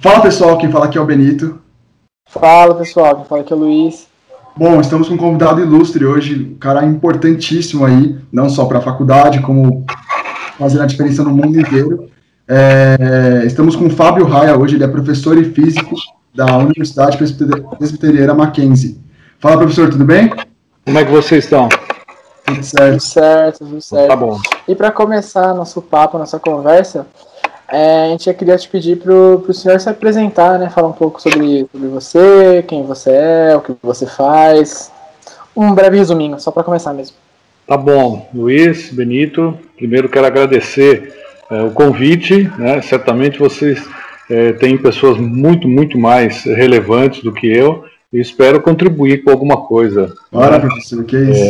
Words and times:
Fala 0.00 0.20
pessoal, 0.20 0.58
quem 0.58 0.70
fala 0.70 0.86
aqui 0.86 0.98
é 0.98 1.00
o 1.00 1.06
Benito. 1.06 1.58
Fala 2.28 2.74
pessoal, 2.74 3.16
quem 3.16 3.24
fala 3.24 3.40
aqui 3.40 3.52
é 3.52 3.56
o 3.56 3.58
Luiz. 3.58 4.06
Bom, 4.56 4.80
estamos 4.80 5.08
com 5.08 5.14
um 5.14 5.18
convidado 5.18 5.60
ilustre 5.60 6.04
hoje, 6.04 6.52
um 6.54 6.58
cara 6.58 6.84
importantíssimo 6.84 7.84
aí, 7.84 8.16
não 8.32 8.48
só 8.48 8.64
para 8.66 8.78
a 8.78 8.82
faculdade, 8.82 9.40
como 9.40 9.84
fazendo 10.58 10.82
a 10.82 10.86
diferença 10.86 11.22
no 11.22 11.30
mundo 11.30 11.60
inteiro. 11.60 12.08
É, 12.48 13.42
estamos 13.46 13.74
com 13.74 13.86
o 13.86 13.90
Fábio 13.90 14.26
Raia 14.26 14.56
hoje, 14.56 14.76
ele 14.76 14.84
é 14.84 14.88
professor 14.88 15.36
e 15.36 15.44
físico 15.44 15.96
da 16.34 16.56
Universidade 16.56 17.18
Presbiteriana 17.78 18.34
Mackenzie. 18.34 19.00
Fala, 19.38 19.58
professor, 19.58 19.90
tudo 19.90 20.04
bem? 20.04 20.30
Como 20.84 20.98
é 20.98 21.04
que 21.04 21.10
vocês 21.10 21.44
estão? 21.44 21.68
Tudo 22.44 22.62
certo. 22.62 22.90
Tudo 22.92 23.00
certo, 23.02 23.58
tudo 23.58 23.80
certo. 23.80 24.08
Tá 24.08 24.16
bom. 24.16 24.38
E 24.68 24.74
para 24.74 24.90
começar 24.90 25.52
nosso 25.52 25.82
papo, 25.82 26.16
nossa 26.16 26.38
conversa, 26.38 27.06
é, 27.68 28.06
a 28.06 28.08
gente 28.10 28.32
queria 28.34 28.56
te 28.56 28.68
pedir 28.68 28.96
para 28.96 29.12
o 29.12 29.52
senhor 29.52 29.80
se 29.80 29.88
apresentar, 29.88 30.58
né? 30.58 30.70
Falar 30.70 30.88
um 30.88 30.92
pouco 30.92 31.20
sobre, 31.20 31.66
sobre 31.72 31.88
você, 31.88 32.64
quem 32.66 32.84
você 32.84 33.10
é, 33.10 33.56
o 33.56 33.60
que 33.60 33.72
você 33.82 34.06
faz. 34.06 34.92
Um 35.56 35.72
breve 35.72 35.96
resuminho, 35.96 36.38
só 36.38 36.50
para 36.50 36.62
começar 36.62 36.92
mesmo. 36.92 37.16
Tá 37.66 37.76
bom, 37.76 38.28
Luiz, 38.32 38.92
Benito, 38.92 39.58
primeiro 39.76 40.08
quero 40.08 40.26
agradecer 40.26 41.14
é, 41.50 41.62
o 41.62 41.70
convite, 41.72 42.50
né? 42.56 42.80
Certamente 42.82 43.38
vocês 43.38 43.84
é, 44.30 44.52
têm 44.52 44.78
pessoas 44.78 45.18
muito, 45.18 45.66
muito 45.66 45.98
mais 45.98 46.44
relevantes 46.44 47.22
do 47.22 47.32
que 47.32 47.48
eu 47.48 47.84
e 48.12 48.20
espero 48.20 48.60
contribuir 48.60 49.24
com 49.24 49.30
alguma 49.30 49.56
coisa. 49.56 50.14
Ora, 50.30 50.60
professor, 50.60 51.04
que 51.04 51.16
é 51.16 51.20
isso? 51.20 51.42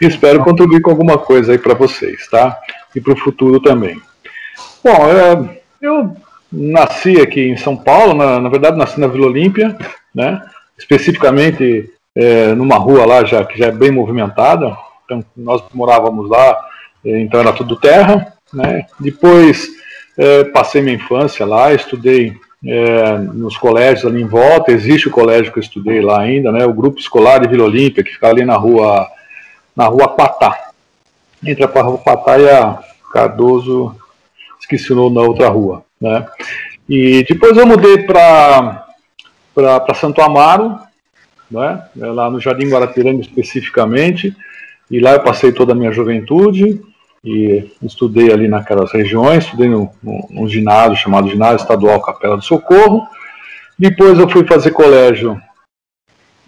É... 0.00 0.06
espero 0.06 0.44
contribuir 0.44 0.80
com 0.80 0.90
alguma 0.90 1.18
coisa 1.18 1.52
aí 1.52 1.58
para 1.58 1.74
vocês, 1.74 2.28
tá? 2.28 2.56
E 2.94 3.00
para 3.00 3.12
o 3.12 3.16
futuro 3.16 3.60
também. 3.60 4.00
Bom, 4.82 5.50
eu 5.80 6.16
nasci 6.50 7.20
aqui 7.20 7.48
em 7.48 7.56
São 7.56 7.76
Paulo, 7.76 8.14
na, 8.14 8.40
na 8.40 8.48
verdade 8.48 8.78
nasci 8.78 8.98
na 8.98 9.06
Vila 9.06 9.26
Olímpia, 9.26 9.76
né? 10.14 10.42
especificamente 10.80 11.90
é, 12.16 12.54
numa 12.54 12.76
rua 12.76 13.04
lá 13.04 13.24
já, 13.24 13.44
que 13.44 13.58
já 13.58 13.66
é 13.66 13.70
bem 13.70 13.90
movimentada, 13.90 14.74
então 15.04 15.22
nós 15.36 15.62
morávamos 15.72 16.28
lá, 16.28 16.58
é, 17.04 17.20
então 17.20 17.38
era 17.38 17.52
tudo 17.52 17.76
terra, 17.76 18.32
né? 18.52 18.86
Depois 18.98 19.68
é, 20.18 20.44
passei 20.44 20.80
minha 20.80 20.96
infância 20.96 21.44
lá, 21.44 21.72
estudei 21.72 22.34
é, 22.66 23.18
nos 23.18 23.56
colégios 23.56 24.06
ali 24.06 24.22
em 24.22 24.26
volta, 24.26 24.72
existe 24.72 25.08
o 25.08 25.12
colégio 25.12 25.52
que 25.52 25.58
eu 25.58 25.62
estudei 25.62 26.00
lá 26.00 26.20
ainda, 26.20 26.50
né? 26.50 26.64
O 26.64 26.74
grupo 26.74 26.98
escolar 26.98 27.38
de 27.38 27.48
Vila 27.48 27.64
Olímpia, 27.64 28.02
que 28.02 28.12
fica 28.12 28.28
ali 28.28 28.44
na 28.44 28.56
rua, 28.56 29.06
na 29.76 29.86
rua 29.86 30.08
Patá, 30.08 30.70
entre 31.44 31.64
a 31.64 31.82
rua 31.82 31.98
Patá 31.98 32.38
e 32.38 32.48
a 32.48 32.78
Cardoso 33.12 33.94
o 34.76 34.94
nome 34.94 35.14
da 35.14 35.22
outra 35.22 35.48
rua, 35.48 35.84
né? 36.00 36.26
E 36.88 37.24
depois 37.28 37.56
eu 37.56 37.66
mudei 37.66 37.98
para 37.98 38.86
para 39.54 39.94
Santo 39.94 40.20
Amaro, 40.22 40.78
né? 41.50 41.84
É 42.00 42.06
lá 42.06 42.30
no 42.30 42.40
Jardim 42.40 42.68
Guarapiranga 42.68 43.20
especificamente, 43.20 44.34
e 44.90 45.00
lá 45.00 45.12
eu 45.12 45.20
passei 45.20 45.52
toda 45.52 45.72
a 45.72 45.74
minha 45.74 45.92
juventude 45.92 46.80
e 47.22 47.70
estudei 47.82 48.32
ali 48.32 48.48
naquelas 48.48 48.92
regiões, 48.92 49.44
estudei 49.44 49.68
no, 49.68 49.90
no 50.02 50.48
ginásio 50.48 50.96
chamado 50.96 51.28
Ginásio 51.28 51.56
Estadual 51.56 52.00
Capela 52.00 52.36
do 52.36 52.42
Socorro. 52.42 53.06
Depois 53.78 54.18
eu 54.18 54.28
fui 54.28 54.46
fazer 54.46 54.70
colégio 54.70 55.40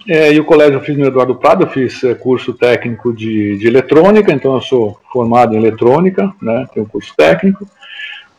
é, 0.08 0.32
e 0.32 0.40
o 0.40 0.44
colégio 0.44 0.74
eu 0.74 0.80
fiz 0.80 0.96
no 0.96 1.06
Eduardo 1.06 1.36
Prado, 1.36 1.64
eu 1.64 1.70
fiz 1.70 2.02
é, 2.02 2.14
curso 2.14 2.52
técnico 2.54 3.12
de, 3.12 3.56
de 3.56 3.66
eletrônica, 3.66 4.32
então 4.32 4.54
eu 4.54 4.60
sou 4.60 4.98
formado 5.12 5.54
em 5.54 5.58
eletrônica, 5.58 6.32
né, 6.42 6.66
tenho 6.74 6.86
curso 6.86 7.14
técnico. 7.16 7.66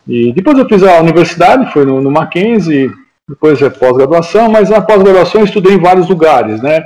E 0.07 0.33
depois 0.33 0.57
eu 0.57 0.67
fiz 0.67 0.83
a 0.83 0.99
universidade, 0.99 1.71
foi 1.71 1.85
no, 1.85 2.01
no 2.01 2.11
Mackenzie, 2.11 2.91
depois 3.27 3.61
é 3.61 3.69
pós-graduação, 3.69 4.49
mas 4.49 4.69
na 4.69 4.81
pós-graduação 4.81 5.41
eu 5.41 5.45
estudei 5.45 5.73
em 5.73 5.79
vários 5.79 6.09
lugares, 6.09 6.61
né? 6.61 6.83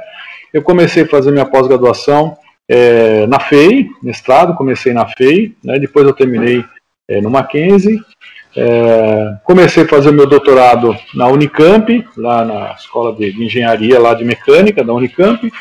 Eu 0.54 0.62
comecei 0.62 1.04
a 1.04 1.08
fazer 1.08 1.32
minha 1.32 1.46
pós-graduação 1.46 2.38
é, 2.68 3.26
na 3.28 3.40
FEI, 3.40 3.88
mestrado, 4.04 4.56
comecei 4.56 4.94
na 4.94 5.06
FEI, 5.08 5.56
né? 5.64 5.80
depois 5.80 6.06
eu 6.06 6.14
terminei 6.14 6.64
é, 7.08 7.22
no 7.22 7.30
Mackenzie, 7.30 8.00
é, 8.56 9.36
comecei 9.44 9.84
a 9.84 9.88
fazer 9.88 10.12
meu 10.12 10.28
doutorado 10.28 10.96
na 11.14 11.28
Unicamp, 11.28 12.06
lá 12.18 12.44
na 12.44 12.72
escola 12.74 13.16
de, 13.16 13.44
engenharia 13.44 14.00
lá 14.00 14.14
de 14.14 14.26
mecânica 14.26 14.84
da 14.84 14.94
Unicamp, 14.94 15.52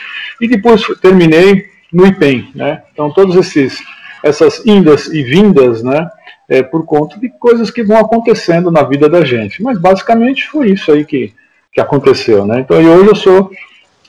e 0.40 0.48
depois 0.48 0.82
terminei 1.00 1.66
no 1.92 2.06
IPEM, 2.06 2.50
né? 2.54 2.82
Então 2.92 3.10
todos 3.10 3.36
esses 3.36 3.82
essas 4.22 4.64
indas 4.66 5.06
e 5.06 5.22
vindas, 5.22 5.82
né? 5.82 6.10
É, 6.48 6.62
por 6.62 6.84
conta 6.84 7.18
de 7.18 7.28
coisas 7.28 7.70
que 7.70 7.82
vão 7.82 7.98
acontecendo 7.98 8.70
na 8.70 8.82
vida 8.82 9.08
da 9.08 9.24
gente. 9.24 9.62
Mas 9.62 9.78
basicamente 9.78 10.48
foi 10.48 10.70
isso 10.70 10.92
aí 10.92 11.04
que, 11.04 11.32
que 11.72 11.80
aconteceu. 11.80 12.46
Né? 12.46 12.60
Então 12.60 12.76
hoje 12.76 13.08
eu 13.08 13.16
sou 13.16 13.50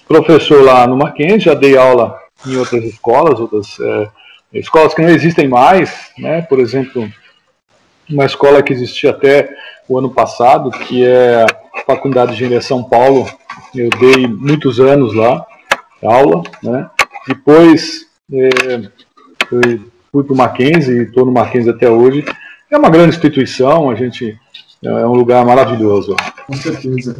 professor 0.08 0.64
lá 0.64 0.88
no 0.88 0.98
Mackenzie, 0.98 1.40
já 1.40 1.54
dei 1.54 1.78
aula 1.78 2.18
em 2.46 2.56
outras 2.56 2.84
escolas, 2.84 3.40
outras 3.40 3.78
é, 3.80 4.08
escolas 4.54 4.94
que 4.94 5.02
não 5.02 5.10
existem 5.10 5.48
mais, 5.48 6.12
né? 6.18 6.42
por 6.44 6.60
exemplo, 6.60 7.10
uma 8.10 8.26
escola 8.26 8.64
que 8.64 8.72
existia 8.72 9.10
até 9.10 9.50
o 9.88 9.98
ano 9.98 10.10
passado, 10.10 10.70
que 10.70 11.06
é 11.06 11.44
a 11.44 11.48
Faculdade 11.86 12.32
de 12.32 12.38
Engenharia 12.38 12.62
São 12.62 12.84
Paulo, 12.84 13.28
eu 13.76 13.90
dei 13.90 14.28
muitos 14.28 14.80
anos 14.80 15.14
lá, 15.14 15.46
aula, 16.04 16.44
né? 16.64 16.90
depois 17.28 18.06
é, 18.32 18.90
fui 20.18 20.24
para 20.24 20.34
o 20.34 20.38
Mackenzie 20.38 21.04
estou 21.04 21.26
no 21.26 21.32
Mackenzie 21.32 21.70
até 21.70 21.90
hoje. 21.90 22.26
É 22.72 22.78
uma 22.78 22.90
grande 22.90 23.10
instituição, 23.10 23.90
a 23.90 23.96
gente 23.96 24.36
é 24.84 25.06
um 25.06 25.14
lugar 25.14 25.46
maravilhoso. 25.46 26.16
Com 26.48 26.54
certeza. 26.56 27.18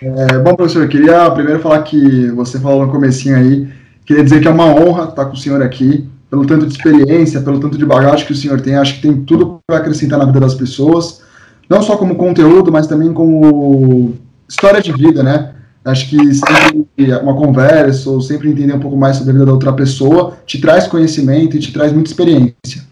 É, 0.00 0.38
bom, 0.38 0.54
professor, 0.54 0.82
eu 0.82 0.88
queria 0.88 1.30
primeiro 1.32 1.60
falar 1.60 1.82
que 1.82 2.30
você 2.30 2.60
falou 2.60 2.86
no 2.86 2.92
comecinho 2.92 3.36
aí, 3.36 3.68
queria 4.06 4.22
dizer 4.22 4.40
que 4.40 4.46
é 4.46 4.50
uma 4.50 4.66
honra 4.66 5.08
estar 5.08 5.24
com 5.24 5.32
o 5.32 5.36
senhor 5.36 5.60
aqui, 5.62 6.08
pelo 6.30 6.46
tanto 6.46 6.66
de 6.66 6.72
experiência, 6.72 7.40
pelo 7.40 7.58
tanto 7.58 7.76
de 7.76 7.84
bagagem 7.84 8.24
que 8.24 8.32
o 8.32 8.36
senhor 8.36 8.60
tem, 8.60 8.76
acho 8.76 8.96
que 8.96 9.02
tem 9.02 9.16
tudo 9.22 9.58
para 9.66 9.78
acrescentar 9.78 10.18
na 10.18 10.24
vida 10.24 10.40
das 10.40 10.54
pessoas, 10.54 11.22
não 11.68 11.82
só 11.82 11.96
como 11.96 12.14
conteúdo, 12.14 12.70
mas 12.70 12.86
também 12.86 13.12
como 13.12 14.14
história 14.48 14.80
de 14.80 14.92
vida, 14.92 15.22
né? 15.22 15.54
Acho 15.84 16.10
que 16.10 16.34
sempre 16.34 17.12
uma 17.22 17.34
conversa 17.34 18.10
ou 18.10 18.20
sempre 18.20 18.50
entender 18.50 18.74
um 18.74 18.80
pouco 18.80 18.96
mais 18.96 19.16
sobre 19.16 19.30
a 19.30 19.32
vida 19.34 19.46
da 19.46 19.52
outra 19.52 19.72
pessoa 19.72 20.36
te 20.44 20.60
traz 20.60 20.86
conhecimento 20.86 21.56
e 21.56 21.60
te 21.60 21.72
traz 21.72 21.92
muita 21.92 22.10
experiência. 22.10 22.82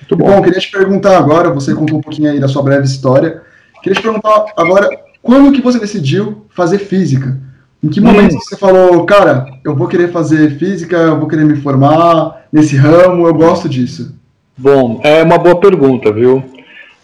Muito 0.00 0.16
bom. 0.16 0.26
bom, 0.26 0.42
queria 0.42 0.60
te 0.60 0.70
perguntar 0.70 1.16
agora, 1.16 1.50
você 1.50 1.74
contou 1.74 1.98
um 1.98 2.02
pouquinho 2.02 2.30
aí 2.30 2.38
da 2.38 2.48
sua 2.48 2.62
breve 2.62 2.84
história. 2.84 3.42
Queria 3.82 3.96
te 3.98 4.02
perguntar 4.02 4.46
agora, 4.56 4.88
quando 5.22 5.52
que 5.52 5.62
você 5.62 5.78
decidiu 5.78 6.46
fazer 6.50 6.78
física? 6.78 7.38
Em 7.82 7.88
que 7.88 8.00
momento 8.00 8.34
hum. 8.34 8.40
você 8.40 8.56
falou, 8.56 9.04
cara, 9.04 9.46
eu 9.64 9.74
vou 9.74 9.88
querer 9.88 10.10
fazer 10.10 10.58
física, 10.58 10.96
eu 10.96 11.18
vou 11.18 11.28
querer 11.28 11.44
me 11.44 11.56
formar 11.56 12.46
nesse 12.52 12.76
ramo, 12.76 13.26
eu 13.26 13.34
gosto 13.34 13.68
disso? 13.68 14.14
Bom, 14.56 15.00
é 15.02 15.22
uma 15.22 15.36
boa 15.36 15.58
pergunta, 15.58 16.12
viu? 16.12 16.42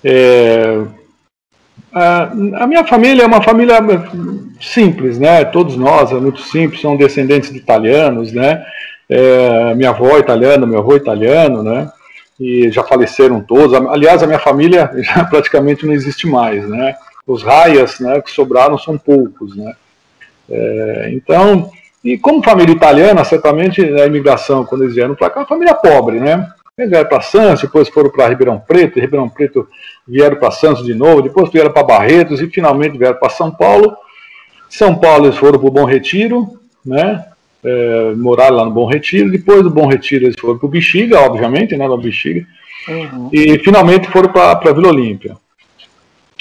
É, 0.03 0.83
a 1.93 2.67
minha 2.67 2.85
família 2.85 3.23
é 3.23 3.27
uma 3.27 3.43
família 3.43 3.79
simples, 4.61 5.19
né? 5.19 5.45
Todos 5.45 5.77
nós, 5.77 6.13
é 6.13 6.15
muito 6.15 6.41
simples, 6.43 6.81
são 6.81 6.97
descendentes 6.97 7.51
de 7.51 7.59
italianos, 7.59 8.33
né? 8.33 8.65
É, 9.09 9.75
minha 9.75 9.91
avó 9.91 10.17
é 10.17 10.21
italiana, 10.21 10.67
meu 10.67 10.79
avô 10.79 10.95
é 10.95 10.97
italiano, 10.97 11.63
né? 11.63 11.91
E 12.39 12.71
já 12.71 12.83
faleceram 12.85 13.41
todos. 13.41 13.75
Aliás, 13.75 14.23
a 14.23 14.27
minha 14.27 14.39
família 14.39 14.91
já 15.03 15.25
praticamente 15.25 15.85
não 15.85 15.93
existe 15.93 16.27
mais, 16.27 16.69
né? 16.69 16.95
Os 17.27 17.43
raias, 17.43 18.01
né, 18.01 18.21
que 18.21 18.31
sobraram 18.31 18.79
são 18.79 18.97
poucos, 18.97 19.57
né? 19.57 19.75
É, 20.49 21.11
então, 21.13 21.71
e 22.03 22.17
como 22.19 22.43
família 22.43 22.73
italiana, 22.73 23.25
certamente 23.25 23.83
a 23.83 24.07
imigração, 24.07 24.65
quando 24.65 24.83
eles 24.83 24.95
vieram 24.95 25.15
para 25.15 25.31
cá, 25.31 25.43
é 25.43 25.47
família 25.47 25.75
pobre, 25.75 26.19
né? 26.19 26.49
Eles 26.81 26.91
vieram 26.91 27.09
para 27.09 27.21
Santos, 27.21 27.61
depois 27.61 27.89
foram 27.91 28.09
para 28.09 28.29
Ribeirão 28.29 28.59
Preto, 28.59 28.99
Ribeirão 28.99 29.29
Preto 29.29 29.69
vieram 30.09 30.37
para 30.37 30.51
Santos 30.51 30.85
de 30.85 30.95
novo, 30.95 31.21
depois 31.21 31.51
vieram 31.51 31.71
para 31.71 31.83
Barretos 31.83 32.41
e 32.41 32.49
finalmente 32.49 32.97
vieram 32.97 33.19
para 33.19 33.29
São 33.29 33.51
Paulo. 33.51 33.95
São 34.67 34.95
Paulo 34.95 35.27
eles 35.27 35.37
foram 35.37 35.59
para 35.59 35.69
o 35.69 35.71
Bom 35.71 35.85
Retiro, 35.85 36.59
né? 36.85 37.27
É, 37.63 38.15
moraram 38.17 38.57
lá 38.57 38.65
no 38.65 38.71
Bom 38.71 38.87
Retiro. 38.87 39.31
Depois 39.31 39.63
do 39.63 39.69
Bom 39.69 39.87
Retiro 39.87 40.25
eles 40.25 40.37
foram 40.41 40.57
para 40.57 40.67
o 40.67 40.71
Bexiga, 40.71 41.21
obviamente, 41.21 41.77
né? 41.77 41.87
No 41.87 41.99
Bexiga. 41.99 42.47
Uhum. 42.89 43.29
E 43.31 43.59
finalmente 43.59 44.09
foram 44.09 44.33
para 44.33 44.73
Vila 44.73 44.89
Olímpia. 44.89 45.37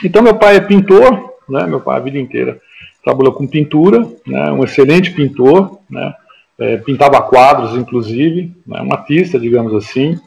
Então 0.01 0.21
meu 0.21 0.35
pai 0.35 0.55
é 0.55 0.61
pintor, 0.61 1.33
né? 1.49 1.67
Meu 1.67 1.81
pai 1.81 1.97
a 1.97 2.01
vida 2.01 2.17
inteira 2.17 2.61
trabalhou 3.03 3.33
com 3.33 3.45
pintura, 3.45 4.07
né? 4.25 4.51
Um 4.53 4.63
excelente 4.63 5.11
pintor, 5.11 5.79
né? 5.89 6.13
É, 6.57 6.77
pintava 6.77 7.21
quadros, 7.21 7.77
inclusive, 7.77 8.53
né? 8.67 8.81
um 8.81 8.91
artista, 8.93 9.39
digamos 9.39 9.73
assim. 9.73 10.19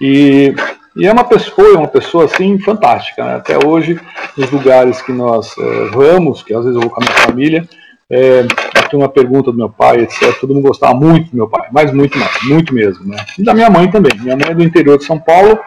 E 0.00 0.54
e 0.96 1.06
é 1.06 1.12
uma 1.12 1.24
pessoa, 1.24 1.54
foi 1.56 1.74
uma 1.74 1.88
pessoa 1.88 2.24
assim 2.24 2.58
fantástica. 2.58 3.24
Né? 3.24 3.34
Até 3.34 3.66
hoje, 3.66 4.00
nos 4.36 4.50
lugares 4.50 5.02
que 5.02 5.12
nós 5.12 5.52
é, 5.58 5.84
vamos, 5.86 6.42
que 6.42 6.54
às 6.54 6.64
vezes 6.64 6.76
eu 6.76 6.82
vou 6.82 6.90
com 6.90 7.02
a 7.02 7.04
minha 7.04 7.26
família, 7.26 7.68
é, 8.08 8.42
tem 8.88 9.00
uma 9.00 9.08
pergunta 9.08 9.50
do 9.50 9.58
meu 9.58 9.68
pai, 9.68 10.02
etc. 10.02 10.38
Todo 10.38 10.54
mundo 10.54 10.68
gostava 10.68 10.94
muito 10.94 11.30
do 11.30 11.36
meu 11.36 11.48
pai, 11.48 11.68
mas 11.72 11.92
muito 11.92 12.16
mais, 12.16 12.42
muito 12.44 12.72
mesmo. 12.72 13.06
Né? 13.06 13.16
E 13.36 13.42
da 13.42 13.52
minha 13.52 13.68
mãe 13.68 13.90
também. 13.90 14.12
Minha 14.20 14.36
mãe 14.36 14.50
é 14.50 14.54
do 14.54 14.62
interior 14.62 14.96
de 14.96 15.04
São 15.04 15.18
Paulo. 15.18 15.58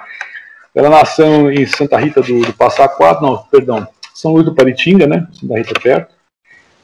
Ela 0.73 0.89
nasceu 0.89 1.51
em 1.51 1.65
Santa 1.65 1.97
Rita 1.97 2.21
do, 2.21 2.41
do 2.41 2.53
Passa 2.53 2.88
Quatro, 2.88 3.25
não, 3.25 3.38
perdão, 3.51 3.85
São 4.13 4.31
Luís 4.31 4.45
do 4.45 4.56
Paritinga, 4.56 5.07
né? 5.07 5.27
Da 5.44 5.57
Rita 5.57 5.77
perto. 5.77 6.15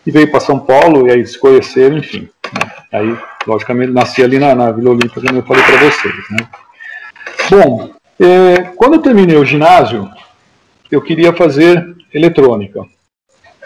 E 0.06 0.12
veio 0.12 0.30
para 0.30 0.42
São 0.42 0.60
Paulo 0.60 1.08
e 1.08 1.12
aí 1.12 1.26
se 1.26 1.40
conheceram, 1.40 1.98
enfim. 1.98 2.28
Né? 2.52 2.72
Aí, 2.92 3.18
logicamente, 3.48 3.94
nasci 3.94 4.22
ali 4.22 4.38
na, 4.38 4.54
na 4.54 4.72
Vila 4.72 4.90
Olímpia, 4.90 5.22
como 5.22 5.38
eu 5.38 5.44
falei 5.44 5.64
para 5.64 5.78
vocês, 5.78 6.14
né? 6.32 6.48
Bom, 7.50 7.90
é, 8.20 8.62
quando 8.76 8.96
eu 8.96 9.02
terminei 9.02 9.36
o 9.36 9.46
ginásio, 9.46 10.10
eu 10.90 11.02
queria 11.02 11.34
fazer 11.34 11.96
eletrônica. 12.14 12.82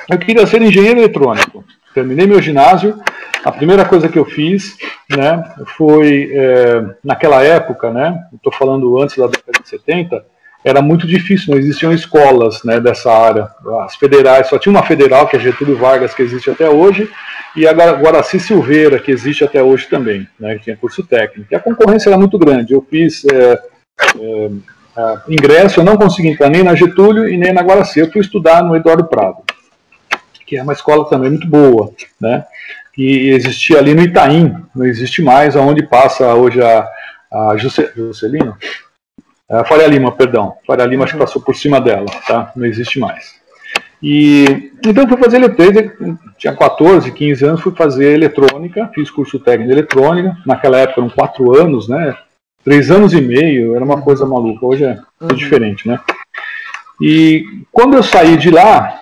Eu 0.09 0.17
queria 0.17 0.47
ser 0.47 0.61
engenheiro 0.61 0.99
eletrônico. 0.99 1.63
Terminei 1.93 2.25
meu 2.25 2.41
ginásio, 2.41 2.99
a 3.43 3.51
primeira 3.51 3.85
coisa 3.85 4.09
que 4.09 4.17
eu 4.17 4.25
fiz, 4.25 4.77
né, 5.09 5.43
foi 5.77 6.31
é, 6.33 6.85
naquela 7.03 7.43
época, 7.43 7.91
né, 7.91 8.25
estou 8.33 8.51
falando 8.51 9.01
antes 9.01 9.17
da 9.17 9.27
década 9.27 9.61
de 9.61 9.69
70, 9.69 10.25
era 10.63 10.81
muito 10.81 11.07
difícil, 11.07 11.53
não 11.53 11.59
existiam 11.59 11.93
escolas 11.93 12.63
né, 12.63 12.79
dessa 12.79 13.11
área. 13.11 13.49
As 13.83 13.95
federais, 13.95 14.47
só 14.47 14.57
tinha 14.57 14.71
uma 14.71 14.83
federal, 14.83 15.27
que 15.27 15.35
é 15.35 15.39
Getúlio 15.39 15.77
Vargas, 15.77 16.13
que 16.13 16.21
existe 16.21 16.49
até 16.49 16.69
hoje, 16.69 17.09
e 17.55 17.67
a 17.67 17.71
Guaraci 17.71 18.39
Silveira, 18.39 18.99
que 18.99 19.11
existe 19.11 19.43
até 19.43 19.61
hoje 19.61 19.87
também, 19.87 20.27
né, 20.39 20.55
que 20.55 20.65
tinha 20.65 20.77
curso 20.77 21.03
técnico. 21.03 21.47
E 21.51 21.55
a 21.55 21.59
concorrência 21.59 22.09
era 22.09 22.17
muito 22.17 22.37
grande. 22.37 22.73
Eu 22.73 22.85
fiz 22.87 23.25
é, 23.25 23.59
é, 24.19 24.49
ingresso, 25.27 25.79
eu 25.79 25.83
não 25.83 25.97
consegui 25.97 26.29
entrar 26.29 26.49
nem 26.49 26.63
na 26.63 26.75
Getúlio 26.75 27.27
e 27.27 27.37
nem 27.37 27.53
na 27.53 27.61
Guaraci. 27.61 27.99
Eu 27.99 28.11
fui 28.11 28.21
estudar 28.21 28.63
no 28.63 28.75
Eduardo 28.75 29.05
Prado, 29.05 29.37
que 30.45 30.57
é 30.57 30.63
uma 30.63 30.73
escola 30.73 31.09
também 31.09 31.29
muito 31.29 31.47
boa, 31.47 31.91
né? 32.19 32.45
que 32.97 33.29
existia 33.29 33.77
ali 33.77 33.93
no 33.93 34.01
Itaim, 34.01 34.55
não 34.75 34.83
existe 34.83 35.21
mais, 35.21 35.55
aonde 35.55 35.85
passa 35.85 36.33
hoje 36.33 36.59
a, 36.63 36.89
a 37.31 37.55
Juscelino, 37.55 38.57
a 39.47 39.63
Faria 39.63 39.85
Lima, 39.85 40.11
perdão, 40.11 40.57
Faria 40.65 40.87
Lima 40.87 41.03
acho 41.03 41.13
que 41.13 41.19
passou 41.19 41.39
por 41.39 41.55
cima 41.55 41.79
dela, 41.79 42.07
tá? 42.27 42.51
Não 42.55 42.65
existe 42.65 42.97
mais. 42.97 43.36
E 44.01 44.71
então 44.85 45.07
fui 45.07 45.17
fazer 45.17 45.37
eletrônica, 45.37 46.17
tinha 46.37 46.55
14, 46.55 47.11
15 47.11 47.45
anos, 47.45 47.61
fui 47.61 47.73
fazer 47.73 48.13
eletrônica, 48.13 48.89
fiz 48.93 49.09
curso 49.09 49.39
técnico 49.39 49.67
de 49.67 49.73
eletrônica, 49.73 50.37
naquela 50.45 50.77
época 50.77 51.01
eram 51.01 51.09
4 51.09 51.59
anos, 51.59 51.87
né? 51.87 52.15
3 52.63 52.91
anos 52.91 53.13
e 53.13 53.21
meio, 53.21 53.75
era 53.75 53.83
uma 53.83 54.01
coisa 54.01 54.25
maluca, 54.25 54.65
hoje 54.65 54.83
é 54.83 54.99
uhum. 55.19 55.27
diferente, 55.29 55.87
né? 55.87 55.99
E 57.01 57.63
quando 57.71 57.95
eu 57.95 58.03
saí 58.03 58.37
de 58.37 58.51
lá, 58.51 59.01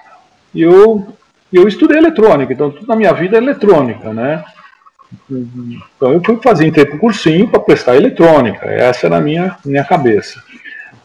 eu 0.54 1.08
eu 1.52 1.68
estudei 1.68 1.98
eletrônica, 1.98 2.52
então 2.52 2.72
tudo 2.72 2.88
na 2.88 2.96
minha 2.96 3.14
vida 3.14 3.38
é 3.38 3.42
eletrônica, 3.42 4.14
né? 4.14 4.44
Então 5.30 6.14
eu 6.14 6.22
fui 6.24 6.38
fazer, 6.42 6.68
entrei 6.68 6.86
para 6.86 6.96
o 6.96 7.00
cursinho 7.00 7.48
para 7.48 7.60
prestar 7.60 7.96
eletrônica, 7.96 8.66
essa 8.66 9.08
era 9.08 9.18
a 9.18 9.22
minha, 9.22 9.58
minha 9.66 9.84
cabeça. 9.84 10.42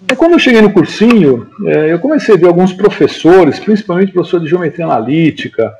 E 0.08 0.16
quando 0.16 0.32
eu 0.32 0.38
cheguei 0.38 0.62
no 0.62 0.72
cursinho, 0.72 1.48
é, 1.66 1.92
eu 1.92 1.98
comecei 1.98 2.34
a 2.34 2.38
ver 2.38 2.46
alguns 2.46 2.72
professores, 2.72 3.58
principalmente 3.58 4.12
professor 4.12 4.40
de 4.40 4.48
geometria 4.48 4.84
analítica, 4.84 5.72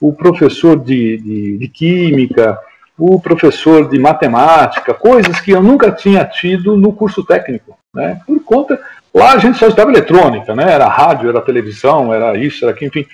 o 0.00 0.12
professor 0.12 0.78
de, 0.78 1.18
de, 1.18 1.58
de 1.58 1.68
química, 1.68 2.58
o 2.96 3.20
professor 3.20 3.88
de 3.88 3.98
matemática, 3.98 4.94
coisas 4.94 5.40
que 5.40 5.50
eu 5.50 5.62
nunca 5.62 5.90
tinha 5.90 6.24
tido 6.24 6.76
no 6.76 6.92
curso 6.92 7.24
técnico, 7.24 7.76
né? 7.92 8.20
Por 8.26 8.42
conta 8.44 8.80
lá 9.12 9.32
a 9.32 9.38
gente 9.38 9.58
só 9.58 9.66
estudava 9.66 9.90
eletrônica, 9.90 10.54
né? 10.54 10.72
Era 10.72 10.86
rádio, 10.86 11.28
era 11.28 11.40
televisão, 11.40 12.14
era 12.14 12.36
isso, 12.36 12.64
era 12.64 12.72
aquilo, 12.72 12.88
enfim. 12.88 13.06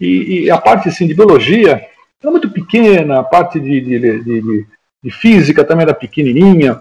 E, 0.00 0.44
e, 0.44 0.50
a 0.50 0.58
parte 0.58 0.88
assim, 0.88 1.06
de 1.06 1.14
biologia 1.14 1.80
era 2.20 2.30
muito 2.30 2.50
pequena, 2.50 3.20
a 3.20 3.24
parte 3.24 3.60
de, 3.60 3.80
de, 3.80 4.22
de, 4.22 4.66
de 5.02 5.10
física 5.10 5.64
também 5.64 5.84
era 5.84 5.94
pequenininha. 5.94 6.80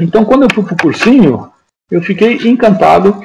Então, 0.00 0.24
quando 0.24 0.44
eu 0.44 0.48
fui 0.54 0.62
para 0.62 0.74
o 0.74 0.78
cursinho, 0.78 1.50
eu 1.90 2.02
fiquei 2.02 2.34
encantado 2.48 3.20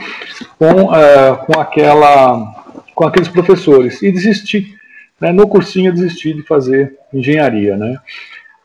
com, 0.57 0.86
uh, 0.86 1.38
com, 1.45 1.60
aquela, 1.60 2.54
com 2.95 3.06
aqueles 3.06 3.27
professores 3.27 4.01
e 4.01 4.12
desisti. 4.12 4.75
Né? 5.19 5.31
No 5.31 5.48
cursinho 5.48 5.89
eu 5.89 5.94
desisti 5.94 6.33
de 6.33 6.44
fazer 6.44 6.98
engenharia. 7.13 7.75
Né? 7.75 7.98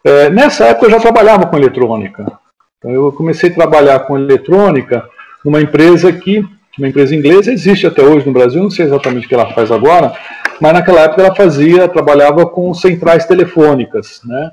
Uh, 0.05 0.31
nessa 0.33 0.67
época 0.67 0.87
eu 0.87 0.91
já 0.91 1.01
trabalhava 1.01 1.47
com 1.47 1.57
eletrônica. 1.57 2.31
Então, 2.79 2.93
eu 2.93 3.11
comecei 3.11 3.51
a 3.51 3.55
trabalhar 3.55 4.01
com 4.01 4.17
eletrônica 4.17 5.05
numa 5.45 5.61
empresa 5.61 6.13
que 6.13 6.45
uma 6.79 6.89
empresa 6.89 7.15
inglesa, 7.15 7.53
existe 7.53 7.87
até 7.87 8.03
hoje 8.03 8.25
no 8.25 8.33
Brasil, 8.33 8.63
não 8.63 8.71
sei 8.71 8.87
exatamente 8.87 9.27
o 9.27 9.29
que 9.29 9.35
ela 9.35 9.53
faz 9.53 9.73
agora, 9.73 10.17
mas 10.61 10.73
naquela 10.73 11.01
época 11.01 11.23
ela 11.23 11.35
fazia, 11.35 11.89
trabalhava 11.89 12.47
com 12.47 12.73
centrais 12.73 13.27
telefônicas, 13.27 14.21
né? 14.25 14.53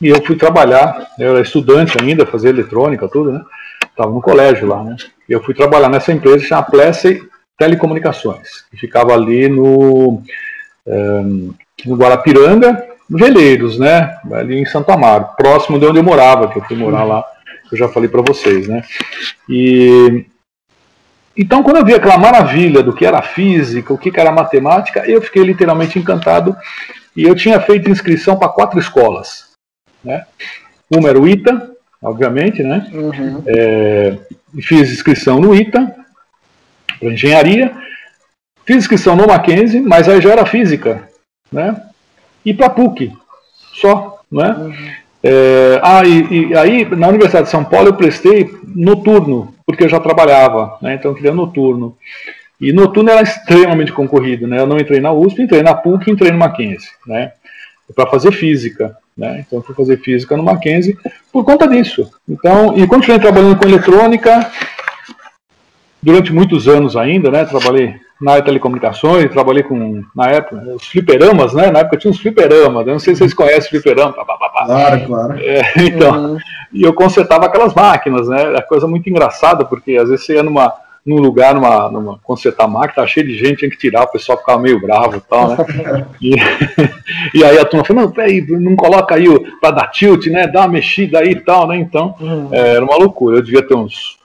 E 0.00 0.08
eu 0.08 0.24
fui 0.24 0.36
trabalhar, 0.36 1.10
eu 1.18 1.32
era 1.32 1.42
estudante 1.42 1.98
ainda, 2.00 2.24
fazia 2.24 2.48
eletrônica, 2.48 3.06
tudo, 3.08 3.30
né? 3.32 3.42
Estava 4.00 4.14
no 4.14 4.22
colégio 4.22 4.66
lá, 4.66 4.82
né? 4.82 4.96
E 5.28 5.32
eu 5.32 5.42
fui 5.42 5.52
trabalhar 5.52 5.90
nessa 5.90 6.10
empresa 6.10 6.42
chamada 6.42 6.70
Plessy 6.70 7.22
Telecomunicações, 7.58 8.64
que 8.70 8.78
ficava 8.78 9.12
ali 9.12 9.46
no, 9.46 10.22
é, 10.86 11.20
no 11.84 11.96
Guarapiranga, 11.96 12.82
Veleiros, 13.10 13.78
né? 13.78 14.16
Ali 14.32 14.58
em 14.58 14.64
Santo 14.64 14.90
Amaro, 14.90 15.28
próximo 15.36 15.78
de 15.78 15.84
onde 15.84 15.98
eu 15.98 16.02
morava, 16.02 16.48
que 16.48 16.58
eu 16.58 16.64
fui 16.64 16.78
morar 16.78 17.04
lá, 17.04 17.22
eu 17.70 17.76
já 17.76 17.88
falei 17.88 18.08
para 18.08 18.22
vocês, 18.22 18.66
né? 18.66 18.82
E 19.46 20.24
então, 21.36 21.62
quando 21.62 21.76
eu 21.76 21.84
vi 21.84 21.92
aquela 21.92 22.16
maravilha 22.16 22.82
do 22.82 22.94
que 22.94 23.04
era 23.04 23.20
física, 23.20 23.92
o 23.92 23.98
que 23.98 24.18
era 24.18 24.32
matemática, 24.32 25.04
eu 25.06 25.20
fiquei 25.20 25.42
literalmente 25.42 25.98
encantado 25.98 26.56
e 27.14 27.24
eu 27.24 27.34
tinha 27.34 27.60
feito 27.60 27.90
inscrição 27.90 28.34
para 28.36 28.48
quatro 28.48 28.78
escolas. 28.78 29.50
Né? 30.02 30.24
Uma 30.90 31.10
era 31.10 31.20
o 31.20 31.28
ITA, 31.28 31.69
obviamente, 32.02 32.62
né? 32.62 32.88
Uhum. 32.92 33.42
É, 33.46 34.16
fiz 34.62 34.90
inscrição 34.90 35.38
no 35.40 35.54
ITA, 35.54 35.94
para 36.98 37.12
engenharia, 37.12 37.72
fiz 38.64 38.76
inscrição 38.76 39.16
no 39.16 39.26
Mackenzie, 39.26 39.80
mas 39.80 40.08
aí 40.08 40.20
já 40.20 40.32
era 40.32 40.46
física, 40.46 41.08
né? 41.52 41.80
E 42.44 42.54
para 42.54 42.70
PUC, 42.70 43.12
só, 43.74 44.20
né? 44.30 44.50
Uhum. 44.50 44.90
É, 45.22 45.80
ah, 45.82 46.02
e, 46.04 46.48
e, 46.48 46.56
aí 46.56 46.84
na 46.96 47.08
Universidade 47.08 47.44
de 47.44 47.50
São 47.50 47.62
Paulo 47.62 47.88
eu 47.88 47.94
prestei 47.94 48.50
noturno, 48.74 49.54
porque 49.66 49.84
eu 49.84 49.88
já 49.88 50.00
trabalhava, 50.00 50.78
né, 50.80 50.94
então 50.94 51.10
eu 51.10 51.14
queria 51.14 51.32
noturno. 51.32 51.96
E 52.58 52.72
noturno 52.72 53.10
era 53.10 53.22
extremamente 53.22 53.92
concorrido, 53.92 54.46
né, 54.46 54.58
eu 54.60 54.66
não 54.66 54.78
entrei 54.78 55.00
na 55.00 55.12
USP, 55.12 55.42
entrei 55.42 55.62
na 55.62 55.74
PUC, 55.74 56.10
entrei 56.10 56.30
no 56.30 56.38
Mackenzie, 56.38 56.88
né, 57.06 57.32
para 57.94 58.06
fazer 58.06 58.32
física, 58.32 58.96
né, 59.20 59.44
então 59.46 59.62
fui 59.62 59.74
fazer 59.74 59.98
física 59.98 60.36
no 60.36 60.42
Mackenzie 60.42 60.96
por 61.32 61.44
conta 61.44 61.68
disso. 61.68 62.10
Então, 62.28 62.76
e 62.76 62.86
continuei 62.86 63.20
trabalhando 63.20 63.56
com 63.56 63.68
eletrônica 63.68 64.50
durante 66.02 66.32
muitos 66.32 66.66
anos 66.66 66.96
ainda, 66.96 67.30
né, 67.30 67.44
trabalhei 67.44 67.94
na 68.20 68.32
área 68.32 68.42
de 68.42 68.48
telecomunicações, 68.48 69.30
trabalhei 69.30 69.62
com, 69.62 70.04
na 70.14 70.26
época, 70.26 70.62
os 70.74 70.86
fliperamas, 70.86 71.54
né? 71.54 71.70
Na 71.70 71.78
época 71.78 71.96
tinha 71.96 72.10
uns 72.10 72.20
fliperamas, 72.20 72.86
eu 72.86 72.92
não 72.92 72.98
sei 72.98 73.14
se 73.14 73.20
vocês 73.20 73.32
conhecem 73.32 73.70
fliperama. 73.70 74.12
Pá, 74.12 74.24
pá, 74.24 74.36
pá, 74.36 74.64
Claro, 74.66 75.06
claro. 75.06 75.40
É, 75.40 75.62
então, 75.80 76.32
uhum. 76.32 76.38
e 76.70 76.82
eu 76.82 76.92
consertava 76.92 77.46
aquelas 77.46 77.72
máquinas, 77.72 78.28
né? 78.28 78.42
Era 78.42 78.62
coisa 78.62 78.86
muito 78.86 79.08
engraçada, 79.08 79.64
porque 79.64 79.96
às 79.96 80.10
vezes 80.10 80.26
você 80.26 80.34
ia 80.34 80.42
numa, 80.42 80.70
num 81.04 81.16
lugar, 81.16 81.54
numa, 81.54 81.90
numa 81.90 82.18
consertar 82.18 82.68
máquina, 82.68 82.94
tá 82.94 83.06
cheio 83.06 83.26
de 83.26 83.36
gente, 83.36 83.58
tinha 83.58 83.70
que 83.70 83.78
tirar, 83.78 84.04
o 84.04 84.12
pessoal 84.12 84.38
ficava 84.38 84.60
meio 84.60 84.80
bravo 84.80 85.16
e 85.16 85.20
tal, 85.20 85.48
né? 85.48 85.56
e, 86.20 86.36
e 87.34 87.44
aí 87.44 87.58
a 87.58 87.64
turma 87.64 87.84
falou, 87.84 88.02
não, 88.02 88.10
peraí, 88.10 88.44
não 88.48 88.76
coloca 88.76 89.14
aí 89.14 89.26
para 89.60 89.70
dar 89.70 89.88
tilt, 89.88 90.26
né? 90.26 90.46
Dá 90.46 90.60
uma 90.60 90.68
mexida 90.68 91.20
aí 91.20 91.30
e 91.30 91.40
tal, 91.40 91.66
né? 91.66 91.76
Então, 91.76 92.14
uhum. 92.20 92.48
é, 92.52 92.76
era 92.76 92.84
uma 92.84 92.96
loucura. 92.96 93.38
Eu 93.38 93.42
devia 93.42 93.62
ter 93.62 93.74
uns 93.74 94.20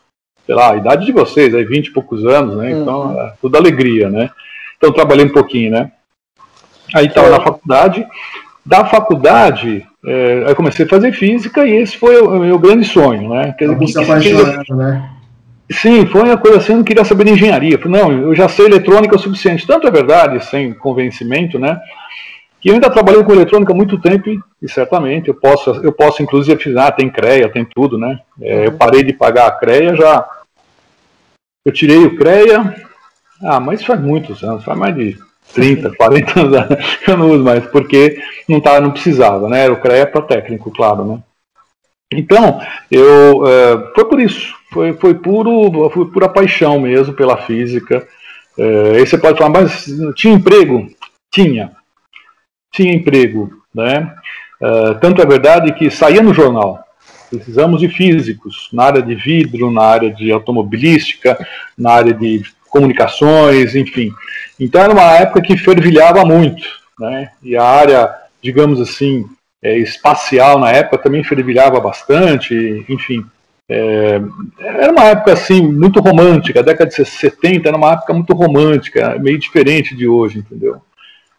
sei 0.45 0.53
lá, 0.53 0.73
a 0.73 0.77
idade 0.77 1.05
de 1.05 1.11
vocês, 1.11 1.55
aí 1.55 1.65
20 1.65 1.87
e 1.87 1.91
poucos 1.91 2.23
anos, 2.23 2.55
né? 2.57 2.71
Então, 2.71 3.07
uhum. 3.07 3.19
é 3.19 3.33
tudo 3.41 3.57
alegria, 3.57 4.09
né? 4.09 4.29
Então, 4.77 4.91
trabalhei 4.91 5.25
um 5.25 5.33
pouquinho, 5.33 5.71
né? 5.71 5.91
Aí 6.93 7.07
estava 7.07 7.29
na 7.29 7.41
faculdade. 7.41 8.05
Da 8.63 8.85
faculdade, 8.85 9.85
é, 10.05 10.45
aí 10.47 10.55
comecei 10.55 10.85
a 10.85 10.89
fazer 10.89 11.11
física 11.13 11.65
e 11.65 11.75
esse 11.75 11.97
foi 11.97 12.19
o 12.19 12.39
meu 12.39 12.59
grande 12.59 12.85
sonho, 12.85 13.29
né? 13.29 13.55
Quer 13.57 13.75
dizer, 13.75 14.03
que, 14.19 14.63
que, 14.65 14.73
né? 14.73 15.09
Sim, 15.71 16.05
foi 16.05 16.21
uma 16.23 16.37
coisa 16.37 16.57
assim, 16.57 16.73
eu 16.73 16.77
não 16.77 16.83
queria 16.83 17.03
saber 17.03 17.25
de 17.25 17.31
engenharia. 17.31 17.77
Falei, 17.77 18.01
não, 18.01 18.11
eu 18.11 18.35
já 18.35 18.47
sei 18.47 18.65
eletrônica 18.65 19.15
o 19.15 19.19
suficiente. 19.19 19.65
Tanto 19.65 19.87
é 19.87 19.91
verdade, 19.91 20.43
sem 20.45 20.73
convencimento, 20.73 21.57
né? 21.57 21.79
Que 22.61 22.69
eu 22.69 22.73
ainda 22.73 22.89
trabalhei 22.89 23.23
com 23.23 23.33
eletrônica 23.33 23.71
há 23.71 23.75
muito 23.75 23.99
tempo 23.99 24.29
e, 24.29 24.39
e 24.61 24.69
certamente 24.69 25.27
eu 25.27 25.35
posso, 25.35 25.71
eu 25.83 25.91
posso 25.91 26.21
inclusive 26.21 26.55
afirmar, 26.55 26.91
tem 26.91 27.09
CREA, 27.09 27.49
tem 27.49 27.65
tudo, 27.65 27.97
né? 27.97 28.19
É, 28.41 28.67
eu 28.67 28.71
parei 28.73 29.03
de 29.03 29.13
pagar 29.13 29.47
a 29.47 29.51
CREA 29.51 29.95
já 29.95 30.25
eu 31.65 31.73
tirei 31.73 31.97
o 31.97 32.15
CREA, 32.15 32.75
ah, 33.41 33.59
mas 33.59 33.83
faz 33.83 33.99
muitos 33.99 34.43
anos, 34.43 34.63
faz 34.63 34.77
mais 34.77 34.95
de 34.95 35.17
30, 35.55 35.95
40 35.95 36.39
anos, 36.39 36.77
eu 37.07 37.17
não 37.17 37.31
uso 37.31 37.43
mais, 37.43 37.65
porque 37.65 38.21
não, 38.47 38.61
tá, 38.61 38.79
não 38.79 38.91
precisava, 38.91 39.49
né? 39.49 39.67
O 39.67 39.81
CREA 39.81 40.05
para 40.05 40.21
técnico, 40.21 40.69
claro, 40.69 41.03
né? 41.03 41.19
Então, 42.13 42.61
eu, 42.91 43.47
é, 43.47 43.91
foi 43.93 44.05
por 44.05 44.19
isso, 44.19 44.53
foi, 44.71 44.93
foi, 44.93 45.15
puro, 45.15 45.89
foi 45.89 46.05
pura 46.05 46.29
paixão 46.29 46.79
mesmo 46.79 47.13
pela 47.13 47.37
física. 47.37 48.07
É, 48.57 48.97
aí 48.97 49.05
você 49.05 49.17
pode 49.17 49.37
falar, 49.37 49.49
mas 49.49 49.85
tinha 50.15 50.33
emprego? 50.33 50.87
Tinha. 51.31 51.71
Tinha 52.71 52.93
emprego, 52.93 53.51
né? 53.73 54.13
É, 54.61 54.93
tanto 54.95 55.21
é 55.21 55.25
verdade 55.25 55.73
que 55.73 55.89
saía 55.89 56.21
no 56.21 56.33
jornal. 56.33 56.83
Precisamos 57.29 57.81
de 57.81 57.89
físicos 57.89 58.69
na 58.71 58.83
área 58.83 59.01
de 59.01 59.15
vidro, 59.15 59.71
na 59.71 59.83
área 59.83 60.11
de 60.13 60.31
automobilística, 60.31 61.37
na 61.77 61.91
área 61.91 62.13
de 62.13 62.43
comunicações, 62.69 63.75
enfim. 63.75 64.13
Então 64.59 64.81
era 64.81 64.93
uma 64.93 65.11
época 65.17 65.41
que 65.41 65.57
fervilhava 65.57 66.23
muito, 66.23 66.63
né? 66.99 67.31
E 67.41 67.57
a 67.57 67.63
área, 67.63 68.13
digamos 68.41 68.79
assim, 68.79 69.25
é, 69.65 69.79
espacial 69.79 70.59
na 70.59 70.69
época 70.69 70.99
também 70.99 71.23
fervilhava 71.23 71.79
bastante, 71.79 72.85
enfim. 72.87 73.25
É, 73.67 74.21
era 74.59 74.91
uma 74.91 75.05
época 75.05 75.33
assim 75.33 75.59
muito 75.59 75.99
romântica, 75.99 76.59
a 76.59 76.63
década 76.63 76.91
de 76.91 77.03
70 77.03 77.67
era 77.67 77.75
uma 77.75 77.93
época 77.93 78.13
muito 78.13 78.31
romântica, 78.35 79.17
meio 79.17 79.39
diferente 79.39 79.95
de 79.95 80.07
hoje, 80.07 80.37
entendeu? 80.37 80.77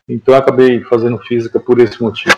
Então 0.09 0.35
eu 0.35 0.41
acabei 0.41 0.81
fazendo 0.83 1.19
física 1.19 1.61
por 1.61 1.79
esse 1.79 2.03
motivo. 2.03 2.37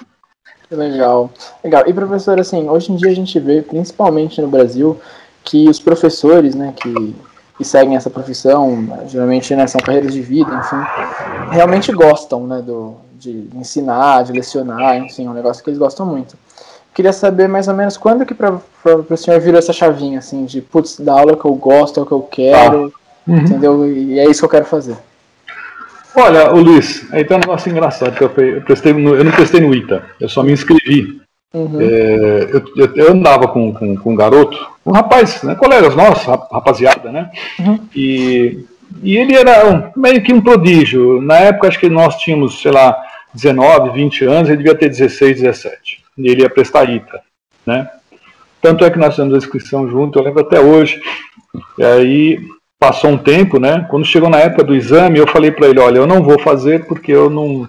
Legal, 0.71 1.30
legal. 1.64 1.85
E 1.87 1.95
professor, 1.95 2.38
assim, 2.38 2.68
hoje 2.68 2.92
em 2.92 2.97
dia 2.97 3.11
a 3.11 3.14
gente 3.14 3.40
vê, 3.40 3.62
principalmente 3.62 4.42
no 4.42 4.49
Brasil, 4.49 5.00
que 5.42 5.71
os 5.71 5.80
professores, 5.80 6.54
né, 6.54 6.75
que, 6.76 7.14
que 7.57 7.64
seguem 7.64 7.97
essa 7.97 8.11
profissão, 8.11 8.87
geralmente 9.07 9.57
né, 9.57 9.66
são 9.66 9.80
carreiras 9.80 10.12
de 10.12 10.21
vida, 10.21 10.54
enfim, 10.54 11.50
realmente 11.50 11.90
gostam, 11.92 12.47
né, 12.47 12.61
do, 12.61 12.95
de 13.18 13.48
ensinar, 13.54 14.25
de 14.25 14.32
lecionar, 14.32 14.96
enfim, 14.96 15.26
é 15.26 15.30
um 15.30 15.34
negócio 15.34 15.62
que 15.62 15.70
eles 15.70 15.78
gostam 15.78 16.06
muito. 16.06 16.37
Queria 16.94 17.12
saber 17.12 17.48
mais 17.48 17.68
ou 17.68 17.75
menos 17.75 17.96
quando 17.96 18.25
que 18.25 18.34
para 18.34 18.60
o 18.84 19.16
senhor 19.16 19.40
virou 19.40 19.58
essa 19.58 19.72
chavinha, 19.72 20.18
assim, 20.18 20.44
de, 20.44 20.60
putz, 20.60 20.98
da 20.98 21.12
aula 21.12 21.37
que 21.37 21.44
eu 21.44 21.54
gosto, 21.54 22.00
é 22.00 22.02
o 22.02 22.06
que 22.06 22.12
eu 22.12 22.22
quero, 22.22 22.92
ah. 22.94 23.30
uhum. 23.30 23.37
entendeu? 23.37 23.87
E 23.87 24.18
é 24.18 24.28
isso 24.28 24.40
que 24.40 24.46
eu 24.46 24.50
quero 24.50 24.64
fazer. 24.64 24.96
Olha, 26.14 26.50
Luiz, 26.50 27.06
aí 27.12 27.25
tem 27.25 27.37
um 27.37 27.40
negócio 27.40 27.70
engraçado, 27.70 28.16
que 28.16 28.25
eu, 28.25 28.32
eu, 28.44 28.62
prestei 28.62 28.92
no, 28.92 29.14
eu 29.14 29.25
não 29.25 29.32
prestei 29.32 29.60
no 29.60 29.72
ITA, 29.75 30.02
eu 30.20 30.28
só 30.28 30.42
me 30.42 30.52
inscrevi. 30.52 31.20
Uhum. 31.54 31.80
É, 31.80 32.48
eu, 32.52 32.64
eu, 32.76 32.94
eu, 32.94 33.12
andava 33.12 33.48
com, 33.48 33.72
com, 33.72 33.96
com, 33.96 34.12
um 34.12 34.16
garoto, 34.16 34.58
um 34.84 34.92
rapaz, 34.92 35.42
né, 35.42 35.54
colegas 35.54 35.94
nossos, 35.94 36.25
rapaziada, 36.25 37.10
né? 37.10 37.30
Uhum. 37.60 37.78
E, 37.94 38.64
e 39.02 39.16
ele 39.16 39.35
era 39.35 39.66
um, 39.68 40.00
meio 40.00 40.23
que 40.23 40.33
um 40.33 40.40
prodígio. 40.40 41.21
Na 41.21 41.37
época, 41.37 41.68
acho 41.68 41.78
que 41.78 41.88
nós 41.88 42.16
tínhamos, 42.16 42.61
sei 42.61 42.73
lá, 42.73 42.97
19, 43.35 43.90
20 43.90 44.25
anos, 44.25 44.49
ele 44.49 44.59
devia 44.59 44.75
ter 44.75 44.88
16, 44.88 45.40
17. 45.40 46.02
E 46.16 46.28
ele 46.28 46.42
ia 46.42 46.50
prestar 46.50 46.88
ITA, 46.88 47.21
né? 47.66 47.88
Tanto 48.61 48.85
é 48.85 48.90
que 48.90 48.99
nós 48.99 49.14
fizemos 49.14 49.35
a 49.35 49.38
inscrição 49.38 49.88
junto, 49.88 50.18
eu 50.18 50.25
lembro 50.25 50.40
até 50.40 50.59
hoje. 50.59 51.00
E 51.78 51.85
aí 51.85 52.40
passou 52.78 53.11
um 53.11 53.18
tempo, 53.18 53.61
né? 53.61 53.87
Quando 53.90 54.04
chegou 54.04 54.28
na 54.28 54.38
época 54.38 54.64
do 54.64 54.75
exame, 54.75 55.18
eu 55.18 55.28
falei 55.28 55.50
para 55.50 55.68
ele, 55.68 55.78
olha, 55.78 55.99
eu 55.99 56.07
não 56.07 56.23
vou 56.23 56.38
fazer 56.40 56.87
porque 56.87 57.12
eu 57.12 57.30
não, 57.30 57.68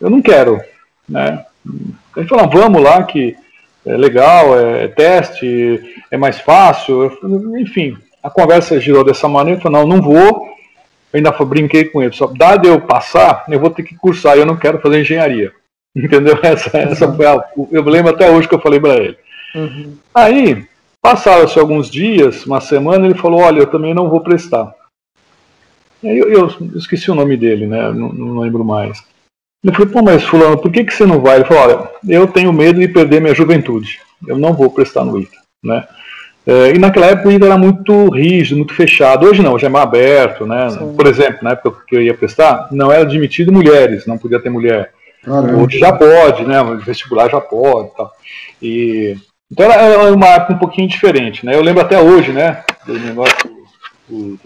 eu 0.00 0.08
não 0.08 0.22
quero, 0.22 0.60
né? 1.08 1.44
Ele 2.16 2.26
falou, 2.26 2.48
vamos 2.48 2.82
lá 2.82 3.02
que 3.02 3.36
é 3.86 3.96
legal, 3.96 4.58
é, 4.58 4.84
é 4.84 4.88
teste, 4.88 5.80
é 6.10 6.16
mais 6.16 6.40
fácil, 6.40 7.04
eu, 7.22 7.58
enfim. 7.58 7.96
A 8.24 8.30
conversa 8.30 8.80
girou 8.80 9.04
dessa 9.04 9.28
maneira, 9.28 9.60
falei, 9.60 9.80
não, 9.80 9.86
não 9.86 10.02
vou. 10.02 10.48
Eu 11.12 11.18
ainda 11.18 11.30
brinquei 11.30 11.84
com 11.84 12.02
ele, 12.02 12.12
só 12.12 12.26
dado 12.26 12.66
eu 12.66 12.80
passar, 12.80 13.44
eu 13.48 13.60
vou 13.60 13.70
ter 13.70 13.84
que 13.84 13.94
cursar, 13.94 14.36
eu 14.36 14.46
não 14.46 14.56
quero 14.56 14.80
fazer 14.80 15.00
engenharia. 15.00 15.52
Entendeu? 15.94 16.38
Essa, 16.42 16.76
essa 16.76 17.12
foi 17.12 17.26
a, 17.26 17.44
eu 17.70 17.82
lembro 17.84 18.10
até 18.10 18.28
hoje 18.30 18.48
que 18.48 18.54
eu 18.54 18.60
falei 18.60 18.80
para 18.80 18.96
ele. 18.96 19.16
Uhum. 19.54 19.96
Aí, 20.12 20.66
Passaram-se 21.04 21.58
alguns 21.58 21.90
dias, 21.90 22.46
uma 22.46 22.62
semana, 22.62 23.04
ele 23.04 23.14
falou: 23.14 23.42
Olha, 23.42 23.58
eu 23.58 23.66
também 23.66 23.92
não 23.92 24.08
vou 24.08 24.22
prestar. 24.22 24.74
Aí 26.02 26.18
eu, 26.18 26.30
eu, 26.30 26.48
esqueci 26.76 27.10
o 27.10 27.14
nome 27.14 27.36
dele, 27.36 27.66
né? 27.66 27.92
Não, 27.92 28.10
não, 28.10 28.40
lembro 28.40 28.64
mais. 28.64 29.04
Ele 29.62 29.76
falou: 29.76 29.92
Pô, 29.92 30.02
mas 30.02 30.24
Fulano, 30.24 30.56
por 30.56 30.72
que, 30.72 30.82
que 30.82 30.94
você 30.94 31.04
não 31.04 31.20
vai? 31.20 31.36
Ele 31.36 31.44
falou: 31.44 31.62
Olha, 31.62 31.90
eu 32.08 32.26
tenho 32.26 32.50
medo 32.54 32.80
de 32.80 32.88
perder 32.88 33.20
minha 33.20 33.34
juventude. 33.34 34.00
Eu 34.26 34.38
não 34.38 34.54
vou 34.54 34.70
prestar 34.70 35.04
no 35.04 35.20
ITA, 35.20 35.36
né? 35.62 35.86
É, 36.46 36.74
e 36.74 36.78
naquela 36.78 37.06
época 37.06 37.32
ITA 37.32 37.46
era 37.46 37.56
muito 37.56 38.10
rígido, 38.10 38.58
muito 38.58 38.74
fechado. 38.74 39.26
Hoje 39.26 39.42
não, 39.42 39.58
já 39.58 39.66
é 39.66 39.70
mais 39.70 39.84
aberto, 39.84 40.46
né? 40.46 40.68
Sim. 40.70 40.94
Por 40.94 41.06
exemplo, 41.06 41.38
na 41.42 41.52
época 41.52 41.82
que 41.86 41.96
eu 41.96 42.02
ia 42.02 42.14
prestar, 42.14 42.68
não 42.70 42.92
era 42.92 43.02
admitido 43.02 43.52
mulheres, 43.52 44.06
não 44.06 44.18
podia 44.18 44.40
ter 44.40 44.50
mulher. 44.50 44.92
Caramba. 45.22 45.62
Hoje 45.62 45.78
já 45.78 45.92
pode, 45.92 46.44
né? 46.44 46.60
O 46.60 46.78
vestibular 46.78 47.30
já 47.30 47.40
pode, 47.40 47.90
tal. 47.96 48.12
E 48.60 49.16
então 49.50 49.70
era 49.70 50.12
uma 50.12 50.26
época 50.28 50.54
um 50.54 50.58
pouquinho 50.58 50.88
diferente, 50.88 51.46
né? 51.46 51.54
Eu 51.54 51.62
lembro 51.62 51.80
até 51.80 52.00
hoje, 52.00 52.32
né, 52.32 52.64
do 52.86 52.98
negócio 52.98 53.36
do, 54.08 54.36
do, 54.36 54.40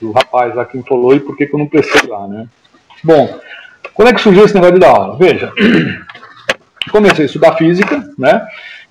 do 0.00 0.12
rapaz 0.12 0.54
lá 0.54 0.64
que 0.64 0.76
me 0.76 0.84
falou 0.84 1.14
e 1.14 1.20
por 1.20 1.36
que, 1.36 1.46
que 1.46 1.54
eu 1.54 1.58
não 1.58 1.66
prestei 1.66 2.08
lá, 2.08 2.28
né? 2.28 2.46
Bom, 3.02 3.40
quando 3.94 4.08
é 4.08 4.12
que 4.12 4.20
surgiu 4.20 4.44
esse 4.44 4.54
negócio 4.54 4.74
de 4.74 4.80
dar 4.80 4.90
aula? 4.90 5.16
Veja, 5.16 5.52
comecei 6.90 7.24
a 7.24 7.26
estudar 7.26 7.56
física, 7.56 8.04
né? 8.18 8.46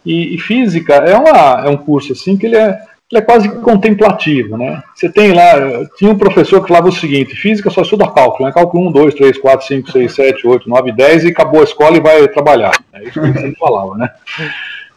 E, 0.05 0.35
e, 0.35 0.37
física 0.39 0.95
é, 0.95 1.15
uma, 1.15 1.65
é 1.65 1.69
um 1.69 1.77
curso 1.77 2.13
assim 2.13 2.35
que 2.35 2.47
ele 2.47 2.55
é, 2.55 2.79
ele 3.11 3.19
é 3.19 3.21
quase 3.21 3.49
contemplativo, 3.49 4.57
né? 4.57 4.81
Você 4.95 5.09
tem 5.09 5.31
lá, 5.31 5.53
tinha 5.97 6.11
um 6.11 6.17
professor 6.17 6.61
que 6.61 6.67
falava 6.67 6.89
o 6.89 6.91
seguinte: 6.91 7.35
física 7.35 7.69
só 7.69 7.81
estuda 7.81 8.09
cálculo, 8.09 8.47
né? 8.47 8.53
Cálculo 8.53 8.87
1, 8.87 8.91
2, 8.91 9.13
3, 9.15 9.37
4, 9.37 9.67
5, 9.67 9.91
6, 9.91 10.13
7, 10.13 10.47
8, 10.47 10.69
9, 10.69 10.91
10 10.91 11.23
e 11.25 11.27
acabou 11.27 11.61
a 11.61 11.65
escola 11.65 11.97
e 11.97 12.01
vai 12.01 12.27
trabalhar. 12.27 12.71
É 12.93 13.03
isso 13.03 13.21
que 13.21 13.27
ele 13.27 13.55
falava, 13.55 13.97
né? 13.97 14.09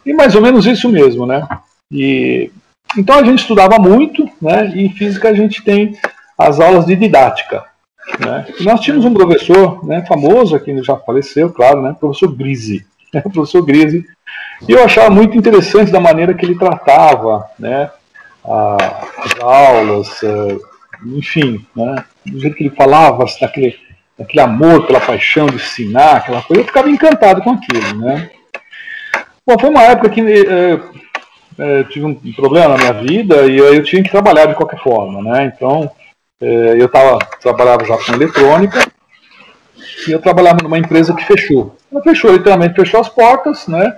E 0.05 0.13
mais 0.13 0.35
ou 0.35 0.41
menos 0.41 0.65
isso 0.65 0.89
mesmo, 0.89 1.25
né? 1.25 1.47
E, 1.91 2.51
então 2.97 3.19
a 3.19 3.23
gente 3.23 3.39
estudava 3.39 3.77
muito, 3.77 4.29
né? 4.41 4.71
E 4.75 4.85
em 4.85 4.89
física 4.89 5.29
a 5.29 5.33
gente 5.33 5.63
tem 5.63 5.95
as 6.37 6.59
aulas 6.59 6.85
de 6.85 6.95
didática. 6.95 7.63
Né? 8.19 8.45
E 8.59 8.63
nós 8.63 8.79
tínhamos 8.81 9.05
um 9.05 9.13
professor 9.13 9.85
né, 9.85 10.05
famoso, 10.05 10.55
aqui 10.55 10.81
já 10.83 10.95
faleceu, 10.97 11.51
claro, 11.51 11.81
né? 11.81 11.95
Professor 11.99 12.27
Grise. 12.27 12.85
Né, 13.13 13.21
professor 13.21 13.61
Grise. 13.61 14.05
E 14.67 14.71
eu 14.71 14.83
achava 14.83 15.09
muito 15.09 15.37
interessante 15.37 15.91
da 15.91 15.99
maneira 15.99 16.33
que 16.33 16.45
ele 16.45 16.57
tratava 16.57 17.45
né, 17.59 17.89
as 18.43 19.39
aulas, 19.41 20.23
eh, 20.23 20.57
enfim, 21.05 21.65
né, 21.75 22.03
do 22.25 22.39
jeito 22.39 22.55
que 22.55 22.63
ele 22.63 22.75
falava, 22.75 23.25
daquele, 23.39 23.75
daquele 24.17 24.41
amor 24.41 24.85
pela 24.85 24.99
paixão 24.99 25.47
de 25.47 25.55
ensinar, 25.55 26.17
aquela 26.17 26.41
coisa, 26.41 26.61
eu 26.61 26.65
ficava 26.65 26.89
encantado 26.89 27.41
com 27.41 27.51
aquilo. 27.51 27.97
Né? 27.99 28.29
Bom, 29.45 29.59
foi 29.59 29.69
uma 29.69 29.83
época 29.83 30.09
que 30.09 30.21
é, 30.21 30.79
é, 31.57 31.83
tive 31.83 32.05
um 32.05 32.15
problema 32.33 32.69
na 32.69 32.77
minha 32.77 32.93
vida 32.93 33.45
e 33.45 33.57
eu 33.57 33.83
tinha 33.83 34.03
que 34.03 34.09
trabalhar 34.09 34.47
de 34.47 34.55
qualquer 34.55 34.79
forma, 34.79 35.21
né? 35.21 35.51
Então, 35.55 35.89
é, 36.41 36.75
eu 36.81 36.89
tava, 36.89 37.19
trabalhava 37.39 37.85
já 37.85 37.95
com 37.97 38.13
eletrônica 38.13 38.79
e 40.07 40.11
eu 40.11 40.19
trabalhava 40.19 40.63
numa 40.63 40.77
empresa 40.77 41.13
que 41.13 41.23
fechou. 41.23 41.75
Ela 41.91 42.01
fechou, 42.01 42.33
literalmente 42.33 42.75
fechou 42.75 42.99
as 42.99 43.07
portas, 43.07 43.67
né? 43.67 43.95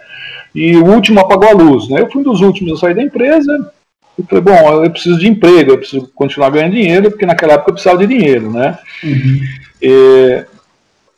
E 0.53 0.75
o 0.75 0.85
último 0.85 1.19
apagou 1.19 1.49
a 1.49 1.53
luz, 1.53 1.89
né? 1.89 2.01
Eu 2.01 2.11
fui 2.11 2.21
um 2.21 2.25
dos 2.25 2.41
últimos 2.41 2.73
a 2.73 2.77
sair 2.77 2.95
da 2.95 3.03
empresa 3.03 3.71
e 4.17 4.23
falei, 4.23 4.43
bom, 4.43 4.83
eu 4.83 4.89
preciso 4.89 5.19
de 5.19 5.27
emprego, 5.27 5.71
eu 5.71 5.77
preciso 5.77 6.09
continuar 6.15 6.49
ganhando 6.49 6.73
dinheiro, 6.73 7.11
porque 7.11 7.25
naquela 7.25 7.53
época 7.53 7.69
eu 7.69 7.73
precisava 7.73 7.99
de 7.99 8.07
dinheiro, 8.07 8.51
né? 8.51 8.77
Uhum. 9.03 9.39
E, 9.81 10.45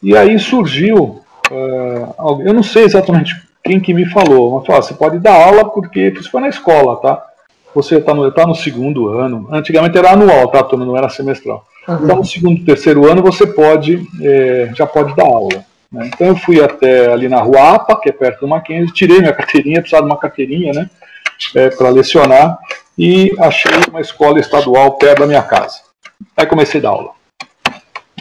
e 0.04 0.18
aí 0.18 0.38
surgiu, 0.38 1.22
uh, 1.50 2.42
eu 2.42 2.54
não 2.54 2.64
sei 2.64 2.84
exatamente 2.84 3.36
quem 3.64 3.80
que 3.80 3.94
me 3.94 4.06
falou, 4.06 4.58
mas 4.58 4.66
falou, 4.66 4.82
você 4.82 4.94
pode 4.94 5.20
dar 5.20 5.34
aula 5.34 5.70
porque 5.70 6.14
isso 6.20 6.30
foi 6.30 6.42
na 6.42 6.50
escola, 6.50 6.98
tá? 6.98 7.24
Você 7.74 7.98
está 7.98 8.14
no, 8.14 8.30
tá 8.32 8.46
no 8.46 8.56
segundo 8.56 9.08
ano, 9.10 9.48
antigamente 9.52 9.98
era 9.98 10.12
anual, 10.12 10.48
tá, 10.50 10.64
turma, 10.64 10.86
não 10.86 10.98
era 10.98 11.08
semestral. 11.08 11.66
Uhum. 11.88 12.00
Então 12.04 12.16
no 12.18 12.26
segundo, 12.26 12.66
terceiro 12.66 13.10
ano 13.10 13.22
você 13.22 13.48
pode, 13.48 14.06
é, 14.22 14.72
já 14.76 14.86
pode 14.86 15.16
dar 15.16 15.26
aula. 15.26 15.69
Né? 15.92 16.10
Então 16.14 16.28
eu 16.28 16.36
fui 16.36 16.62
até 16.64 17.12
ali 17.12 17.28
na 17.28 17.42
rua 17.42 17.76
APA, 17.76 18.00
que 18.00 18.10
é 18.10 18.12
perto 18.12 18.42
do 18.42 18.48
Mackenzie, 18.48 18.94
tirei 18.94 19.20
minha 19.20 19.34
carteirinha, 19.34 19.82
precisava 19.82 20.06
de 20.06 20.12
uma 20.12 20.20
carteirinha, 20.20 20.74
né, 20.74 20.90
é, 21.56 21.70
para 21.70 21.90
lecionar, 21.90 22.60
e 22.98 23.34
achei 23.40 23.72
uma 23.90 24.02
escola 24.02 24.40
estadual 24.40 24.98
perto 24.98 25.20
da 25.20 25.28
minha 25.28 25.44
casa. 25.44 25.80
Aí 26.36 26.46
comecei 26.46 26.80
a 26.80 26.84
dar 26.84 26.90
aula. 26.90 27.12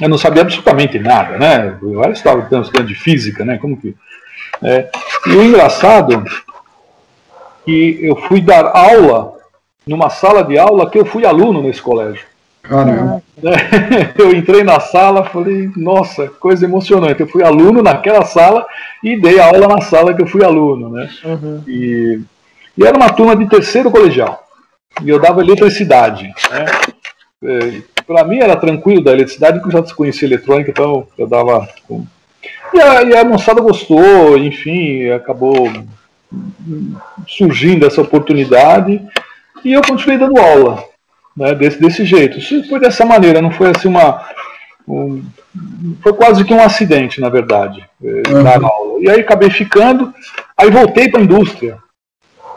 Eu 0.01 0.09
não 0.09 0.17
sabia 0.17 0.43
absolutamente 0.43 0.99
nada, 0.99 1.37
né? 1.39 1.77
Eu 1.83 2.03
era 2.05 2.13
estudante 2.13 2.71
de 2.85 2.95
física, 2.95 3.45
né? 3.45 3.59
Como 3.59 3.77
que 3.77 3.97
é, 4.63 4.89
e 5.27 5.31
o 5.31 5.43
engraçado 5.43 6.15
é 6.15 6.49
que 7.65 7.99
eu 8.03 8.17
fui 8.29 8.41
dar 8.41 8.67
aula 8.67 9.35
numa 9.87 10.11
sala 10.11 10.43
de 10.43 10.59
aula 10.59 10.91
que 10.91 10.99
eu 10.99 11.05
fui 11.05 11.25
aluno 11.25 11.63
nesse 11.63 11.81
colégio. 11.81 12.27
Caramba. 12.69 13.23
É, 13.43 14.13
eu 14.21 14.35
entrei 14.35 14.63
na 14.63 14.79
sala, 14.79 15.25
falei, 15.25 15.71
nossa, 15.77 16.29
coisa 16.29 16.65
emocionante. 16.65 17.21
Eu 17.21 17.29
fui 17.29 17.43
aluno 17.43 17.83
naquela 17.83 18.25
sala 18.25 18.67
e 19.03 19.19
dei 19.19 19.41
aula 19.41 19.67
na 19.67 19.81
sala 19.81 20.15
que 20.15 20.23
eu 20.23 20.27
fui 20.27 20.45
aluno, 20.45 20.91
né? 20.91 21.09
Uhum. 21.25 21.63
E, 21.67 22.21
e, 22.77 22.85
era 22.85 22.97
uma 22.97 23.13
turma 23.13 23.35
de 23.35 23.49
terceiro 23.49 23.91
colegial. 23.91 24.45
E 25.03 25.09
eu 25.09 25.19
dava 25.19 25.41
eletricidade. 25.41 26.31
Né? 26.51 26.67
É, 27.45 27.83
Para 28.07 28.25
mim 28.25 28.39
era 28.39 28.57
tranquilo 28.57 29.03
da 29.03 29.13
eletricidade, 29.13 29.61
porque 29.61 29.75
eu 29.75 29.83
já 29.83 29.95
conhecia 29.95 30.29
eletrônica, 30.29 30.71
então 30.71 31.07
eu 31.17 31.27
dava 31.27 31.69
e 32.73 32.81
a, 32.81 33.03
e 33.03 33.17
a 33.17 33.25
moçada 33.25 33.61
gostou, 33.61 34.37
enfim, 34.37 35.09
acabou 35.11 35.71
surgindo 37.27 37.87
essa 37.87 38.03
oportunidade 38.03 39.01
e 39.65 39.73
eu 39.73 39.83
continuei 39.83 40.19
dando 40.19 40.39
aula 40.39 40.85
né, 41.39 41.55
desse, 41.55 41.81
desse 41.81 42.05
jeito. 42.05 42.39
Isso 42.39 42.69
foi 42.69 42.81
dessa 42.81 43.05
maneira, 43.05 43.41
não 43.41 43.51
foi 43.51 43.71
assim 43.71 43.89
uma. 43.89 44.25
Um, 44.87 45.23
foi 46.03 46.13
quase 46.13 46.45
que 46.45 46.53
um 46.53 46.63
acidente, 46.63 47.21
na 47.21 47.29
verdade, 47.29 47.85
eh, 48.03 48.23
uhum. 48.29 48.43
dar 48.43 48.63
aula. 48.63 49.01
E 49.01 49.09
aí 49.09 49.21
acabei 49.21 49.51
ficando, 49.51 50.13
aí 50.57 50.71
voltei 50.71 51.09
para 51.09 51.21
a 51.21 51.25
indústria. 51.25 51.79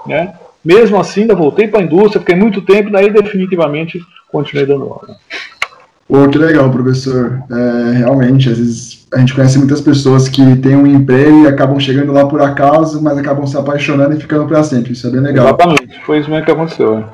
Né? 0.06 0.34
Mesmo 0.64 1.00
assim, 1.00 1.22
ainda 1.22 1.36
voltei 1.36 1.68
para 1.68 1.80
a 1.80 1.84
indústria, 1.84 2.20
fiquei 2.20 2.36
muito 2.36 2.62
tempo, 2.62 2.92
daí 2.92 3.10
definitivamente 3.10 4.00
continuei 4.32 4.66
dando 4.66 4.84
aula. 4.84 5.18
Pô, 6.08 6.28
que 6.28 6.38
legal, 6.38 6.70
professor. 6.70 7.42
É, 7.50 7.98
realmente, 7.98 8.50
às 8.50 8.58
vezes 8.58 9.08
a 9.14 9.20
gente 9.20 9.34
conhece 9.34 9.58
muitas 9.58 9.80
pessoas 9.80 10.28
que 10.28 10.58
têm 10.58 10.76
um 10.76 10.86
emprego 10.86 11.44
e 11.44 11.48
acabam 11.48 11.80
chegando 11.80 12.12
lá 12.12 12.26
por 12.28 12.42
acaso, 12.42 13.02
mas 13.02 13.18
acabam 13.18 13.48
se 13.48 13.58
apaixonando 13.58 14.16
e 14.16 14.20
ficando 14.20 14.46
para 14.46 14.62
sempre. 14.62 14.92
Isso 14.92 15.08
é 15.08 15.10
bem 15.10 15.22
legal. 15.22 15.48
Exatamente, 15.48 16.02
foi 16.06 16.20
isso 16.20 16.30
mesmo 16.30 16.46
que 16.46 16.52
aconteceu. 16.52 17.00
E, 17.00 17.06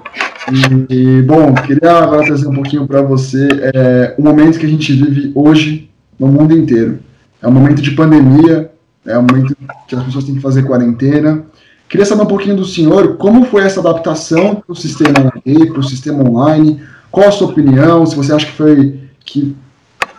e 0.90 1.22
bom, 1.24 1.54
queria 1.54 1.92
agora 1.92 2.26
trazer 2.26 2.48
um 2.48 2.54
pouquinho 2.54 2.88
para 2.88 3.02
você 3.02 3.48
é, 3.74 4.16
o 4.18 4.22
momento 4.22 4.58
que 4.58 4.66
a 4.66 4.70
gente 4.70 4.94
vive 4.94 5.32
hoje 5.36 5.90
no 6.18 6.28
mundo 6.28 6.58
inteiro. 6.58 7.00
É 7.42 7.48
um 7.48 7.52
momento 7.52 7.82
de 7.82 7.92
pandemia, 7.92 8.72
é 9.06 9.18
um 9.18 9.24
momento 9.24 9.56
que 9.88 9.96
as 9.96 10.04
pessoas 10.04 10.24
têm 10.24 10.36
que 10.36 10.42
fazer 10.42 10.64
quarentena. 10.64 11.44
Queria 11.90 12.06
saber 12.06 12.24
um 12.24 12.28
pouquinho 12.28 12.56
do 12.56 12.66
senhor, 12.66 13.18
como 13.18 13.46
foi 13.46 13.64
essa 13.64 13.80
adaptação 13.80 14.56
para 14.56 14.72
o 14.72 14.76
sistema 14.76 15.34
EAD, 15.46 15.68
para 15.68 15.80
o 15.80 15.84
sistema 15.84 16.24
online, 16.24 16.82
qual 17.12 17.28
a 17.28 17.32
sua 17.32 17.48
opinião? 17.48 18.06
Se 18.06 18.16
você 18.16 18.34
acha 18.34 18.46
que 18.46 18.54
foi, 18.54 19.00
que 19.26 19.56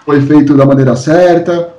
foi 0.05 0.21
feito 0.23 0.57
da 0.57 0.65
maneira 0.65 0.97
certa? 0.97 1.73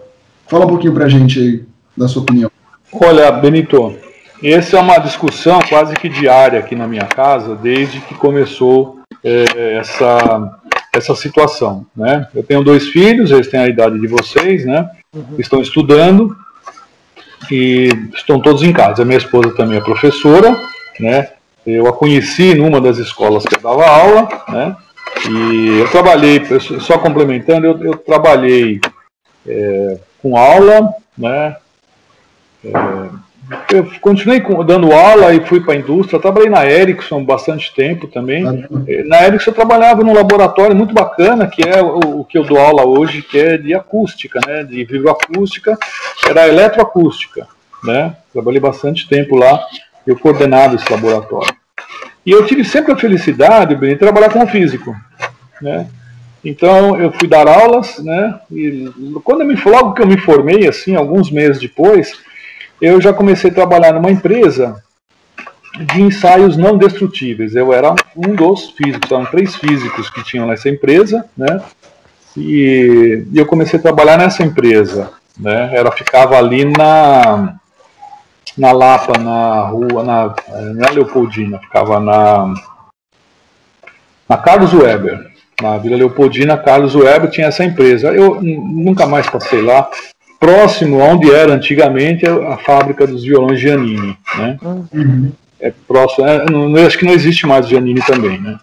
Fala 0.47 0.65
um 0.65 0.69
pouquinho 0.69 0.93
para 0.93 1.05
a 1.05 1.09
gente 1.09 1.39
aí 1.39 1.63
da 1.95 2.07
sua 2.07 2.23
opinião. 2.23 2.51
Olha, 2.91 3.31
Benito, 3.31 3.95
essa 4.43 4.77
é 4.77 4.81
uma 4.81 4.97
discussão 4.99 5.59
quase 5.67 5.95
que 5.95 6.07
diária 6.07 6.59
aqui 6.59 6.75
na 6.75 6.87
minha 6.87 7.05
casa 7.05 7.55
desde 7.55 7.99
que 8.01 8.15
começou 8.15 8.99
é, 9.23 9.75
essa, 9.77 10.59
essa 10.93 11.15
situação. 11.15 11.85
Né? 11.95 12.27
Eu 12.33 12.43
tenho 12.43 12.63
dois 12.63 12.87
filhos, 12.87 13.31
eles 13.31 13.47
têm 13.47 13.59
a 13.59 13.67
idade 13.67 13.99
de 13.99 14.07
vocês, 14.07 14.65
né? 14.65 14.89
Uhum. 15.13 15.35
estão 15.39 15.59
estudando 15.59 16.37
e 17.51 17.89
estão 18.13 18.39
todos 18.39 18.61
em 18.61 18.71
casa. 18.71 19.01
A 19.01 19.05
minha 19.05 19.17
esposa 19.17 19.55
também 19.55 19.77
é 19.77 19.81
professora, 19.81 20.55
né? 20.99 21.29
eu 21.65 21.87
a 21.87 21.93
conheci 21.93 22.53
numa 22.55 22.79
das 22.79 22.97
escolas 22.97 23.43
que 23.43 23.55
eu 23.55 23.61
dava 23.61 23.85
aula, 23.87 24.27
né? 24.49 24.75
E 25.29 25.79
eu 25.79 25.89
trabalhei, 25.89 26.41
só 26.79 26.97
complementando, 26.97 27.65
eu, 27.65 27.83
eu 27.83 27.97
trabalhei 27.97 28.79
é, 29.45 29.97
com 30.21 30.37
aula, 30.37 30.93
né? 31.17 31.57
É, 32.63 32.71
eu 33.73 33.89
continuei 33.99 34.41
dando 34.65 34.91
aula 34.91 35.33
e 35.33 35.45
fui 35.45 35.59
para 35.59 35.73
a 35.73 35.77
indústria. 35.77 36.19
Trabalhei 36.19 36.49
na 36.49 36.65
Ericsson 36.65 37.23
bastante 37.23 37.73
tempo 37.73 38.07
também. 38.07 38.45
É, 38.87 39.03
na 39.03 39.25
Ericsson 39.25 39.51
eu 39.51 39.55
trabalhava 39.55 40.03
num 40.03 40.13
laboratório 40.13 40.75
muito 40.75 40.93
bacana, 40.93 41.47
que 41.47 41.67
é 41.67 41.81
o, 41.81 42.23
que 42.23 42.37
eu 42.37 42.43
dou 42.43 42.59
aula 42.59 42.85
hoje, 42.85 43.21
que 43.21 43.39
é 43.39 43.57
de 43.57 43.73
acústica, 43.73 44.39
né? 44.45 44.63
De 44.63 44.83
vibroacústica, 44.83 45.77
era 46.27 46.47
eletroacústica, 46.47 47.47
né? 47.83 48.15
Trabalhei 48.31 48.59
bastante 48.59 49.07
tempo 49.07 49.35
lá. 49.35 49.59
Eu 50.05 50.17
coordenava 50.17 50.75
esse 50.75 50.91
laboratório. 50.91 51.53
E 52.25 52.31
eu 52.31 52.45
tive 52.45 52.63
sempre 52.63 52.91
a 52.91 52.97
felicidade 52.97 53.75
de 53.75 53.95
trabalhar 53.95 54.29
com 54.29 54.45
físico. 54.47 54.95
Né? 55.61 55.87
Então 56.43 56.99
eu 56.99 57.11
fui 57.11 57.27
dar 57.27 57.47
aulas, 57.47 57.99
né? 57.99 58.39
E 58.51 58.89
quando 59.23 59.41
eu 59.41 59.47
me 59.47 59.55
logo 59.55 59.93
que 59.93 60.01
eu 60.01 60.07
me 60.07 60.17
formei, 60.17 60.67
assim, 60.67 60.95
alguns 60.95 61.29
meses 61.29 61.59
depois, 61.59 62.13
eu 62.81 62.99
já 63.01 63.13
comecei 63.13 63.49
a 63.51 63.53
trabalhar 63.53 63.93
numa 63.93 64.11
empresa 64.11 64.81
de 65.79 66.01
ensaios 66.01 66.57
não 66.57 66.77
destrutíveis. 66.77 67.55
Eu 67.55 67.73
era 67.73 67.93
um 68.15 68.35
dos 68.35 68.71
físicos, 68.71 69.11
eram 69.11 69.25
três 69.25 69.55
físicos 69.55 70.09
que 70.09 70.23
tinham 70.23 70.47
nessa 70.47 70.69
empresa, 70.69 71.25
né? 71.37 71.61
E, 72.35 73.25
eu 73.33 73.45
comecei 73.45 73.79
a 73.79 73.81
trabalhar 73.81 74.17
nessa 74.17 74.43
empresa, 74.43 75.11
né? 75.37 75.71
Ela 75.73 75.91
ficava 75.91 76.37
ali 76.37 76.65
na 76.65 77.55
na 78.57 78.71
Lapa, 78.73 79.17
na 79.17 79.61
rua, 79.67 80.03
na, 80.03 80.35
na 80.75 80.89
Leopoldina, 80.89 81.59
ficava 81.59 81.99
na 81.99 82.53
na 84.27 84.37
Carlos 84.37 84.73
Weber, 84.73 85.31
na 85.61 85.77
Vila 85.77 85.95
Leopoldina, 85.95 86.57
Carlos 86.57 86.93
Weber 86.93 87.29
tinha 87.29 87.47
essa 87.47 87.63
empresa. 87.63 88.09
Eu 88.09 88.41
nunca 88.41 89.07
mais 89.07 89.29
passei 89.29 89.61
lá. 89.61 89.89
Próximo 90.39 90.99
onde 90.99 91.29
era 91.29 91.53
antigamente 91.53 92.25
a 92.25 92.57
fábrica 92.57 93.05
dos 93.05 93.23
violões 93.23 93.59
Giannini, 93.59 94.17
né? 94.37 94.57
Uhum. 94.93 95.31
É 95.59 95.73
próximo, 95.85 96.25
é, 96.25 96.45
não, 96.49 96.73
acho 96.85 96.97
que 96.97 97.05
não 97.05 97.11
existe 97.11 97.45
mais 97.45 97.67
Giannini 97.67 98.01
também, 98.01 98.39
né? 98.39 98.57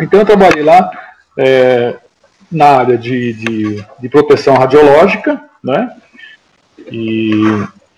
Então 0.00 0.20
eu 0.20 0.26
trabalhei 0.26 0.62
lá 0.62 0.90
é, 1.36 1.94
na 2.50 2.66
área 2.66 2.98
de, 2.98 3.32
de, 3.32 3.84
de, 4.00 4.08
proteção 4.08 4.54
radiológica, 4.54 5.40
né? 5.62 5.90
E, 6.90 7.42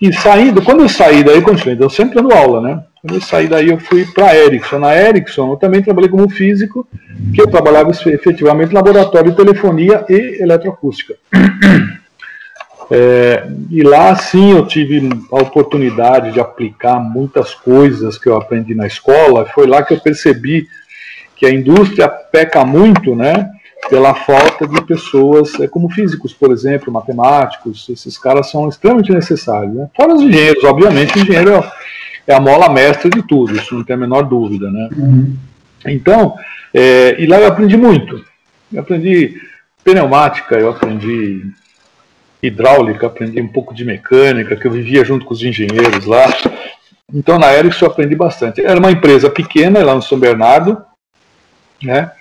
e 0.00 0.12
saindo, 0.12 0.60
quando 0.62 0.80
eu 0.80 0.88
saí 0.88 1.24
daí, 1.24 1.40
continuei, 1.40 1.74
então 1.74 1.88
sempre 1.88 2.16
dando 2.16 2.34
aula, 2.34 2.60
né? 2.60 2.82
Quando 3.00 3.14
eu 3.14 3.20
saí 3.22 3.48
daí, 3.48 3.70
eu 3.70 3.78
fui 3.78 4.04
para 4.04 4.26
a 4.26 4.36
Ericsson. 4.36 4.78
Na 4.78 4.94
Ericsson, 4.94 5.52
eu 5.52 5.56
também 5.56 5.82
trabalhei 5.82 6.10
como 6.10 6.28
físico, 6.28 6.86
que 7.34 7.40
eu 7.40 7.46
trabalhava 7.46 7.90
efetivamente 7.90 8.70
em 8.70 8.74
laboratório 8.74 9.30
de 9.30 9.36
telefonia 9.36 10.04
e 10.08 10.42
eletroacústica. 10.42 11.14
É, 12.90 13.46
e 13.70 13.82
lá, 13.82 14.16
sim, 14.16 14.52
eu 14.52 14.66
tive 14.66 15.08
a 15.30 15.36
oportunidade 15.36 16.32
de 16.32 16.40
aplicar 16.40 16.98
muitas 16.98 17.54
coisas 17.54 18.18
que 18.18 18.28
eu 18.28 18.36
aprendi 18.36 18.74
na 18.74 18.86
escola. 18.86 19.46
Foi 19.46 19.66
lá 19.66 19.82
que 19.82 19.94
eu 19.94 20.00
percebi 20.00 20.66
que 21.36 21.46
a 21.46 21.54
indústria 21.54 22.08
peca 22.08 22.64
muito, 22.64 23.14
né? 23.14 23.50
Pela 23.88 24.12
falta 24.14 24.66
de 24.66 24.82
pessoas 24.82 25.58
é, 25.58 25.66
como 25.66 25.88
físicos, 25.88 26.34
por 26.34 26.50
exemplo, 26.50 26.92
matemáticos. 26.92 27.88
Esses 27.88 28.18
caras 28.18 28.50
são 28.50 28.68
extremamente 28.68 29.12
necessários. 29.12 29.74
Né? 29.74 29.88
Fora 29.96 30.14
os 30.14 30.22
engenheiros, 30.22 30.62
obviamente, 30.64 31.16
o 31.16 31.22
engenheiro 31.22 31.54
é 31.54 31.72
é 32.30 32.34
a 32.34 32.40
mola 32.40 32.72
mestra 32.72 33.10
de 33.10 33.22
tudo, 33.22 33.56
isso 33.56 33.74
não 33.74 33.82
tem 33.82 33.94
a 33.94 33.98
menor 33.98 34.22
dúvida, 34.22 34.70
né? 34.70 34.88
Uhum. 34.96 35.36
Então, 35.86 36.36
é, 36.72 37.20
e 37.20 37.26
lá 37.26 37.40
eu 37.40 37.48
aprendi 37.48 37.76
muito. 37.76 38.24
Eu 38.72 38.80
aprendi 38.80 39.40
pneumática, 39.82 40.54
eu 40.56 40.70
aprendi 40.70 41.44
hidráulica, 42.42 43.06
aprendi 43.06 43.40
um 43.40 43.48
pouco 43.48 43.74
de 43.74 43.84
mecânica, 43.84 44.56
que 44.56 44.66
eu 44.66 44.70
vivia 44.70 45.04
junto 45.04 45.24
com 45.24 45.34
os 45.34 45.42
engenheiros 45.42 46.06
lá. 46.06 46.26
Então, 47.12 47.38
na 47.38 47.52
Ericsson 47.52 47.86
eu 47.86 47.90
aprendi 47.90 48.14
bastante. 48.14 48.64
Era 48.64 48.78
uma 48.78 48.90
empresa 48.90 49.28
pequena, 49.28 49.84
lá 49.84 49.94
no 49.94 50.02
São 50.02 50.18
Bernardo, 50.18 50.80
né? 51.82 52.12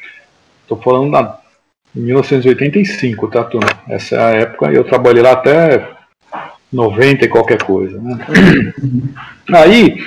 Estou 0.63 0.81
falando 0.81 1.09
na 1.09 1.37
1985, 1.95 3.27
tá, 3.27 3.43
turma? 3.43 3.69
Essa 3.87 4.15
é 4.15 4.19
a 4.19 4.29
época, 4.41 4.71
eu 4.71 4.83
trabalhei 4.83 5.21
lá 5.21 5.31
até 5.31 5.87
90 6.71 7.25
e 7.25 7.27
qualquer 7.27 7.63
coisa. 7.63 7.99
Né? 7.99 8.17
Aí, 9.53 9.97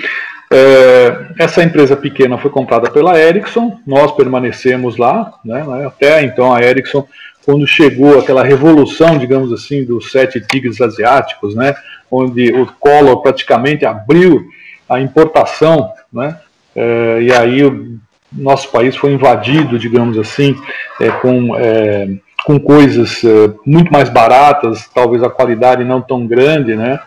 é, 0.53 1.27
essa 1.39 1.63
empresa 1.63 1.97
pequena 1.97 2.39
foi 2.39 2.51
comprada 2.51 2.91
pela 2.91 3.19
Ericsson, 3.19 3.81
nós 3.87 4.13
permanecemos 4.13 4.97
lá, 4.97 5.33
né, 5.45 5.65
né, 5.65 5.87
até 5.87 6.23
então 6.23 6.53
a 6.53 6.63
Ericsson, 6.63 7.07
quando 7.45 7.67
chegou 7.67 8.19
aquela 8.19 8.43
revolução, 8.43 9.19
digamos 9.19 9.53
assim, 9.53 9.85
dos 9.85 10.11
sete 10.11 10.41
tigres 10.41 10.81
asiáticos, 10.81 11.55
né, 11.55 11.75
onde 12.11 12.53
o 12.53 12.67
Collor 12.67 13.23
praticamente 13.23 13.85
abriu 13.85 14.45
a 14.89 15.01
importação, 15.01 15.91
né, 16.13 16.39
é, 16.75 17.19
e 17.23 17.33
aí 17.33 17.65
o 17.65 17.99
nosso 18.33 18.71
país 18.71 18.97
foi 18.97 19.13
invadido, 19.13 19.79
digamos 19.79 20.19
assim, 20.19 20.57
é, 21.01 21.11
com 21.11 21.57
é, 21.57 22.09
com 22.45 22.59
coisas 22.59 23.23
muito 23.65 23.93
mais 23.93 24.09
baratas, 24.09 24.91
talvez 24.93 25.23
a 25.23 25.31
qualidade 25.31 25.85
não 25.85 26.03
tão 26.03 26.27
grande, 26.27 26.75
né? 26.75 26.99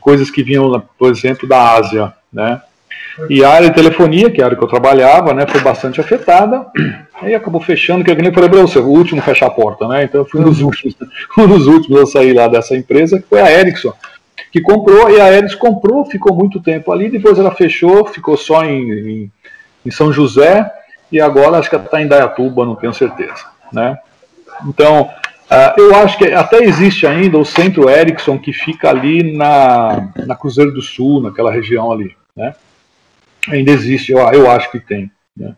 Coisas 0.00 0.30
que 0.30 0.42
vinham, 0.42 0.82
por 0.98 1.10
exemplo, 1.10 1.46
da 1.46 1.74
Ásia, 1.74 2.14
né? 2.32 2.62
E 3.28 3.44
a 3.44 3.50
área 3.50 3.68
de 3.68 3.74
telefonia, 3.74 4.30
que 4.30 4.40
é 4.40 4.44
a 4.44 4.46
área 4.46 4.56
que 4.56 4.64
eu 4.64 4.68
trabalhava, 4.68 5.34
né, 5.34 5.46
foi 5.46 5.60
bastante 5.60 6.00
afetada. 6.00 6.66
Aí 7.20 7.34
acabou 7.34 7.60
fechando, 7.60 8.04
que 8.04 8.10
eu 8.10 8.16
nem 8.16 8.32
falei 8.32 8.48
para 8.48 8.60
você, 8.60 8.78
o 8.78 8.86
último 8.86 9.22
fechar 9.22 9.46
a 9.46 9.50
porta, 9.50 9.88
né? 9.88 10.04
Então 10.04 10.20
eu 10.20 10.26
fui 10.26 10.40
um 10.40 10.44
dos 10.44 10.60
últimos, 10.60 10.94
um 11.38 11.46
dos 11.46 11.66
últimos 11.66 12.02
a 12.02 12.06
sair 12.06 12.34
lá 12.34 12.46
dessa 12.46 12.76
empresa, 12.76 13.18
que 13.18 13.26
foi 13.26 13.40
a 13.40 13.50
Ericsson, 13.50 13.92
que 14.52 14.60
comprou, 14.60 15.10
e 15.10 15.20
a 15.20 15.32
Ericsson 15.32 15.58
comprou, 15.58 16.04
ficou 16.04 16.34
muito 16.34 16.60
tempo 16.60 16.92
ali, 16.92 17.08
depois 17.08 17.38
ela 17.38 17.50
fechou, 17.50 18.04
ficou 18.06 18.36
só 18.36 18.64
em, 18.64 18.90
em, 18.90 19.32
em 19.86 19.90
São 19.90 20.12
José, 20.12 20.70
e 21.10 21.20
agora 21.20 21.58
acho 21.58 21.70
que 21.70 21.74
ela 21.74 21.84
está 21.84 22.02
em 22.02 22.08
Dayatuba, 22.08 22.66
não 22.66 22.74
tenho 22.74 22.92
certeza, 22.92 23.46
né? 23.72 23.98
Então, 24.66 25.02
uh, 25.50 25.80
eu 25.80 25.94
acho 25.96 26.18
que 26.18 26.24
até 26.32 26.62
existe 26.64 27.06
ainda 27.06 27.38
o 27.38 27.44
Centro 27.44 27.88
Ericsson, 27.88 28.38
que 28.38 28.52
fica 28.52 28.90
ali 28.90 29.36
na, 29.36 30.08
na 30.26 30.36
Cruzeiro 30.36 30.72
do 30.72 30.82
Sul, 30.82 31.22
naquela 31.22 31.50
região 31.50 31.92
ali. 31.92 32.14
Né? 32.34 32.54
Ainda 33.48 33.70
existe, 33.70 34.12
eu, 34.12 34.18
eu 34.18 34.50
acho 34.50 34.70
que 34.70 34.80
tem. 34.80 35.10
Né? 35.36 35.54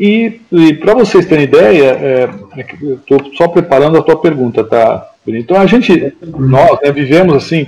E, 0.00 0.40
e 0.50 0.72
para 0.76 0.94
vocês 0.94 1.26
terem 1.26 1.44
ideia, 1.44 1.90
é, 1.90 2.30
é 2.56 2.66
estou 2.94 3.34
só 3.34 3.46
preparando 3.48 3.98
a 3.98 4.02
tua 4.02 4.18
pergunta, 4.18 4.64
tá? 4.64 5.06
Então 5.26 5.60
a 5.60 5.66
gente, 5.66 6.14
nós 6.22 6.80
né, 6.82 6.90
vivemos 6.90 7.34
assim 7.34 7.66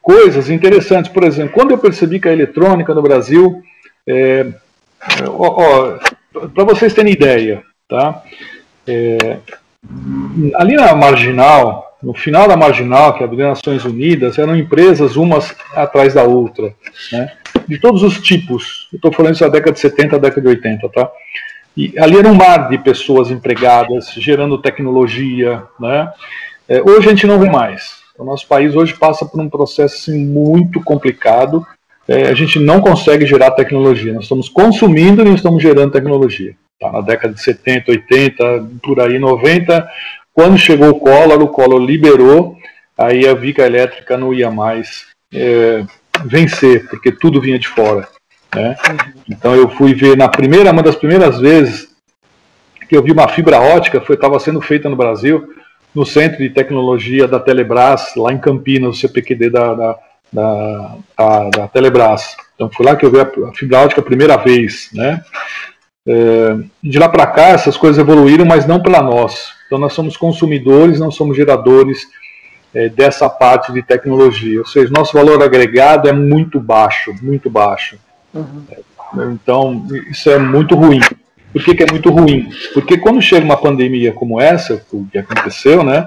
coisas 0.00 0.48
interessantes. 0.48 1.12
Por 1.12 1.22
exemplo, 1.22 1.52
quando 1.52 1.72
eu 1.72 1.78
percebi 1.78 2.18
que 2.18 2.28
a 2.28 2.32
eletrônica 2.32 2.94
no 2.94 3.02
Brasil, 3.02 3.62
é, 4.06 4.46
para 6.54 6.64
vocês 6.64 6.94
terem 6.94 7.12
ideia, 7.12 7.62
tá? 7.86 8.22
É, 8.88 9.36
ali 10.54 10.76
na 10.76 10.94
marginal, 10.94 11.98
no 12.02 12.14
final 12.14 12.48
da 12.48 12.56
marginal, 12.56 13.12
que 13.12 13.22
é 13.22 13.26
a 13.26 13.48
Nações 13.48 13.84
Unidas, 13.84 14.38
eram 14.38 14.56
empresas 14.56 15.14
umas 15.14 15.54
atrás 15.74 16.14
da 16.14 16.22
outra, 16.24 16.72
né? 17.12 17.32
de 17.68 17.78
todos 17.78 18.02
os 18.02 18.20
tipos. 18.20 18.88
Estou 18.92 19.12
falando 19.12 19.34
isso 19.34 19.44
da 19.44 19.50
década 19.50 19.72
de 19.72 19.80
70, 19.80 20.18
década 20.18 20.40
de 20.40 20.48
80, 20.48 20.88
tá? 20.88 21.10
E 21.76 21.92
ali 21.98 22.16
era 22.16 22.28
um 22.28 22.34
mar 22.34 22.68
de 22.68 22.78
pessoas 22.78 23.30
empregadas, 23.30 24.12
gerando 24.16 24.56
tecnologia. 24.58 25.62
Né? 25.78 26.10
É, 26.68 26.80
hoje 26.80 27.08
a 27.08 27.10
gente 27.10 27.26
não 27.26 27.38
vê 27.38 27.50
mais. 27.50 27.96
O 28.18 28.24
nosso 28.24 28.46
país 28.46 28.74
hoje 28.74 28.94
passa 28.94 29.26
por 29.26 29.40
um 29.40 29.48
processo 29.48 30.10
assim, 30.10 30.24
muito 30.24 30.82
complicado. 30.82 31.66
É, 32.08 32.28
a 32.28 32.34
gente 32.34 32.58
não 32.58 32.80
consegue 32.80 33.26
gerar 33.26 33.50
tecnologia. 33.50 34.14
Nós 34.14 34.24
estamos 34.24 34.48
consumindo 34.48 35.20
e 35.20 35.24
não 35.24 35.34
estamos 35.34 35.62
gerando 35.62 35.92
tecnologia. 35.92 36.54
Tá? 36.80 36.90
Na 36.90 37.00
década 37.02 37.34
de 37.34 37.42
70, 37.42 37.90
80, 37.90 38.68
por 38.82 39.00
aí, 39.00 39.18
90, 39.18 39.86
quando 40.32 40.58
chegou 40.58 40.90
o 40.90 41.00
Collor, 41.00 41.42
o 41.42 41.48
Collor 41.48 41.80
liberou, 41.80 42.56
aí 42.96 43.28
a 43.28 43.34
Vica 43.34 43.66
Elétrica 43.66 44.16
não 44.16 44.32
ia 44.32 44.50
mais 44.50 45.06
é, 45.32 45.84
vencer, 46.24 46.88
porque 46.88 47.12
tudo 47.12 47.40
vinha 47.40 47.58
de 47.58 47.68
fora. 47.68 48.08
Né? 48.56 48.76
Então 49.28 49.54
eu 49.54 49.68
fui 49.68 49.94
ver 49.94 50.16
na 50.16 50.28
primeira, 50.28 50.72
uma 50.72 50.82
das 50.82 50.96
primeiras 50.96 51.38
vezes 51.38 51.94
que 52.88 52.96
eu 52.96 53.02
vi 53.02 53.12
uma 53.12 53.28
fibra 53.28 53.60
ótica, 53.60 54.00
foi 54.00 54.14
estava 54.14 54.38
sendo 54.38 54.60
feita 54.60 54.88
no 54.88 54.96
Brasil, 54.96 55.48
no 55.94 56.06
Centro 56.06 56.38
de 56.38 56.50
Tecnologia 56.50 57.26
da 57.26 57.38
Telebrás, 57.40 58.12
lá 58.16 58.32
em 58.32 58.38
Campinas, 58.38 58.96
o 58.96 59.00
CPQD 59.00 59.50
da, 59.50 59.74
da, 59.74 59.98
da, 60.32 60.96
da, 61.18 61.50
da 61.50 61.68
Telebrás. 61.68 62.36
Então 62.54 62.70
foi 62.70 62.86
lá 62.86 62.96
que 62.96 63.04
eu 63.04 63.10
vi 63.10 63.20
a, 63.20 63.52
fibra 63.54 63.80
ótica 63.80 64.00
a 64.00 64.04
primeira 64.04 64.36
vez, 64.36 64.88
né? 64.92 65.22
É, 66.08 66.56
de 66.82 66.98
lá 67.00 67.08
para 67.08 67.26
cá 67.26 67.48
essas 67.48 67.76
coisas 67.76 67.98
evoluíram, 67.98 68.46
mas 68.46 68.66
não 68.66 68.80
pela 68.80 69.02
nós. 69.02 69.48
Então 69.66 69.78
nós 69.78 69.92
somos 69.92 70.16
consumidores, 70.16 71.00
não 71.00 71.10
somos 71.10 71.36
geradores 71.36 72.06
é, 72.72 72.88
dessa 72.88 73.28
parte 73.28 73.72
de 73.72 73.82
tecnologia. 73.82 74.60
Ou 74.60 74.66
seja, 74.66 74.92
nosso 74.92 75.12
valor 75.12 75.42
agregado 75.42 76.08
é 76.08 76.12
muito 76.12 76.60
baixo, 76.60 77.12
muito 77.20 77.50
baixo. 77.50 77.98
Uhum. 78.34 78.64
Então, 79.32 79.86
isso 80.10 80.28
é 80.30 80.38
muito 80.38 80.74
ruim. 80.74 81.00
Por 81.52 81.64
que, 81.64 81.74
que, 81.74 81.82
é 81.82 81.86
muito 81.90 82.10
ruim? 82.10 82.50
Porque 82.74 82.98
quando 82.98 83.22
chega 83.22 83.44
uma 83.44 83.56
pandemia 83.56 84.12
como 84.12 84.40
essa, 84.40 84.84
o 84.92 85.06
que 85.06 85.18
aconteceu, 85.18 85.82
né, 85.82 86.06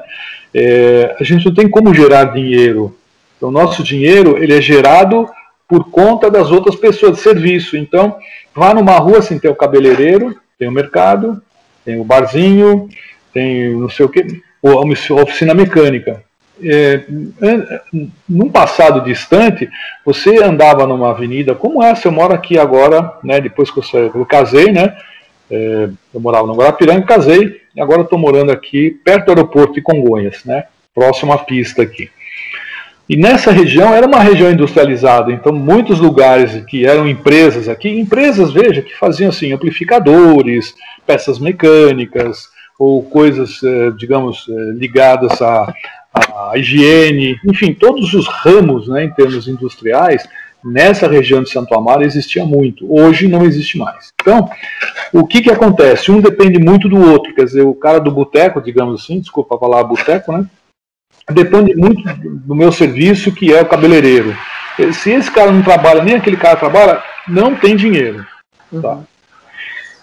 é, 0.54 1.16
a 1.20 1.24
gente 1.24 1.46
não 1.46 1.54
tem 1.54 1.68
como 1.70 1.94
gerar 1.94 2.26
dinheiro. 2.26 2.96
Então, 3.38 3.50
nosso 3.50 3.82
dinheiro 3.84 4.38
ele 4.38 4.54
é 4.54 4.62
gerado 4.62 5.28
por 5.68 5.90
conta 5.90 6.30
das 6.30 6.52
outras 6.52 6.76
pessoas 6.76 7.18
de 7.18 7.24
serviço. 7.24 7.78
Então, 7.78 8.16
vá 8.54 8.74
numa 8.74 8.98
rua, 8.98 9.20
assim, 9.20 9.40
tem 9.40 9.50
o 9.50 9.56
cabeleireiro, 9.56 10.36
tem 10.58 10.68
o 10.68 10.72
mercado, 10.72 11.42
tem 11.84 12.00
o 12.00 12.04
barzinho, 12.04 12.90
tem 13.34 13.74
não 13.74 13.90
sei 13.90 14.06
o 14.06 14.10
que, 14.10 14.42
a 14.64 15.22
oficina 15.22 15.54
mecânica 15.54 16.24
é, 16.64 17.06
num 18.28 18.50
passado 18.50 19.04
distante, 19.04 19.70
você 20.06 20.42
andava 20.44 20.86
numa 20.86 21.12
avenida 21.12 21.56
como 21.56 21.84
essa, 21.84 22.08
eu 22.08 22.12
moro 22.12 22.34
aqui 22.34 22.58
agora, 22.58 23.14
né, 23.24 23.40
depois 23.40 23.72
que 23.72 23.80
eu, 23.80 24.12
eu 24.14 24.26
casei, 24.26 24.72
né, 24.72 24.96
é, 25.50 25.90
eu 26.14 26.20
morava 26.20 26.48
no 26.48 26.56
Guarapiranga, 26.56 27.06
casei, 27.06 27.62
e 27.76 27.82
agora 27.82 28.02
estou 28.02 28.20
morando 28.20 28.52
aqui 28.52 28.92
perto 29.04 29.26
do 29.26 29.32
aeroporto 29.32 29.74
de 29.74 29.82
Congonhas, 29.82 30.44
né, 30.46 30.66
próximo 30.94 31.34
à 31.34 31.38
pista 31.38 31.82
aqui. 31.82 32.10
E 33.08 33.18
nessa 33.18 33.52
região 33.52 33.94
era 33.94 34.06
uma 34.06 34.20
região 34.20 34.52
industrializada, 34.52 35.32
então 35.32 35.52
muitos 35.52 36.00
lugares 36.00 36.64
que 36.66 36.86
eram 36.86 37.08
empresas 37.08 37.68
aqui, 37.68 37.90
empresas, 37.90 38.52
veja, 38.52 38.84
que 38.84 38.96
faziam 38.96 39.30
assim, 39.30 39.52
amplificadores, 39.52 40.76
peças 41.08 41.40
mecânicas, 41.40 42.48
ou 42.80 43.04
coisas, 43.04 43.62
é, 43.62 43.92
digamos, 43.92 44.46
é, 44.50 44.54
ligadas 44.78 45.42
a, 45.42 45.74
a 46.20 46.58
higiene, 46.58 47.40
enfim, 47.46 47.74
todos 47.74 48.14
os 48.14 48.28
ramos 48.28 48.88
né, 48.88 49.06
em 49.06 49.10
termos 49.12 49.48
industriais, 49.48 50.28
nessa 50.64 51.08
região 51.08 51.42
de 51.42 51.50
Santo 51.50 51.74
Amaro 51.74 52.04
existia 52.04 52.46
muito. 52.46 52.92
Hoje 52.92 53.28
não 53.28 53.44
existe 53.44 53.78
mais. 53.78 54.10
Então, 54.22 54.50
o 55.14 55.26
que, 55.26 55.42
que 55.42 55.52
acontece? 55.52 56.12
Um 56.12 56.22
depende 56.22 56.60
muito 56.60 56.90
do 56.90 57.00
outro. 57.00 57.34
Quer 57.34 57.46
dizer, 57.46 57.62
o 57.62 57.74
cara 57.74 58.00
do 58.00 58.12
boteco, 58.12 58.62
digamos 58.62 59.02
assim, 59.02 59.20
desculpa 59.20 59.58
falar 59.58 59.84
boteco, 59.84 60.32
né? 60.32 60.46
Depende 61.32 61.76
muito 61.76 62.02
do 62.24 62.56
meu 62.56 62.72
serviço, 62.72 63.32
que 63.32 63.54
é 63.54 63.62
o 63.62 63.66
cabeleireiro. 63.66 64.36
Se 64.94 65.12
esse 65.12 65.30
cara 65.30 65.52
não 65.52 65.62
trabalha, 65.62 66.04
nem 66.04 66.16
aquele 66.16 66.38
cara 66.38 66.56
trabalha, 66.56 67.04
não 67.28 67.56
tem 67.56 67.76
dinheiro. 67.76 68.26
Tá? 68.82 68.94
Uhum. 68.96 69.04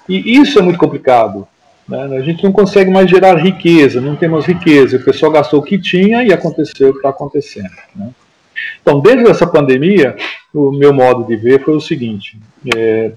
E 0.08 0.38
isso 0.38 0.58
é 0.58 0.62
muito 0.62 0.78
complicado. 0.78 1.48
Né? 1.88 2.16
A 2.16 2.20
gente 2.20 2.42
não 2.42 2.52
consegue 2.52 2.90
mais 2.90 3.08
gerar 3.08 3.36
riqueza, 3.36 4.00
não 4.00 4.16
temos 4.16 4.46
riqueza. 4.46 4.96
O 4.96 5.04
pessoal 5.04 5.32
gastou 5.32 5.60
o 5.60 5.62
que 5.62 5.78
tinha 5.78 6.24
e 6.24 6.32
aconteceu 6.32 6.90
o 6.90 6.92
que 6.92 6.98
está 6.98 7.10
acontecendo. 7.10 7.70
Né? 7.94 8.10
Então, 8.82 9.00
desde 9.00 9.28
essa 9.28 9.46
pandemia, 9.46 10.16
o 10.52 10.72
meu 10.72 10.92
modo 10.92 11.24
de 11.24 11.36
ver 11.36 11.62
foi 11.62 11.76
o 11.76 11.80
seguinte: 11.80 12.38
é, 12.74 13.12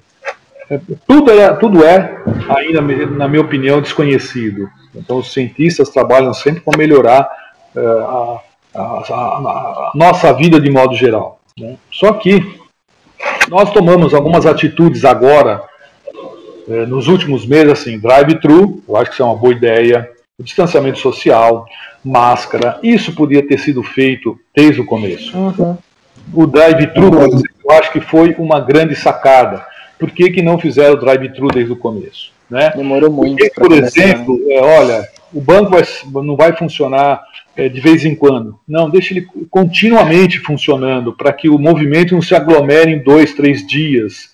é, 0.69 0.79
tudo, 1.07 1.31
é, 1.31 1.53
tudo 1.53 1.83
é, 1.83 2.21
ainda, 2.49 2.81
na 2.81 3.27
minha 3.27 3.41
opinião, 3.41 3.81
desconhecido. 3.81 4.69
Então, 4.95 5.17
os 5.17 5.31
cientistas 5.33 5.89
trabalham 5.89 6.33
sempre 6.33 6.61
para 6.61 6.77
melhorar 6.77 7.29
é, 7.75 7.79
a, 7.79 8.39
a, 8.75 8.81
a, 8.81 9.13
a, 9.13 9.91
nossa 9.95 10.33
vida 10.33 10.59
de 10.59 10.69
modo 10.69 10.95
geral. 10.95 11.39
Né? 11.57 11.75
Só 11.91 12.13
que 12.13 12.59
nós 13.47 13.71
tomamos 13.71 14.13
algumas 14.13 14.45
atitudes 14.45 15.05
agora 15.05 15.68
nos 16.87 17.07
últimos 17.07 17.45
meses, 17.45 17.71
assim, 17.71 17.97
drive-thru, 17.97 18.83
eu 18.87 18.95
acho 18.95 19.09
que 19.09 19.13
isso 19.13 19.23
é 19.23 19.25
uma 19.25 19.35
boa 19.35 19.53
ideia, 19.53 20.09
o 20.37 20.43
distanciamento 20.43 20.99
social, 20.99 21.65
máscara, 22.03 22.79
isso 22.83 23.13
podia 23.13 23.45
ter 23.45 23.59
sido 23.59 23.81
feito 23.83 24.39
desde 24.55 24.79
o 24.79 24.85
começo. 24.85 25.35
Uhum. 25.37 25.77
O 26.33 26.45
drive-thru, 26.45 27.09
eu 27.65 27.71
acho 27.71 27.91
que 27.91 27.99
foi 27.99 28.35
uma 28.37 28.59
grande 28.59 28.95
sacada. 28.95 29.65
Por 29.97 30.11
que, 30.11 30.29
que 30.29 30.41
não 30.41 30.59
fizeram 30.59 30.93
o 30.93 30.99
drive-thru 30.99 31.47
desde 31.47 31.73
o 31.73 31.75
começo? 31.75 32.31
Né? 32.49 32.71
Demorou 32.75 33.11
muito. 33.11 33.37
Porque, 33.37 33.49
por 33.59 33.71
exemplo, 33.71 34.39
é, 34.49 34.61
olha, 34.61 35.07
o 35.33 35.41
banco 35.41 35.71
vai, 35.71 35.83
não 36.23 36.35
vai 36.35 36.55
funcionar 36.55 37.21
é, 37.55 37.67
de 37.67 37.79
vez 37.81 38.05
em 38.05 38.15
quando. 38.15 38.59
Não, 38.67 38.89
deixa 38.89 39.13
ele 39.13 39.27
continuamente 39.49 40.39
funcionando 40.39 41.13
para 41.13 41.33
que 41.33 41.49
o 41.49 41.59
movimento 41.59 42.13
não 42.13 42.21
se 42.21 42.33
aglomere 42.33 42.91
em 42.91 43.03
dois, 43.03 43.33
três 43.33 43.65
dias 43.65 44.29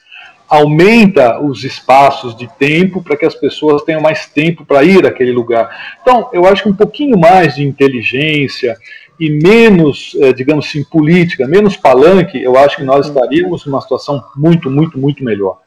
aumenta 0.56 1.40
os 1.40 1.64
espaços 1.64 2.36
de 2.36 2.48
tempo 2.58 3.02
para 3.02 3.16
que 3.16 3.26
as 3.26 3.36
pessoas 3.36 3.84
tenham 3.84 4.02
mais 4.02 4.26
tempo 4.26 4.66
para 4.66 4.84
ir 4.84 5.06
àquele 5.06 5.32
lugar. 5.32 5.98
Então, 6.02 6.30
eu 6.34 6.46
acho 6.46 6.64
que 6.64 6.70
um 6.70 6.76
pouquinho 6.76 7.18
mais 7.18 7.56
de 7.56 7.66
inteligência 7.66 8.76
e 9.20 9.30
menos, 9.30 10.16
eh, 10.20 10.34
digamos 10.34 10.68
assim, 10.68 10.84
política, 10.84 11.48
menos 11.48 11.78
palanque, 11.78 12.42
eu 12.42 12.58
acho 12.58 12.78
que 12.78 12.84
nós 12.84 13.08
estaríamos 13.08 13.66
numa 13.66 13.82
situação 13.82 14.24
muito, 14.36 14.70
muito, 14.70 14.98
muito 14.98 15.24
melhor. 15.24 15.60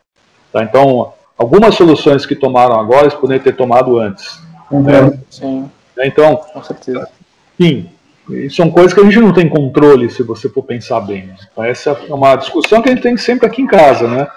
Tá? 0.52 0.62
Então, 0.62 1.12
algumas 1.36 1.74
soluções 1.74 2.26
que 2.26 2.34
tomaram 2.34 2.78
agora, 2.78 3.02
eles 3.02 3.14
poderiam 3.14 3.42
ter 3.42 3.56
tomado 3.56 3.98
antes. 3.98 4.40
Uhum. 4.70 4.82
Né? 4.82 5.18
Sim. 5.30 5.70
Então, 5.98 6.36
com 6.36 6.62
certeza. 6.62 7.08
Sim, 7.58 7.88
são 8.50 8.70
coisas 8.70 8.92
que 8.92 9.00
a 9.00 9.04
gente 9.04 9.18
não 9.18 9.32
tem 9.32 9.48
controle, 9.48 10.10
se 10.10 10.22
você 10.22 10.48
for 10.48 10.62
pensar 10.62 11.00
bem. 11.00 11.26
Né? 11.26 11.36
Então, 11.50 11.64
essa 11.64 11.98
é 12.08 12.14
uma 12.14 12.36
discussão 12.36 12.82
que 12.82 12.88
a 12.88 12.92
gente 12.92 13.02
tem 13.02 13.16
sempre 13.16 13.46
aqui 13.46 13.62
em 13.62 13.66
casa, 13.66 14.06
né? 14.06 14.28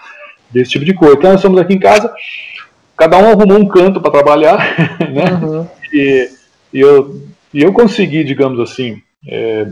Desse 0.52 0.72
tipo 0.72 0.86
de 0.86 0.94
coisa. 0.94 1.16
Então, 1.16 1.32
nós 1.32 1.40
estamos 1.40 1.60
aqui 1.60 1.74
em 1.74 1.80
casa, 1.80 2.14
cada 2.98 3.18
um 3.18 3.30
arrumou 3.30 3.58
um 3.58 3.68
canto 3.68 4.00
para 4.00 4.12
trabalhar, 4.12 4.76
né? 5.12 5.40
Uhum. 5.42 5.68
E, 5.94 6.30
e, 6.74 6.80
eu, 6.80 7.22
e 7.54 7.62
eu 7.62 7.74
consegui, 7.74 8.24
digamos 8.24 8.60
assim, 8.60 9.02
é, 9.28 9.68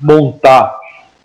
montar, 0.00 0.78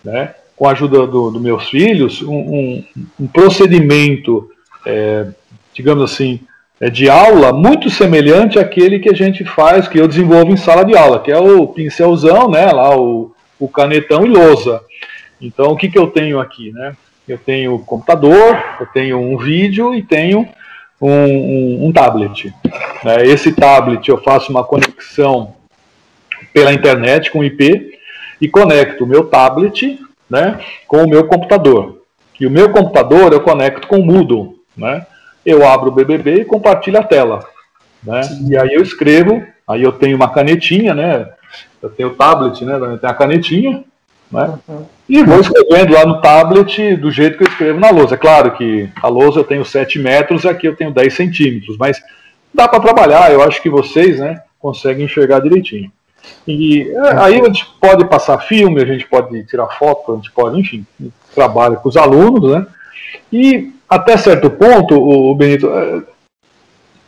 né, 0.03 0.33
com 0.55 0.67
a 0.67 0.71
ajuda 0.71 1.07
dos 1.07 1.33
do 1.33 1.39
meus 1.39 1.69
filhos, 1.69 2.21
um, 2.21 2.33
um, 2.33 2.85
um 3.21 3.27
procedimento, 3.27 4.49
é, 4.85 5.27
digamos 5.73 6.03
assim, 6.03 6.41
é, 6.81 6.89
de 6.89 7.09
aula 7.09 7.53
muito 7.53 7.89
semelhante 7.89 8.59
àquele 8.59 8.99
que 8.99 9.09
a 9.09 9.13
gente 9.13 9.43
faz, 9.43 9.87
que 9.87 9.99
eu 9.99 10.07
desenvolvo 10.07 10.51
em 10.51 10.57
sala 10.57 10.83
de 10.83 10.95
aula, 10.95 11.19
que 11.21 11.31
é 11.31 11.37
o 11.37 11.67
pincelzão, 11.67 12.49
né, 12.49 12.71
lá 12.71 12.97
o, 12.97 13.33
o 13.59 13.67
canetão 13.67 14.25
e 14.25 14.29
lousa. 14.29 14.81
Então, 15.41 15.71
o 15.71 15.77
que, 15.77 15.89
que 15.89 15.97
eu 15.97 16.07
tenho 16.07 16.39
aqui, 16.39 16.71
né? 16.73 16.95
Eu 17.31 17.37
tenho 17.37 17.77
computador, 17.79 18.57
eu 18.79 18.87
tenho 18.87 19.19
um 19.19 19.37
vídeo 19.37 19.93
e 19.93 20.01
tenho 20.01 20.47
um, 20.99 21.09
um, 21.11 21.87
um 21.87 21.91
tablet. 21.91 22.53
Né? 23.03 23.25
Esse 23.25 23.53
tablet 23.53 24.09
eu 24.09 24.17
faço 24.17 24.51
uma 24.51 24.63
conexão 24.63 25.53
pela 26.51 26.73
internet 26.73 27.29
com 27.29 27.43
IP 27.43 27.99
e 28.41 28.47
conecto 28.47 29.03
o 29.03 29.07
meu 29.07 29.25
tablet 29.25 29.99
né, 30.29 30.59
com 30.87 31.03
o 31.03 31.09
meu 31.09 31.27
computador. 31.27 32.01
E 32.39 32.47
o 32.47 32.51
meu 32.51 32.71
computador 32.71 33.31
eu 33.31 33.41
conecto 33.41 33.87
com 33.87 33.97
o 33.97 34.05
Moodle. 34.05 34.55
Né? 34.75 35.05
Eu 35.45 35.67
abro 35.67 35.89
o 35.89 35.93
BBB 35.93 36.41
e 36.41 36.45
compartilho 36.45 36.99
a 36.99 37.03
tela. 37.03 37.47
Né? 38.03 38.21
E 38.47 38.57
aí 38.57 38.73
eu 38.73 38.81
escrevo, 38.81 39.45
aí 39.67 39.83
eu 39.83 39.91
tenho 39.91 40.15
uma 40.15 40.29
canetinha, 40.29 40.95
né? 40.95 41.29
Eu 41.81 41.89
tenho 41.89 42.09
o 42.09 42.15
tablet, 42.15 42.63
né? 42.63 42.75
Eu 42.75 42.97
tenho 42.97 43.11
a 43.11 43.15
canetinha, 43.15 43.83
né? 44.31 44.59
Uhum. 44.67 44.85
E 45.07 45.23
vou 45.23 45.39
escrevendo 45.39 45.93
lá 45.93 46.05
no 46.05 46.21
tablet 46.21 46.95
do 46.95 47.11
jeito 47.11 47.37
que 47.37 47.43
eu 47.43 47.47
escrevo 47.47 47.79
na 47.79 47.89
lousa. 47.89 48.15
É 48.15 48.17
claro 48.17 48.51
que 48.51 48.89
a 49.01 49.07
lousa 49.07 49.39
eu 49.39 49.43
tenho 49.43 49.65
7 49.65 49.99
metros, 49.99 50.45
aqui 50.45 50.67
eu 50.67 50.75
tenho 50.75 50.93
10 50.93 51.13
centímetros, 51.13 51.77
mas 51.77 52.01
dá 52.53 52.67
para 52.67 52.79
trabalhar, 52.79 53.31
eu 53.31 53.41
acho 53.41 53.61
que 53.61 53.69
vocês 53.69 54.19
né, 54.19 54.41
conseguem 54.59 55.05
enxergar 55.05 55.39
direitinho. 55.39 55.91
E 56.47 56.89
é, 56.89 57.17
aí 57.19 57.41
a 57.41 57.45
gente 57.45 57.65
pode 57.79 58.05
passar 58.05 58.39
filme, 58.39 58.81
a 58.81 58.85
gente 58.85 59.05
pode 59.05 59.43
tirar 59.45 59.67
foto, 59.67 60.13
a 60.13 60.15
gente 60.15 60.31
pode, 60.31 60.59
enfim, 60.59 60.85
trabalha 61.33 61.77
com 61.77 61.89
os 61.89 61.97
alunos, 61.97 62.51
né? 62.51 62.67
E 63.31 63.71
até 63.87 64.17
certo 64.17 64.49
ponto, 64.49 64.95
o 64.95 65.33
Benito, 65.33 65.67
é, 65.67 66.03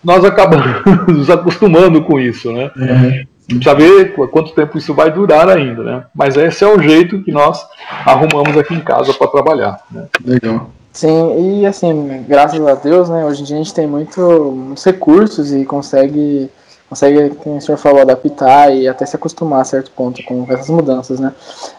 nós 0.04 0.24
acabamos 0.26 0.66
nos 1.08 1.30
acostumando 1.30 2.02
com 2.02 2.20
isso, 2.20 2.52
né? 2.52 2.72
Uhum. 2.76 3.26
Precisa 3.56 3.76
ver 3.76 4.14
quanto 4.14 4.54
tempo 4.54 4.78
isso 4.78 4.94
vai 4.94 5.12
durar 5.12 5.50
ainda, 5.50 5.84
né? 5.84 6.04
Mas 6.14 6.36
esse 6.38 6.64
é 6.64 6.68
o 6.68 6.82
jeito 6.82 7.22
que 7.24 7.32
nós 7.32 7.66
arrumamos 8.06 8.58
aqui 8.58 8.74
em 8.74 8.82
casa 8.82 9.14
para 9.14 9.28
trabalhar. 9.28 9.80
Né? 9.92 10.06
Legal. 10.24 10.70
Sim, 10.94 11.62
e 11.62 11.66
assim, 11.66 12.26
graças 12.28 12.66
a 12.66 12.76
Deus, 12.76 13.10
né? 13.10 13.26
Hoje 13.26 13.42
em 13.42 13.46
dia 13.46 13.56
a 13.56 13.60
gente 13.60 13.74
tem 13.74 13.88
muito, 13.88 14.20
muitos 14.22 14.84
recursos 14.84 15.54
e 15.54 15.64
consegue, 15.64 16.50
consegue, 16.90 17.30
como 17.36 17.58
o 17.58 17.62
senhor 17.62 17.78
falou, 17.78 18.02
adaptar 18.02 18.76
e 18.76 18.88
até 18.88 19.06
se 19.06 19.16
acostumar 19.16 19.62
a 19.62 19.66
certo 19.66 19.90
ponto 19.92 20.22
com 20.24 20.46
essas 20.50 20.70
mudanças, 20.70 21.20
né? 21.20 21.32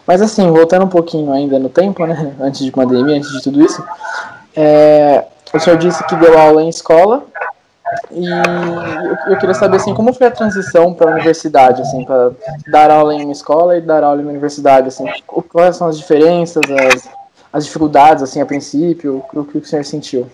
Mas 0.07 0.21
assim, 0.21 0.49
voltando 0.49 0.85
um 0.85 0.89
pouquinho 0.89 1.31
ainda 1.31 1.59
no 1.59 1.69
tempo, 1.69 2.05
né? 2.07 2.35
Antes 2.41 2.65
de 2.65 2.71
pandemia, 2.71 3.17
antes 3.17 3.31
de 3.31 3.43
tudo 3.43 3.63
isso, 3.63 3.83
é, 4.55 5.25
o 5.53 5.59
senhor 5.59 5.77
disse 5.77 6.03
que 6.07 6.15
deu 6.15 6.37
aula 6.37 6.63
em 6.63 6.69
escola 6.69 7.23
e 8.11 8.25
eu, 9.31 9.37
queria 9.37 9.53
saber 9.53 9.77
assim, 9.77 9.93
como 9.93 10.13
foi 10.13 10.27
a 10.27 10.31
transição 10.31 10.93
para 10.93 11.09
a 11.09 11.13
universidade, 11.13 11.81
assim, 11.81 12.03
para 12.05 12.31
dar 12.67 12.91
aula 12.91 13.13
em 13.13 13.23
uma 13.23 13.31
escola 13.31 13.77
e 13.77 13.81
dar 13.81 14.03
aula 14.03 14.21
em 14.21 14.23
uma 14.23 14.31
universidade, 14.31 14.87
assim, 14.87 15.05
quais 15.27 15.75
são 15.75 15.87
as 15.87 15.97
diferenças, 15.97 16.61
as, 16.69 17.09
as 17.51 17.65
dificuldades, 17.65 18.23
assim, 18.23 18.41
a 18.41 18.45
princípio, 18.45 19.23
o 19.33 19.43
que 19.43 19.57
o 19.57 19.65
senhor 19.65 19.83
sentiu? 19.83 20.27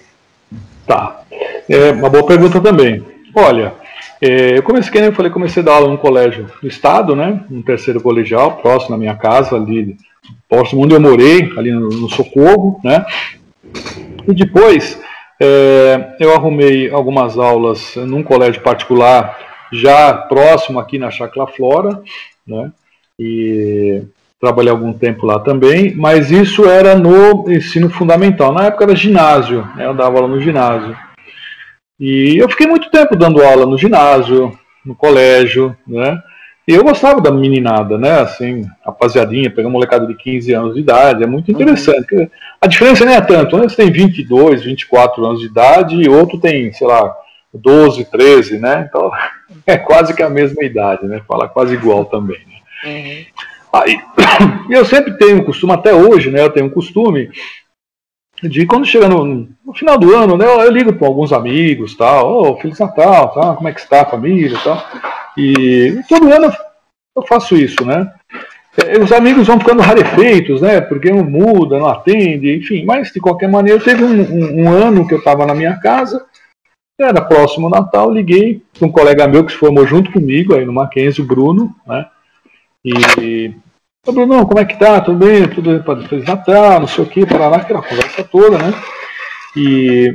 Tá, 0.86 1.22
é 1.70 1.92
uma 1.92 2.10
boa 2.10 2.26
pergunta 2.26 2.60
também. 2.60 3.06
Olha, 3.36 3.74
é, 4.22 4.58
eu 4.58 4.64
comecei, 4.64 5.08
eu 5.08 5.14
falei, 5.14 5.32
comecei 5.32 5.62
a 5.62 5.66
dar 5.66 5.74
aula 5.74 5.90
no 5.90 5.98
colégio 5.98 6.50
do 6.62 6.68
estado, 6.68 7.16
né, 7.16 7.42
um 7.50 7.62
terceiro 7.62 8.02
colegial, 8.02 8.58
próximo 8.58 8.92
da 8.92 8.98
minha 8.98 9.16
casa, 9.16 9.56
ali, 9.56 9.96
próximo 10.50 10.84
onde 10.84 10.94
eu 10.94 11.00
morei, 11.00 11.52
ali 11.58 11.72
no, 11.72 11.90
no 11.90 12.10
Socorro, 12.10 12.80
né, 12.84 13.06
e 14.28 14.34
depois 14.34 15.00
é, 15.40 16.16
eu 16.20 16.34
arrumei 16.34 16.90
algumas 16.90 17.38
aulas 17.38 17.96
num 17.96 18.22
colégio 18.22 18.62
particular, 18.62 19.38
já 19.72 20.14
próximo 20.14 20.80
aqui 20.80 20.98
na 20.98 21.12
Chacla 21.12 21.48
Flora, 21.48 22.02
né? 22.46 22.72
E 23.18 24.04
trabalhei 24.40 24.72
algum 24.72 24.94
tempo 24.94 25.26
lá 25.26 25.40
também, 25.40 25.94
mas 25.96 26.32
isso 26.32 26.66
era 26.66 26.96
no 26.96 27.52
ensino 27.52 27.90
fundamental. 27.90 28.54
Na 28.54 28.66
época 28.66 28.86
era 28.86 28.96
ginásio, 28.96 29.68
né? 29.76 29.86
eu 29.86 29.94
dava 29.94 30.18
aula 30.18 30.28
no 30.28 30.42
ginásio. 30.42 30.96
E 32.00 32.38
eu 32.38 32.50
fiquei 32.50 32.66
muito 32.66 32.90
tempo 32.90 33.16
dando 33.16 33.44
aula 33.44 33.66
no 33.66 33.78
ginásio, 33.78 34.58
no 34.86 34.96
colégio, 34.96 35.76
né? 35.86 36.18
E 36.66 36.74
eu 36.74 36.84
gostava 36.84 37.20
da 37.20 37.32
meninada, 37.32 37.98
né? 37.98 38.22
Assim, 38.22 38.66
rapaziadinha, 38.86 39.50
pegar 39.50 39.68
uma 39.68 39.74
molecada 39.74 40.06
de 40.06 40.16
15 40.16 40.54
anos 40.54 40.74
de 40.76 40.82
idade, 40.82 41.24
é 41.24 41.28
muito 41.28 41.52
interessante. 41.52 42.16
Uhum. 42.16 42.30
A 42.62 42.68
diferença 42.68 43.06
nem 43.06 43.16
é 43.16 43.22
tanto, 43.22 43.56
um 43.56 43.68
tem 43.68 43.92
22, 43.92 44.64
24 44.64 45.26
anos 45.26 45.40
de 45.40 45.48
idade 45.48 45.96
e 45.96 46.10
outro 46.10 46.38
tem, 46.38 46.72
sei 46.74 46.88
lá, 46.88 47.16
12, 47.54 48.06
13, 48.06 48.60
né? 48.60 48.86
Então 48.88 49.12
é 49.66 49.78
quase 49.78 50.14
que 50.14 50.22
a 50.22 50.30
mesma 50.30 50.64
idade, 50.64 51.06
né? 51.06 51.22
Fala 51.28 51.48
quase 51.48 51.74
igual 51.74 52.06
também. 52.06 52.40
Né? 52.40 52.56
Uhum. 52.86 53.26
Aí, 53.72 54.00
eu 54.70 54.84
sempre 54.86 55.18
tenho 55.18 55.46
costume, 55.46 55.74
até 55.74 55.94
hoje, 55.94 56.30
né? 56.30 56.42
Eu 56.42 56.50
tenho 56.50 56.66
um 56.66 56.72
costume 56.72 57.30
de 58.44 58.66
quando 58.66 58.86
chega 58.86 59.08
no, 59.08 59.48
no 59.66 59.74
final 59.74 59.98
do 59.98 60.16
ano, 60.16 60.38
né? 60.38 60.46
Eu, 60.46 60.62
eu 60.62 60.72
ligo 60.72 60.94
para 60.94 61.08
alguns 61.08 61.32
amigos, 61.32 61.96
tal, 61.96 62.32
ô, 62.32 62.52
oh, 62.52 62.58
Feliz 62.58 62.80
Natal, 62.80 63.34
tal, 63.34 63.56
como 63.56 63.68
é 63.68 63.74
que 63.74 63.80
está 63.80 64.02
a 64.02 64.10
família, 64.10 64.58
tal. 64.64 64.82
E 65.38 66.00
todo 66.08 66.32
ano 66.32 66.52
eu 67.16 67.24
faço 67.28 67.56
isso, 67.56 67.86
né? 67.86 68.12
É, 68.88 69.00
os 69.00 69.12
amigos 69.12 69.48
vão 69.48 69.60
ficando 69.60 69.82
rarefeitos, 69.82 70.62
né? 70.62 70.82
Porque 70.82 71.12
não 71.12 71.24
muda, 71.24 71.80
não 71.80 71.88
atende, 71.88 72.56
enfim. 72.56 72.86
Mas 72.86 73.12
de 73.12 73.20
qualquer 73.20 73.50
maneira, 73.50 73.80
teve 73.80 74.04
um, 74.04 74.22
um, 74.22 74.64
um 74.64 74.70
ano 74.70 75.08
que 75.08 75.14
eu 75.14 75.20
estava 75.20 75.46
na 75.46 75.56
minha 75.56 75.78
casa, 75.80 76.26
era 77.00 77.22
próximo 77.22 77.70
Natal, 77.70 78.12
liguei 78.12 78.62
para 78.78 78.88
um 78.88 78.92
colega 78.92 79.28
meu 79.28 79.46
que 79.46 79.52
se 79.52 79.58
formou 79.58 79.88
junto 79.88 80.12
comigo 80.12 80.54
aí 80.54 80.66
no 80.66 80.74
Mackenzie, 80.74 81.24
o 81.24 81.28
Bruno, 81.28 81.74
né? 81.88 82.06
E 82.84 83.54
Ô 84.08 84.12
Bruno, 84.12 84.46
como 84.48 84.60
é 84.60 84.66
que 84.66 84.80
tá? 84.80 85.02
Tudo 85.02 85.26
bem? 85.26 85.48
Tudo 85.48 85.84
para 85.84 86.08
Feliz 86.08 86.26
Natal, 86.26 86.80
não 86.80 86.88
sei 86.88 87.04
o 87.04 87.08
que, 87.08 87.26
para 87.26 87.48
lá, 87.48 87.58
aquela 87.58 87.82
conversa 87.82 88.24
toda, 88.24 88.58
né? 88.58 88.74
E 89.56 90.14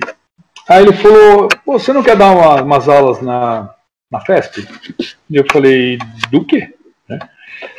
aí 0.69 0.83
ele 0.83 0.93
falou, 0.95 1.49
você 1.67 1.93
não 1.93 2.03
quer 2.03 2.17
dar 2.17 2.33
uma, 2.33 2.63
umas 2.63 2.89
aulas 2.89 3.21
na, 3.21 3.75
na 4.11 4.21
FESP? 4.21 4.67
E 5.31 5.37
eu 5.37 5.45
falei, 5.51 5.99
do 6.31 6.45
quê? 6.45 6.75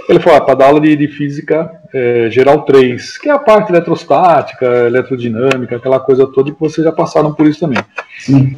Ele 0.08 0.20
falou, 0.20 0.38
ah, 0.38 0.42
para 0.42 0.56
dar 0.56 0.66
aula 0.68 0.80
de, 0.80 0.96
de 0.96 1.08
física 1.08 1.72
é, 1.94 2.30
geral 2.30 2.64
3, 2.64 3.18
que 3.18 3.30
é 3.30 3.32
a 3.32 3.40
parte 3.40 3.72
eletrostática, 3.72 4.66
eletrodinâmica, 4.66 5.78
aquela 5.78 6.00
coisa 6.00 6.28
toda 6.28 6.52
que 6.52 6.60
vocês 6.60 6.86
já 6.86 6.92
passaram 6.92 7.34
por 7.34 7.48
isso 7.48 7.62
também. 7.62 7.84
Sim. 8.20 8.58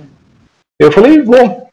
Eu 0.80 0.92
falei, 0.92 1.22
bom, 1.22 1.70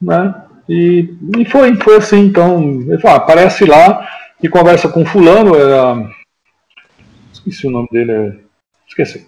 né? 0.00 0.34
E, 0.68 1.14
e 1.38 1.44
foi, 1.44 1.74
foi 1.76 1.96
assim, 1.96 2.20
então, 2.20 2.62
ele 2.88 2.98
falou, 2.98 3.16
ah, 3.16 3.20
aparece 3.20 3.64
lá 3.64 4.08
e 4.42 4.48
conversa 4.48 4.88
com 4.88 5.04
fulano, 5.04 5.54
era... 5.54 6.08
esqueci 7.32 7.66
o 7.66 7.70
nome 7.70 7.88
dele, 7.90 8.12
é... 8.12 8.32
esqueci. 8.88 9.26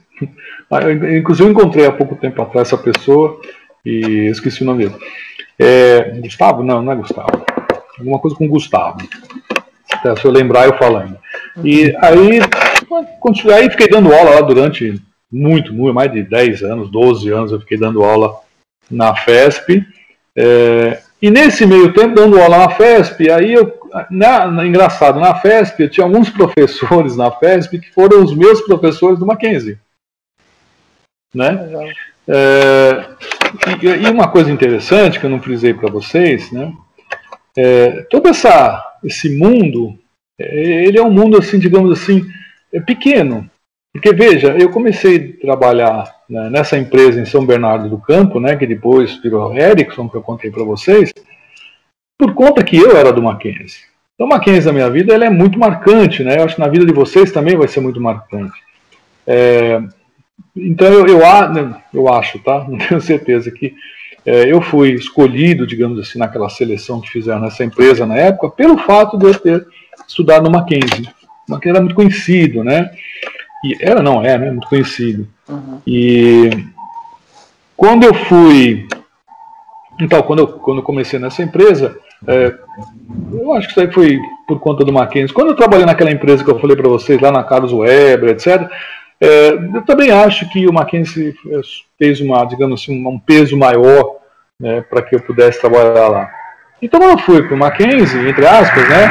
Ah, 0.70 0.82
eu, 0.82 1.16
inclusive 1.16 1.48
eu 1.48 1.52
encontrei 1.52 1.86
há 1.86 1.92
pouco 1.92 2.14
tempo 2.14 2.42
atrás 2.42 2.68
essa 2.68 2.76
pessoa 2.76 3.40
e 3.84 4.28
esqueci 4.30 4.62
o 4.62 4.66
nome 4.66 4.86
dele. 4.86 5.00
É, 5.58 6.20
Gustavo? 6.20 6.62
Não, 6.62 6.82
não 6.82 6.92
é 6.92 6.96
Gustavo. 6.96 7.44
Alguma 7.98 8.18
coisa 8.18 8.36
com 8.36 8.46
Gustavo. 8.46 8.98
Se 10.20 10.24
eu 10.24 10.31
lembrar, 10.31 10.66
eu 10.66 10.77
falo 10.77 10.98
ainda. 10.98 11.18
E 11.64 11.94
aí, 12.01 12.40
aí 13.55 13.70
fiquei 13.70 13.88
dando 13.88 14.12
aula 14.12 14.37
lá 14.37 14.40
durante 14.42 15.01
muito, 15.31 15.72
muito, 15.72 15.94
mais 15.94 16.12
de 16.12 16.22
10 16.22 16.62
anos, 16.62 16.90
12 16.90 17.31
anos 17.31 17.53
eu 17.53 17.61
fiquei 17.61 17.79
dando 17.79 18.03
aula 18.03 18.35
na 18.90 19.14
FESP. 19.14 19.87
É, 20.37 21.01
e 21.20 21.31
nesse 21.31 21.66
meio 21.66 21.92
tempo, 21.92 22.14
dando 22.14 22.40
aula 22.40 22.59
na 22.59 22.70
FESP, 22.70 23.31
aí 23.31 23.53
eu, 23.53 23.79
na, 24.11 24.46
na, 24.46 24.66
engraçado, 24.66 25.18
na 25.18 25.35
FESP, 25.35 25.83
eu 25.83 25.90
tinha 25.90 26.05
alguns 26.05 26.31
professores 26.31 27.16
na 27.16 27.31
FESP 27.31 27.81
que 27.81 27.90
foram 27.92 28.22
os 28.22 28.35
meus 28.35 28.61
professores 28.62 29.18
do 29.18 29.27
Mackenzie. 29.27 29.79
Né? 31.35 31.94
É, 32.27 33.05
e, 33.83 33.87
e, 33.87 34.11
uma 34.11 34.29
coisa 34.29 34.51
interessante 34.51 35.18
que 35.18 35.27
eu 35.27 35.31
não 35.31 35.40
frisei 35.40 35.74
para 35.74 35.90
vocês, 35.90 36.51
né? 36.53 36.72
É, 37.57 38.03
todo 38.11 38.29
essa, 38.29 38.85
esse 39.04 39.37
mundo, 39.37 39.98
ele 40.38 40.98
é 40.98 41.02
um 41.02 41.11
mundo 41.11 41.37
assim, 41.38 41.58
digamos 41.58 41.92
assim, 41.92 42.24
é 42.72 42.80
pequeno. 42.80 43.48
Porque 43.92 44.12
veja, 44.12 44.56
eu 44.58 44.70
comecei 44.70 45.37
a 45.38 45.40
trabalhar 45.40 46.14
né, 46.28 46.50
nessa 46.50 46.78
empresa 46.78 47.20
em 47.20 47.24
São 47.24 47.44
Bernardo 47.44 47.88
do 47.88 47.98
Campo, 47.98 48.38
né, 48.38 48.56
que 48.56 48.66
depois 48.66 49.16
virou 49.16 49.56
Ericsson, 49.56 50.08
que 50.08 50.16
eu 50.16 50.22
contei 50.22 50.50
para 50.50 50.62
vocês, 50.62 51.12
por 52.18 52.34
conta 52.34 52.62
que 52.62 52.76
eu 52.76 52.96
era 52.96 53.12
do 53.12 53.22
Mackenzie. 53.22 53.88
Então, 54.14 54.26
Mackenzie 54.26 54.66
na 54.66 54.72
minha 54.72 54.90
vida 54.90 55.14
ele 55.14 55.24
é 55.24 55.30
muito 55.30 55.58
marcante, 55.58 56.24
né? 56.24 56.38
Eu 56.38 56.44
acho 56.44 56.56
que 56.56 56.61
na 56.61 56.66
vida 56.66 56.84
de 56.84 56.92
vocês 56.92 57.30
também 57.30 57.56
vai 57.56 57.68
ser 57.68 57.80
muito 57.80 58.00
marcante. 58.00 58.61
É, 59.24 59.80
então 60.56 60.88
eu, 60.88 61.06
eu, 61.06 61.20
eu, 61.94 62.08
acho, 62.12 62.38
tá? 62.40 62.66
Não 62.68 62.78
tenho 62.78 63.00
certeza 63.00 63.50
que 63.50 63.74
é, 64.28 64.52
eu 64.52 64.60
fui 64.60 64.90
escolhido, 64.92 65.66
digamos 65.66 65.98
assim, 65.98 66.18
naquela 66.18 66.50
seleção 66.50 67.00
que 67.00 67.08
fizeram 67.08 67.40
nessa 67.40 67.64
empresa 67.64 68.04
na 68.04 68.14
época, 68.14 68.50
pelo 68.50 68.76
fato 68.76 69.16
de 69.16 69.24
eu 69.24 69.34
ter 69.34 69.66
estudado 70.06 70.44
no 70.44 70.50
Mackenzie. 70.50 71.08
O 71.48 71.52
Mackenzie 71.52 71.70
era 71.70 71.80
muito 71.80 71.94
conhecido, 71.94 72.62
né? 72.62 72.90
E 73.64 73.74
era, 73.80 74.02
não 74.02 74.22
é, 74.22 74.36
né? 74.36 74.50
Muito 74.50 74.68
conhecido. 74.68 75.26
Uhum. 75.48 75.80
E 75.86 76.50
quando 77.74 78.04
eu 78.04 78.12
fui. 78.12 78.86
Então, 79.98 80.22
quando 80.22 80.40
eu, 80.40 80.46
quando 80.46 80.78
eu 80.78 80.84
comecei 80.84 81.18
nessa 81.18 81.42
empresa, 81.42 81.98
é, 82.26 82.54
eu 83.32 83.54
acho 83.54 83.66
que 83.66 83.72
isso 83.72 83.80
aí 83.80 83.90
foi 83.90 84.20
por 84.46 84.60
conta 84.60 84.84
do 84.84 84.92
Mackenzie. 84.92 85.34
Quando 85.34 85.48
eu 85.48 85.56
trabalhei 85.56 85.86
naquela 85.86 86.12
empresa 86.12 86.44
que 86.44 86.50
eu 86.50 86.60
falei 86.60 86.76
para 86.76 86.88
vocês, 86.88 87.18
lá 87.18 87.32
na 87.32 87.42
Carlos 87.44 87.72
Weber, 87.72 88.28
etc., 88.28 88.70
é, 89.18 89.48
eu 89.74 89.82
também 89.86 90.10
acho 90.10 90.46
que 90.50 90.68
o 90.68 90.72
Mackenzie 90.72 91.34
fez 91.98 92.20
uma, 92.20 92.44
digamos 92.44 92.82
assim, 92.82 93.04
um 93.04 93.18
peso 93.18 93.56
maior 93.56 94.17
né, 94.61 94.81
para 94.83 95.03
que 95.03 95.14
eu 95.14 95.21
pudesse 95.21 95.61
trabalhar 95.61 96.09
lá. 96.09 96.31
Então 96.81 97.03
eu 97.03 97.18
fui 97.18 97.42
para 97.42 97.55
o 97.55 97.59
Mackenzie, 97.59 98.29
entre 98.29 98.47
aspas, 98.47 98.88
né, 98.88 99.05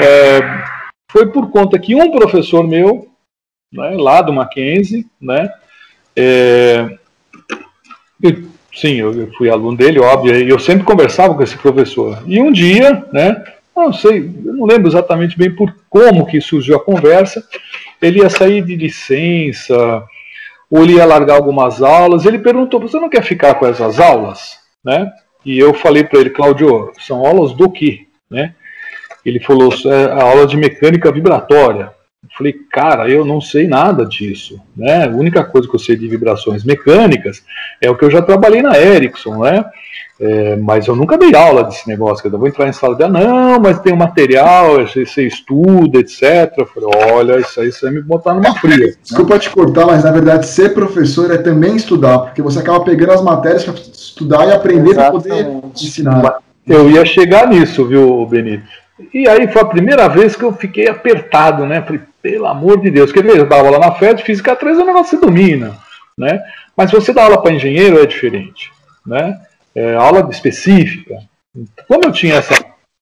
é, 0.00 0.64
foi 1.10 1.26
por 1.26 1.50
conta 1.50 1.78
que 1.78 1.94
um 1.94 2.10
professor 2.10 2.66
meu, 2.66 3.08
né, 3.72 3.90
lá 3.96 4.22
do 4.22 4.32
Mackenzie, 4.32 5.06
né, 5.20 5.50
é, 6.16 6.98
eu, 8.22 8.44
sim, 8.74 8.94
eu, 8.94 9.30
fui 9.36 9.50
aluno 9.50 9.76
dele, 9.76 9.98
óbvio, 9.98 10.36
e 10.36 10.48
eu 10.48 10.58
sempre 10.58 10.84
conversava 10.84 11.34
com 11.34 11.42
esse 11.42 11.56
professor. 11.56 12.22
E 12.26 12.40
um 12.40 12.52
dia, 12.52 13.04
né, 13.12 13.42
não 13.74 13.92
sei, 13.92 14.30
eu 14.44 14.54
não 14.54 14.66
lembro 14.66 14.88
exatamente 14.88 15.36
bem 15.36 15.50
por 15.54 15.74
como 15.88 16.26
que 16.26 16.40
surgiu 16.40 16.76
a 16.76 16.84
conversa, 16.84 17.42
ele 18.00 18.18
ia 18.18 18.28
sair 18.28 18.62
de 18.62 18.76
licença, 18.76 20.04
ou 20.72 20.82
ele 20.82 20.94
ia 20.94 21.04
largar 21.04 21.36
algumas 21.36 21.82
aulas. 21.82 22.24
Ele 22.24 22.38
perguntou: 22.38 22.80
Você 22.80 22.98
não 22.98 23.10
quer 23.10 23.22
ficar 23.22 23.54
com 23.54 23.66
essas 23.66 24.00
aulas? 24.00 24.61
Né? 24.84 25.10
E 25.44 25.58
eu 25.58 25.72
falei 25.74 26.04
para 26.04 26.20
ele: 26.20 26.30
Claudio, 26.30 26.92
são 26.98 27.24
aulas 27.24 27.52
do 27.52 27.70
quê? 27.70 28.06
Né? 28.30 28.54
Ele 29.24 29.40
falou: 29.40 29.72
É 29.86 30.04
a 30.12 30.22
aula 30.24 30.46
de 30.46 30.56
mecânica 30.56 31.12
vibratória. 31.12 31.92
Eu 32.22 32.28
falei: 32.36 32.54
Cara, 32.70 33.08
eu 33.08 33.24
não 33.24 33.40
sei 33.40 33.66
nada 33.66 34.04
disso. 34.04 34.60
Né? 34.76 35.04
A 35.04 35.08
única 35.08 35.44
coisa 35.44 35.68
que 35.68 35.74
eu 35.74 35.80
sei 35.80 35.96
de 35.96 36.08
vibrações 36.08 36.64
mecânicas 36.64 37.44
é 37.80 37.90
o 37.90 37.96
que 37.96 38.04
eu 38.04 38.10
já 38.10 38.22
trabalhei 38.22 38.62
na 38.62 38.78
Ericsson. 38.78 39.42
Né? 39.44 39.64
É, 40.24 40.54
mas 40.54 40.86
eu 40.86 40.94
nunca 40.94 41.18
dei 41.18 41.34
aula 41.34 41.64
desse 41.64 41.88
negócio, 41.88 42.24
eu 42.24 42.38
vou 42.38 42.46
entrar 42.46 42.68
em 42.68 42.72
sala 42.72 42.94
de 42.94 43.02
aula, 43.02 43.18
não, 43.18 43.58
mas 43.58 43.80
tem 43.80 43.92
um 43.92 43.96
material, 43.96 44.86
você 44.86 45.26
estuda, 45.26 45.98
etc. 45.98 46.22
Eu 46.58 46.66
falei, 46.66 46.88
olha, 47.10 47.40
isso 47.40 47.60
aí 47.60 47.72
você 47.72 47.86
vai 47.86 47.94
me 47.94 48.02
botar 48.02 48.32
numa 48.32 48.54
fria. 48.54 48.94
Desculpa 49.02 49.36
te 49.36 49.50
cortar, 49.50 49.84
mas 49.84 50.04
na 50.04 50.12
verdade 50.12 50.46
ser 50.46 50.74
professor 50.74 51.28
é 51.32 51.38
também 51.38 51.74
estudar, 51.74 52.20
porque 52.20 52.40
você 52.40 52.60
acaba 52.60 52.84
pegando 52.84 53.14
as 53.14 53.20
matérias 53.20 53.64
para 53.64 53.74
estudar 53.74 54.46
e 54.46 54.52
aprender 54.52 54.94
para 54.94 55.10
poder 55.10 55.44
ensinar. 55.74 56.38
Eu 56.64 56.88
ia 56.88 57.04
chegar 57.04 57.48
nisso, 57.48 57.84
viu, 57.84 58.24
Benito? 58.24 58.62
E 59.12 59.26
aí 59.26 59.48
foi 59.48 59.62
a 59.62 59.66
primeira 59.66 60.06
vez 60.06 60.36
que 60.36 60.44
eu 60.44 60.52
fiquei 60.52 60.86
apertado, 60.86 61.66
né? 61.66 61.82
Falei, 61.82 62.00
pelo 62.22 62.46
amor 62.46 62.80
de 62.80 62.92
Deus, 62.92 63.10
quer 63.10 63.24
dizer, 63.24 63.38
eu 63.38 63.48
dava 63.48 63.66
aula 63.66 63.80
na 63.80 63.90
FED, 63.90 64.22
física 64.22 64.54
3 64.54 64.78
é 64.78 64.82
um 64.82 64.86
negócio 64.86 65.18
que 65.18 65.24
você 65.24 65.26
domina, 65.26 65.76
né? 66.16 66.40
Mas 66.76 66.90
se 66.90 66.94
você 66.94 67.12
dá 67.12 67.24
aula 67.24 67.42
para 67.42 67.52
engenheiro 67.52 68.00
é 68.00 68.06
diferente, 68.06 68.70
né? 69.04 69.36
É, 69.74 69.94
aula 69.94 70.28
específica. 70.30 71.18
Como 71.88 72.04
eu 72.04 72.12
tinha 72.12 72.36
essa, 72.36 72.54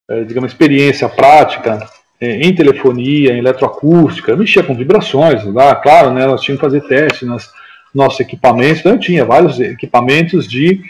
é, 0.09 0.25
digamos, 0.25 0.53
experiência 0.53 1.09
prática 1.09 1.89
é, 2.21 2.37
em 2.37 2.55
telefonia, 2.55 3.33
em 3.33 3.39
eletroacústica, 3.39 4.37
mexia 4.37 4.63
com 4.63 4.75
vibrações, 4.75 5.45
lá, 5.45 5.75
claro, 5.77 6.13
né? 6.13 6.27
Nós 6.27 6.43
tínhamos 6.43 6.61
que 6.61 6.71
fazer 6.71 6.89
testes 6.89 7.29
nos 7.29 7.51
nossos 7.95 8.21
equipamentos, 8.21 8.81
então 8.81 8.93
eu 8.93 8.99
tinha 9.01 9.25
vários 9.25 9.59
equipamentos 9.59 10.47
de 10.49 10.81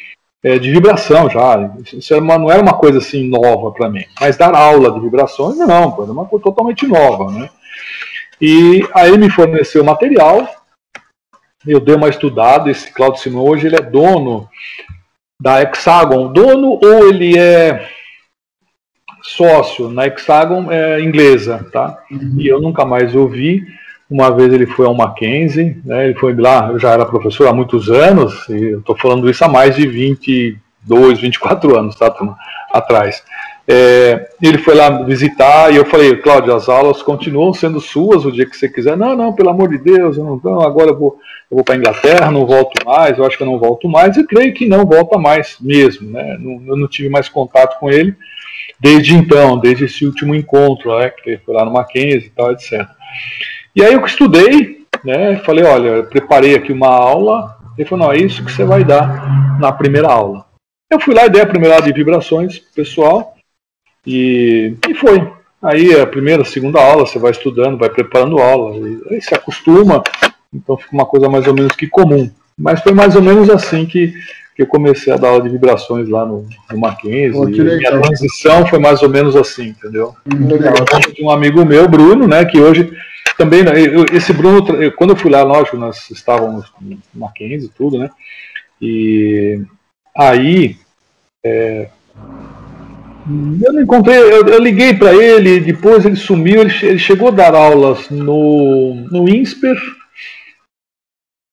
é, 0.43 0.59
de 0.59 0.71
vibração 0.71 1.29
já. 1.29 1.71
Isso 1.93 2.15
era 2.15 2.23
uma, 2.23 2.39
não 2.39 2.51
era 2.51 2.63
uma 2.63 2.75
coisa 2.75 2.99
assim 2.99 3.29
nova 3.29 3.71
para 3.73 3.89
mim. 3.89 4.05
Mas 4.21 4.37
dar 4.37 4.55
aula 4.55 4.93
de 4.93 5.01
vibrações, 5.01 5.59
não, 5.59 6.03
era 6.03 6.13
uma 6.13 6.27
coisa 6.27 6.43
totalmente 6.43 6.87
nova. 6.87 7.31
Né? 7.31 7.51
E 8.41 8.87
aí 8.95 9.17
me 9.19 9.31
forneceu 9.31 9.85
material, 9.85 10.49
eu 11.67 11.79
dei 11.79 11.95
uma 11.95 12.09
estudada, 12.09 12.71
esse 12.71 12.91
Claudio 12.91 13.21
Simão 13.21 13.45
hoje 13.45 13.67
ele 13.67 13.77
é 13.77 13.83
dono 13.83 14.49
da 15.41 15.63
Hexagon, 15.63 16.33
dono 16.33 16.79
ou 16.83 17.09
ele 17.09 17.39
é 17.39 17.89
sócio 19.23 19.89
na 19.91 20.07
Hexagon 20.07 20.71
é, 20.71 21.01
inglesa, 21.01 21.67
tá? 21.73 21.99
Uhum. 22.11 22.35
E 22.39 22.47
eu 22.47 22.61
nunca 22.61 22.85
mais 22.85 23.15
ouvi. 23.15 23.63
Uma 24.09 24.29
vez 24.35 24.53
ele 24.53 24.67
foi 24.67 24.87
ao 24.87 24.95
Mackenzie, 24.95 25.81
né, 25.85 26.07
ele 26.07 26.15
foi 26.19 26.35
lá, 26.35 26.69
eu 26.73 26.81
já 26.81 26.91
era 26.91 27.07
professor 27.07 27.47
há 27.47 27.53
muitos 27.53 27.89
anos, 27.89 28.49
e 28.49 28.73
eu 28.73 28.81
estou 28.81 28.99
falando 28.99 29.31
isso 29.31 29.45
há 29.45 29.49
mais 29.49 29.77
de 29.77 29.87
22, 29.87 31.21
24 31.21 31.79
anos, 31.79 31.95
tá, 31.95 32.13
atrás. 32.73 33.23
É, 33.69 34.31
ele 34.43 34.59
foi 34.59 34.75
lá 34.75 35.05
visitar 35.05 35.73
e 35.73 35.77
eu 35.77 35.85
falei, 35.85 36.17
Cláudio, 36.17 36.53
as 36.53 36.69
aulas 36.69 37.03
continuam 37.03 37.55
sendo 37.55 37.81
suas 37.81 38.25
o 38.25 38.33
dia 38.33 38.45
que 38.47 38.57
você 38.57 38.69
quiser. 38.69 38.97
Não, 38.97 39.15
não, 39.15 39.33
pelo 39.33 39.51
amor 39.51 39.69
de 39.69 39.79
Deus, 39.79 40.17
eu 40.17 40.25
não, 40.43 40.61
agora 40.61 40.91
eu 40.91 40.99
vou, 40.99 41.17
eu 41.51 41.57
vou 41.57 41.65
para 41.65 41.75
a 41.75 41.79
Inglaterra, 41.79 42.31
não 42.31 42.47
volto 42.47 42.85
mais, 42.85 43.19
eu 43.19 43.27
acho 43.27 43.37
que 43.37 43.43
eu 43.43 43.47
não 43.47 43.59
volto 43.59 43.89
mais, 43.89 44.17
e 44.17 44.27
creio 44.27 44.55
que 44.55 44.67
não 44.67 44.87
volta 44.87 45.19
mais 45.19 45.57
mesmo. 45.61 46.11
Né? 46.11 46.37
Não, 46.39 46.63
eu 46.67 46.77
não 46.77 46.87
tive 46.87 47.09
mais 47.09 47.29
contato 47.29 47.79
com 47.79 47.91
ele 47.91 48.15
desde 48.81 49.15
então, 49.15 49.59
desde 49.59 49.85
esse 49.85 50.07
último 50.07 50.35
encontro, 50.35 50.99
né, 50.99 51.11
que 51.11 51.37
foi 51.39 51.55
lá 51.55 51.65
no 51.65 51.73
Mackenzie 51.73 52.29
e 52.29 52.31
tal, 52.31 52.51
etc. 52.53 52.89
E 53.77 53.85
aí 53.85 53.93
eu 53.93 54.05
estudei, 54.05 54.87
né? 55.05 55.37
Falei, 55.45 55.65
olha, 55.65 56.03
preparei 56.03 56.57
aqui 56.57 56.73
uma 56.73 56.89
aula. 56.89 57.57
Ele 57.77 57.87
falou, 57.87 58.07
não, 58.07 58.13
é 58.13 58.19
isso 58.19 58.45
que 58.45 58.51
você 58.51 58.65
vai 58.65 58.83
dar 58.83 59.59
na 59.61 59.71
primeira 59.71 60.09
aula. 60.09 60.47
Eu 60.91 60.99
fui 60.99 61.15
lá 61.15 61.27
e 61.27 61.31
dei 61.31 61.43
a 61.43 61.47
primeira 61.47 61.77
aula 61.77 61.87
de 61.87 61.93
vibrações 61.93 62.59
pessoal 62.59 63.37
e, 64.07 64.75
e 64.89 64.95
foi. 64.95 65.31
Aí 65.63 66.01
a 66.01 66.07
primeira, 66.07 66.43
a 66.43 66.47
segunda 66.47 66.81
aula, 66.81 67.07
você 67.07 67.19
vai 67.19 67.31
estudando, 67.31 67.79
vai 67.79 67.91
preparando 67.91 68.39
aula, 68.39 68.75
aí 69.11 69.21
se 69.21 69.35
acostuma, 69.35 70.03
então 70.53 70.77
fica 70.77 70.93
uma 70.93 71.07
coisa 71.07 71.29
mais 71.29 71.47
ou 71.47 71.55
menos 71.55 71.73
que 71.73 71.87
comum. 71.87 72.31
Mas 72.59 72.81
foi 72.81 72.93
mais 72.93 73.17
ou 73.17 73.23
menos 73.23 73.49
assim 73.49 73.87
que, 73.87 74.13
que 74.55 74.63
eu 74.63 74.67
comecei 74.67 75.13
a 75.13 75.17
dar 75.17 75.29
aula 75.29 75.43
de 75.43 75.49
vibrações 75.49 76.09
lá 76.09 76.27
no, 76.27 76.47
no 76.71 76.79
Mackenzie. 76.79 77.33
Pô, 77.33 77.49
e 77.49 77.61
minha 77.61 78.01
transição 78.01 78.67
foi 78.67 78.79
mais 78.79 79.03
ou 79.03 79.09
menos 79.09 79.35
assim, 79.37 79.69
entendeu? 79.69 80.15
Hum, 80.27 80.49
legal. 80.49 80.75
De 81.15 81.25
um 81.25 81.31
amigo 81.31 81.65
meu, 81.65 81.89
Bruno, 81.89 82.27
né, 82.27 82.45
que 82.45 82.61
hoje 82.61 82.93
também, 83.39 83.63
né, 83.63 83.73
esse 84.13 84.33
Bruno, 84.33 84.63
quando 84.97 85.11
eu 85.11 85.17
fui 85.17 85.31
lá, 85.31 85.43
lógico, 85.43 85.77
nós 85.77 86.11
estávamos 86.11 86.67
no 86.81 86.99
Mackenzie 87.15 87.69
e 87.69 87.73
tudo, 87.73 87.99
né? 87.99 88.11
E 88.83 89.63
aí, 90.15 90.77
é, 91.45 91.89
eu 93.63 93.73
não 93.73 93.83
encontrei, 93.83 94.17
eu, 94.17 94.47
eu 94.47 94.59
liguei 94.59 94.95
para 94.95 95.15
ele, 95.15 95.61
depois 95.61 96.05
ele 96.05 96.17
sumiu, 96.17 96.63
ele, 96.63 96.73
ele, 96.83 96.99
chegou 96.99 97.29
a 97.29 97.33
dar 97.33 97.55
aulas 97.55 98.11
no, 98.11 98.95
no 99.11 99.29
INSPER. 99.29 99.77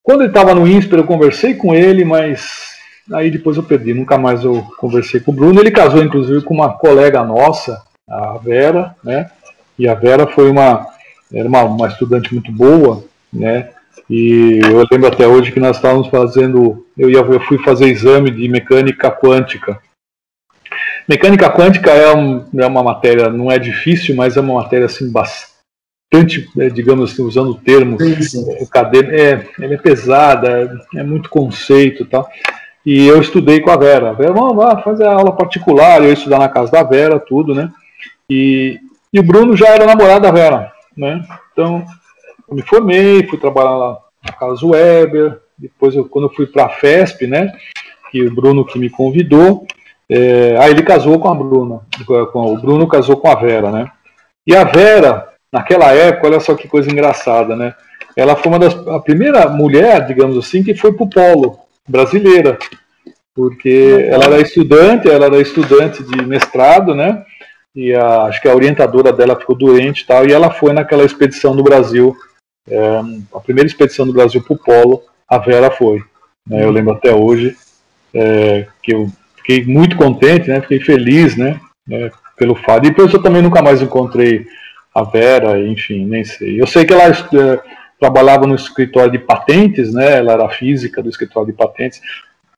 Quando 0.08 0.22
ele 0.22 0.30
estava 0.30 0.54
no 0.54 0.66
INSPER, 0.66 1.00
eu 1.00 1.04
conversei 1.04 1.52
com 1.52 1.74
ele, 1.74 2.02
mas 2.02 2.78
aí 3.12 3.30
depois 3.30 3.58
eu 3.58 3.62
perdi, 3.62 3.92
nunca 3.92 4.16
mais 4.16 4.42
eu 4.42 4.66
conversei 4.78 5.20
com 5.20 5.32
o 5.32 5.34
Bruno. 5.34 5.60
Ele 5.60 5.70
casou, 5.70 6.02
inclusive, 6.02 6.40
com 6.40 6.54
uma 6.54 6.72
colega 6.72 7.22
nossa, 7.22 7.82
a 8.08 8.38
Vera, 8.38 8.96
né? 9.04 9.30
E 9.78 9.86
a 9.86 9.92
Vera 9.92 10.26
foi 10.26 10.50
uma 10.50 10.86
era 11.30 11.46
uma, 11.46 11.62
uma 11.64 11.88
estudante 11.88 12.32
muito 12.32 12.50
boa, 12.50 13.04
né? 13.30 13.68
E 14.08 14.60
eu 14.64 14.82
lembro 14.90 15.08
até 15.08 15.26
hoje 15.26 15.52
que 15.52 15.60
nós 15.60 15.76
estávamos 15.76 16.08
fazendo, 16.08 16.86
eu, 16.96 17.10
ia, 17.10 17.18
eu 17.18 17.40
fui 17.40 17.58
fazer 17.58 17.88
exame 17.88 18.30
de 18.30 18.48
mecânica 18.48 19.10
quântica. 19.10 19.78
Mecânica 21.06 21.50
quântica 21.50 21.90
é, 21.90 22.16
um, 22.16 22.46
é 22.56 22.66
uma 22.66 22.82
matéria, 22.82 23.28
não 23.28 23.52
é 23.52 23.58
difícil, 23.58 24.16
mas 24.16 24.38
é 24.38 24.40
uma 24.40 24.54
matéria 24.54 24.86
assim 24.86 25.12
bastante, 25.12 25.57
é, 26.12 26.70
digamos 26.70 27.12
assim, 27.12 27.22
usando 27.22 27.50
o 27.50 27.54
termo, 27.54 28.00
sim, 28.00 28.22
sim. 28.22 28.44
É, 28.50 28.62
é, 29.20 29.46
ela 29.60 29.74
é 29.74 29.76
pesada, 29.76 30.82
é, 30.94 31.00
é 31.00 31.02
muito 31.02 31.28
conceito 31.28 32.02
e 32.02 32.06
tal. 32.06 32.28
E 32.84 33.06
eu 33.06 33.20
estudei 33.20 33.60
com 33.60 33.70
a 33.70 33.76
Vera. 33.76 34.10
A 34.10 34.12
Vera, 34.14 34.32
vamos 34.32 34.56
lá, 34.56 34.80
fazer 34.82 35.04
a 35.04 35.12
aula 35.12 35.36
particular, 35.36 36.00
eu 36.00 36.08
ia 36.08 36.14
estudar 36.14 36.38
na 36.38 36.48
casa 36.48 36.72
da 36.72 36.82
Vera, 36.82 37.20
tudo, 37.20 37.54
né? 37.54 37.70
E, 38.30 38.78
e 39.12 39.20
o 39.20 39.22
Bruno 39.22 39.56
já 39.56 39.68
era 39.68 39.84
namorado 39.84 40.22
da 40.22 40.30
Vera 40.30 40.72
né? 40.98 41.24
Então, 41.52 41.84
eu 42.48 42.56
me 42.56 42.62
formei, 42.62 43.26
fui 43.28 43.38
trabalhar 43.38 43.76
lá 43.76 43.98
na 44.26 44.32
casa 44.32 44.66
Weber, 44.66 45.38
depois 45.56 45.94
eu, 45.94 46.04
quando 46.04 46.26
eu 46.26 46.34
fui 46.34 46.46
para 46.46 46.66
a 46.66 46.70
FESP, 46.70 47.26
né, 47.26 47.52
que 48.10 48.22
o 48.22 48.34
Bruno 48.34 48.64
que 48.64 48.78
me 48.78 48.90
convidou, 48.90 49.64
é, 50.08 50.56
aí 50.58 50.72
ele 50.72 50.82
casou 50.82 51.18
com 51.20 51.28
a 51.28 51.34
Bruna, 51.34 51.80
com, 52.32 52.52
o 52.52 52.58
Bruno 52.58 52.88
casou 52.88 53.16
com 53.16 53.28
a 53.28 53.34
Vera, 53.34 53.70
né? 53.70 53.90
E 54.46 54.56
a 54.56 54.64
Vera, 54.64 55.27
naquela 55.52 55.92
época, 55.92 56.26
olha 56.26 56.40
só 56.40 56.54
que 56.54 56.68
coisa 56.68 56.90
engraçada, 56.90 57.56
né? 57.56 57.74
Ela 58.16 58.36
foi 58.36 58.50
uma 58.50 58.58
das 58.58 58.74
a 58.88 58.98
primeira 58.98 59.48
mulher, 59.48 60.06
digamos 60.06 60.36
assim, 60.36 60.62
que 60.62 60.74
foi 60.74 60.92
para 60.92 61.04
o 61.04 61.10
polo 61.10 61.58
brasileira, 61.88 62.58
porque 63.34 64.08
ela 64.10 64.24
era 64.24 64.40
estudante, 64.40 65.08
ela 65.08 65.26
era 65.26 65.40
estudante 65.40 66.02
de 66.02 66.26
mestrado, 66.26 66.94
né? 66.94 67.24
e 67.78 67.94
a, 67.94 68.22
acho 68.24 68.42
que 68.42 68.48
a 68.48 68.54
orientadora 68.54 69.12
dela 69.12 69.38
ficou 69.38 69.56
doente 69.56 70.00
e 70.00 70.06
tal, 70.06 70.26
e 70.26 70.32
ela 70.32 70.50
foi 70.50 70.72
naquela 70.72 71.04
expedição 71.04 71.54
do 71.54 71.62
Brasil, 71.62 72.16
é, 72.68 73.00
a 73.32 73.38
primeira 73.38 73.68
expedição 73.68 74.04
do 74.04 74.12
Brasil 74.12 74.42
para 74.42 74.54
o 74.54 74.58
Polo, 74.58 75.02
a 75.28 75.38
Vera 75.38 75.70
foi. 75.70 76.02
Né, 76.44 76.64
eu 76.64 76.72
lembro 76.72 76.94
até 76.94 77.14
hoje 77.14 77.56
é, 78.12 78.66
que 78.82 78.92
eu 78.92 79.08
fiquei 79.36 79.64
muito 79.64 79.96
contente, 79.96 80.48
né, 80.48 80.60
fiquei 80.60 80.80
feliz 80.80 81.36
né, 81.36 81.60
né, 81.86 82.10
pelo 82.36 82.56
fato. 82.56 82.86
E 82.86 82.90
depois 82.90 83.14
eu 83.14 83.22
também 83.22 83.42
nunca 83.42 83.62
mais 83.62 83.80
encontrei 83.80 84.44
a 84.98 85.04
Vera, 85.04 85.60
enfim, 85.60 86.04
nem 86.06 86.24
sei. 86.24 86.60
Eu 86.60 86.66
sei 86.66 86.84
que 86.84 86.92
ela 86.92 87.04
é, 87.04 87.60
trabalhava 88.00 88.46
no 88.46 88.54
escritório 88.54 89.12
de 89.12 89.18
patentes, 89.18 89.92
né, 89.92 90.18
ela 90.18 90.32
era 90.32 90.48
física 90.48 91.02
do 91.02 91.08
escritório 91.08 91.52
de 91.52 91.56
patentes, 91.56 92.00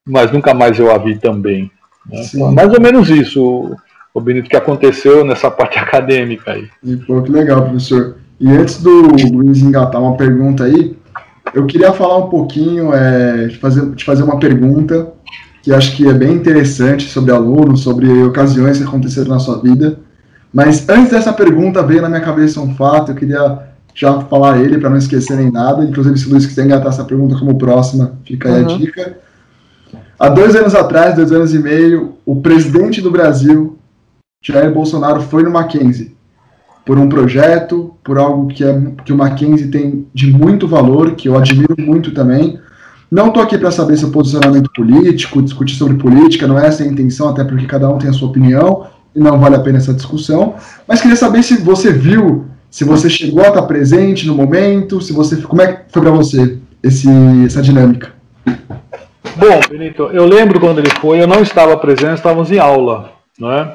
mas 0.06 0.30
nunca 0.32 0.54
mais 0.54 0.78
eu 0.78 0.90
a 0.90 0.98
vi 0.98 1.18
também. 1.18 1.70
Né, 2.06 2.22
mais 2.52 2.72
ou 2.72 2.80
menos 2.80 3.08
isso 3.08 3.76
o 4.12 4.20
Benito, 4.20 4.50
que 4.50 4.56
aconteceu 4.56 5.24
nessa 5.24 5.50
parte 5.52 5.78
acadêmica 5.78 6.52
aí. 6.52 6.68
E, 6.82 6.96
pô, 6.96 7.22
que 7.22 7.30
legal, 7.30 7.62
professor. 7.62 8.16
E 8.40 8.50
antes 8.50 8.82
do 8.82 9.02
Luiz 9.32 9.62
engatar 9.62 10.00
uma 10.00 10.16
pergunta 10.16 10.64
aí, 10.64 10.96
eu 11.54 11.66
queria 11.66 11.92
falar 11.92 12.16
um 12.18 12.28
pouquinho, 12.30 12.92
é, 12.94 13.48
te, 13.48 13.58
fazer, 13.58 13.94
te 13.94 14.04
fazer 14.04 14.22
uma 14.22 14.38
pergunta 14.38 15.12
que 15.62 15.72
acho 15.72 15.94
que 15.94 16.08
é 16.08 16.12
bem 16.12 16.32
interessante 16.32 17.08
sobre 17.08 17.32
alunos, 17.32 17.80
sobre 17.80 18.10
ocasiões 18.22 18.78
que 18.78 18.84
aconteceram 18.84 19.28
na 19.28 19.38
sua 19.38 19.60
vida. 19.60 19.98
Mas 20.52 20.88
antes 20.88 21.10
dessa 21.10 21.32
pergunta, 21.32 21.82
veio 21.82 22.02
na 22.02 22.08
minha 22.08 22.20
cabeça 22.20 22.60
um 22.60 22.74
fato, 22.74 23.12
eu 23.12 23.14
queria 23.14 23.70
já 23.94 24.20
falar 24.22 24.60
ele 24.60 24.78
para 24.78 24.90
não 24.90 24.96
esquecer 24.96 25.36
nem 25.36 25.50
nada. 25.50 25.84
Inclusive, 25.84 26.18
se 26.18 26.26
o 26.26 26.30
Luiz 26.30 26.46
quiser 26.46 26.64
engatar 26.64 26.88
essa 26.88 27.04
pergunta 27.04 27.38
como 27.38 27.56
próxima, 27.56 28.18
fica 28.24 28.48
aí 28.48 28.62
uhum. 28.62 28.74
a 28.74 28.78
dica. 28.78 29.18
Há 30.18 30.28
dois 30.28 30.54
anos 30.54 30.74
atrás, 30.74 31.14
dois 31.14 31.32
anos 31.32 31.54
e 31.54 31.58
meio, 31.58 32.16
o 32.26 32.40
presidente 32.40 33.00
do 33.00 33.10
Brasil 33.10 33.78
Jair 34.42 34.72
Bolsonaro 34.72 35.20
foi 35.20 35.42
no 35.42 35.50
Mackenzie 35.50 36.16
por 36.84 36.98
um 36.98 37.08
projeto, 37.08 37.94
por 38.02 38.18
algo 38.18 38.48
que, 38.48 38.64
é, 38.64 38.92
que 39.04 39.12
o 39.12 39.16
Mackenzie 39.16 39.68
tem 39.68 40.06
de 40.12 40.26
muito 40.32 40.66
valor, 40.66 41.14
que 41.14 41.28
eu 41.28 41.36
admiro 41.36 41.74
muito 41.78 42.12
também. 42.12 42.58
Não 43.10 43.28
estou 43.28 43.42
aqui 43.42 43.58
para 43.58 43.70
saber 43.70 43.96
seu 43.96 44.10
posicionamento 44.10 44.70
político, 44.74 45.42
discutir 45.42 45.76
sobre 45.76 45.96
política, 45.96 46.46
não 46.46 46.58
é 46.58 46.66
essa 46.66 46.82
a 46.82 46.86
intenção, 46.86 47.28
até 47.28 47.44
porque 47.44 47.66
cada 47.66 47.88
um 47.88 47.98
tem 47.98 48.10
a 48.10 48.12
sua 48.12 48.28
opinião 48.28 48.86
não 49.14 49.38
vale 49.38 49.56
a 49.56 49.60
pena 49.60 49.78
essa 49.78 49.94
discussão. 49.94 50.54
Mas 50.86 51.00
queria 51.00 51.16
saber 51.16 51.42
se 51.42 51.56
você 51.62 51.92
viu, 51.92 52.46
se 52.70 52.84
você 52.84 53.10
chegou 53.10 53.44
a 53.44 53.48
estar 53.48 53.62
presente 53.62 54.26
no 54.26 54.34
momento, 54.34 55.00
se 55.00 55.12
você 55.12 55.36
como 55.36 55.62
é 55.62 55.72
que 55.72 55.92
foi 55.92 56.02
para 56.02 56.10
você 56.10 56.58
esse, 56.82 57.08
essa 57.44 57.62
dinâmica. 57.62 58.12
Bom, 59.36 59.60
Benito, 59.68 60.04
eu 60.12 60.24
lembro 60.26 60.60
quando 60.60 60.78
ele 60.78 60.90
foi, 60.90 61.20
eu 61.20 61.26
não 61.26 61.42
estava 61.42 61.76
presente, 61.76 62.14
estávamos 62.14 62.50
em 62.50 62.58
aula, 62.58 63.12
né? 63.38 63.74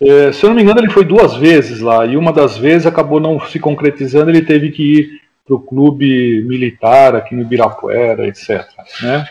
É, 0.00 0.32
se 0.32 0.44
eu 0.44 0.48
não 0.48 0.56
me 0.56 0.62
engano, 0.62 0.80
ele 0.80 0.90
foi 0.90 1.04
duas 1.04 1.34
vezes 1.34 1.80
lá, 1.80 2.04
e 2.04 2.16
uma 2.16 2.32
das 2.32 2.56
vezes 2.58 2.86
acabou 2.86 3.20
não 3.20 3.38
se 3.40 3.58
concretizando, 3.58 4.30
ele 4.30 4.42
teve 4.42 4.70
que 4.70 4.82
ir 4.82 5.20
para 5.46 5.56
o 5.56 5.60
clube 5.60 6.44
militar 6.46 7.14
aqui 7.14 7.34
no 7.34 7.42
Ibirapuera, 7.42 8.26
etc. 8.26 8.66
Né? 9.02 9.24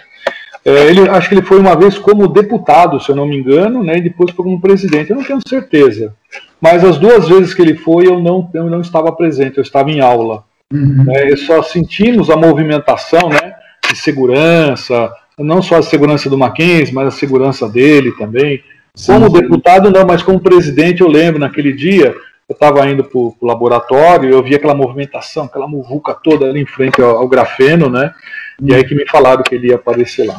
É, 0.64 0.86
ele, 0.86 1.10
acho 1.10 1.28
que 1.28 1.36
ele 1.36 1.42
foi 1.42 1.60
uma 1.60 1.76
vez 1.76 1.98
como 1.98 2.28
deputado, 2.28 3.00
se 3.00 3.10
eu 3.10 3.16
não 3.16 3.26
me 3.26 3.38
engano, 3.38 3.84
né, 3.84 3.98
e 3.98 4.02
depois 4.02 4.32
foi 4.32 4.46
como 4.46 4.62
presidente, 4.62 5.10
eu 5.10 5.16
não 5.16 5.24
tenho 5.24 5.40
certeza. 5.48 6.14
Mas 6.60 6.84
as 6.84 6.98
duas 6.98 7.28
vezes 7.28 7.54
que 7.54 7.62
ele 7.62 7.76
foi, 7.76 8.06
eu 8.06 8.20
não, 8.20 8.50
eu 8.54 8.70
não 8.70 8.82
estava 8.82 9.12
presente, 9.12 9.58
eu 9.58 9.64
estava 9.64 9.90
em 9.90 10.00
aula. 10.00 10.44
Uhum. 10.72 11.06
É, 11.10 11.36
só 11.36 11.64
sentimos 11.64 12.30
a 12.30 12.38
movimentação 12.38 13.30
né, 13.30 13.56
de 13.90 13.98
segurança, 13.98 15.12
não 15.38 15.62
só 15.62 15.78
a 15.78 15.84
segurança 15.84 16.30
do 16.30 16.38
Mackenzie, 16.38 16.94
mas 16.94 17.08
a 17.08 17.12
segurança 17.12 17.68
dele 17.68 18.12
também. 18.12 18.62
Sim, 18.94 19.14
como 19.14 19.28
sim. 19.28 19.42
deputado, 19.42 19.90
não, 19.90 20.06
mas 20.06 20.22
como 20.22 20.40
presidente, 20.40 21.02
eu 21.02 21.08
lembro 21.08 21.40
naquele 21.40 21.74
dia, 21.74 22.14
eu 22.48 22.54
estava 22.54 22.88
indo 22.88 23.04
para 23.04 23.18
o 23.18 23.36
laboratório, 23.42 24.30
eu 24.30 24.44
vi 24.44 24.54
aquela 24.54 24.76
movimentação, 24.76 25.46
aquela 25.46 25.68
muvuca 25.68 26.14
toda 26.14 26.46
ali 26.46 26.62
em 26.62 26.66
frente 26.66 27.02
ao, 27.02 27.18
ao 27.18 27.28
grafeno, 27.28 27.90
né? 27.90 28.14
E 28.62 28.74
aí 28.74 28.84
que 28.84 28.94
me 28.94 29.08
falaram 29.10 29.44
que 29.44 29.56
ele 29.56 29.70
ia 29.70 29.76
aparecer 29.76 30.28
lá. 30.28 30.36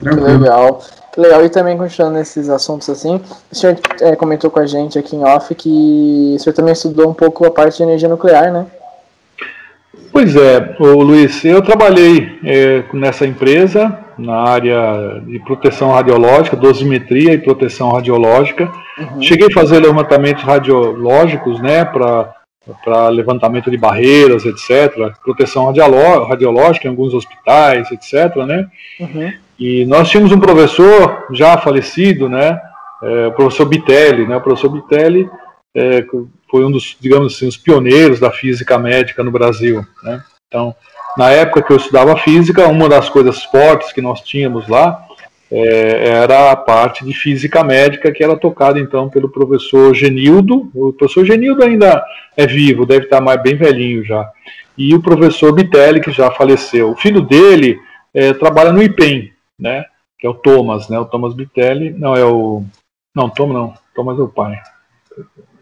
Que 0.00 0.08
legal. 0.08 0.82
Legal, 1.16 1.44
e 1.44 1.48
também 1.48 1.78
continuando 1.78 2.18
nesses 2.18 2.48
assuntos 2.48 2.90
assim, 2.90 3.20
o 3.50 3.54
senhor 3.54 3.78
é, 4.00 4.16
comentou 4.16 4.50
com 4.50 4.58
a 4.58 4.66
gente 4.66 4.98
aqui 4.98 5.14
em 5.14 5.22
off 5.22 5.54
que 5.54 6.34
o 6.36 6.38
senhor 6.40 6.54
também 6.54 6.72
estudou 6.72 7.08
um 7.08 7.14
pouco 7.14 7.46
a 7.46 7.52
parte 7.52 7.76
de 7.76 7.84
energia 7.84 8.08
nuclear, 8.08 8.52
né? 8.52 8.66
Pois 10.10 10.34
é, 10.34 10.76
o 10.80 11.02
Luiz, 11.02 11.44
eu 11.44 11.62
trabalhei 11.62 12.38
é, 12.44 12.84
nessa 12.92 13.26
empresa 13.26 13.96
na 14.18 14.36
área 14.36 15.20
de 15.26 15.38
proteção 15.40 15.90
radiológica, 15.90 16.56
dosimetria 16.56 17.32
e 17.32 17.38
proteção 17.38 17.90
radiológica. 17.90 18.70
Uhum. 18.98 19.22
Cheguei 19.22 19.48
a 19.48 19.52
fazer 19.52 19.80
levantamentos 19.80 20.44
radiológicos, 20.44 21.60
né, 21.60 21.84
para 21.84 22.32
levantamento 23.10 23.70
de 23.70 23.76
barreiras, 23.76 24.44
etc., 24.44 25.12
proteção 25.22 25.66
radiológica 25.66 26.86
em 26.86 26.90
alguns 26.90 27.12
hospitais, 27.12 27.90
etc., 27.90 28.36
né. 28.46 28.66
Uhum. 29.00 29.32
E 29.58 29.84
nós 29.84 30.08
tínhamos 30.08 30.32
um 30.32 30.40
professor 30.40 31.26
já 31.32 31.56
falecido, 31.58 32.28
né, 32.28 32.58
é, 33.02 33.26
o 33.26 33.32
professor 33.32 33.66
Bitelli, 33.66 34.26
né, 34.26 34.36
o 34.36 34.40
professor 34.40 34.68
Bitelli 34.68 35.28
é, 35.74 36.04
foi 36.50 36.64
um 36.64 36.70
dos, 36.70 36.96
digamos 37.00 37.34
assim, 37.34 37.46
os 37.46 37.56
pioneiros 37.56 38.18
da 38.18 38.30
física 38.30 38.78
médica 38.78 39.22
no 39.22 39.30
Brasil, 39.30 39.84
né. 40.02 40.22
Então, 40.48 40.74
na 41.16 41.30
época 41.30 41.62
que 41.62 41.72
eu 41.72 41.76
estudava 41.76 42.16
física, 42.16 42.68
uma 42.68 42.88
das 42.88 43.08
coisas 43.08 43.44
fortes 43.44 43.92
que 43.92 44.00
nós 44.00 44.20
tínhamos 44.20 44.68
lá 44.68 45.04
é, 45.50 46.08
era 46.08 46.50
a 46.50 46.56
parte 46.56 47.04
de 47.04 47.12
física 47.12 47.62
médica, 47.62 48.10
que 48.10 48.24
era 48.24 48.36
tocada 48.36 48.78
então 48.78 49.08
pelo 49.08 49.28
professor 49.28 49.94
Genildo. 49.94 50.70
O 50.74 50.92
professor 50.92 51.24
Genildo 51.24 51.62
ainda 51.62 52.04
é 52.36 52.46
vivo, 52.46 52.86
deve 52.86 53.04
estar 53.04 53.20
mais 53.20 53.42
bem 53.42 53.56
velhinho 53.56 54.04
já. 54.04 54.30
E 54.76 54.94
o 54.94 55.02
professor 55.02 55.52
Bitelli, 55.52 56.00
que 56.00 56.10
já 56.10 56.30
faleceu. 56.30 56.90
O 56.90 56.96
filho 56.96 57.20
dele 57.20 57.78
é, 58.12 58.32
trabalha 58.32 58.72
no 58.72 58.82
IPEM, 58.82 59.32
né? 59.58 59.84
Que 60.18 60.26
é 60.26 60.30
o 60.30 60.34
Thomas, 60.34 60.88
né? 60.88 60.98
O 60.98 61.04
Thomas 61.04 61.34
Bitelli. 61.34 61.90
Não, 61.90 62.16
é 62.16 62.24
o. 62.24 62.64
Não, 63.14 63.28
Thomas 63.28 63.54
não. 63.54 63.74
Thomas 63.94 64.18
é 64.18 64.22
o 64.22 64.28
pai. 64.28 64.58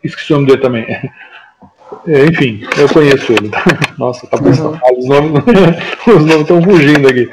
Esqueci 0.03 0.33
o 0.33 0.37
nome 0.37 0.49
dele 0.49 0.63
também. 0.63 0.87
É, 2.07 2.25
enfim, 2.27 2.67
eu 2.77 2.89
conheço 2.89 3.33
ele. 3.33 3.51
Nossa, 3.99 4.27
tá 4.27 4.37
pensando, 4.39 4.73
uhum. 4.73 4.99
os 4.99 5.07
nomes 5.07 5.43
os 6.07 6.25
nomes 6.25 6.41
estão 6.41 6.63
fugindo 6.63 7.09
aqui. 7.09 7.29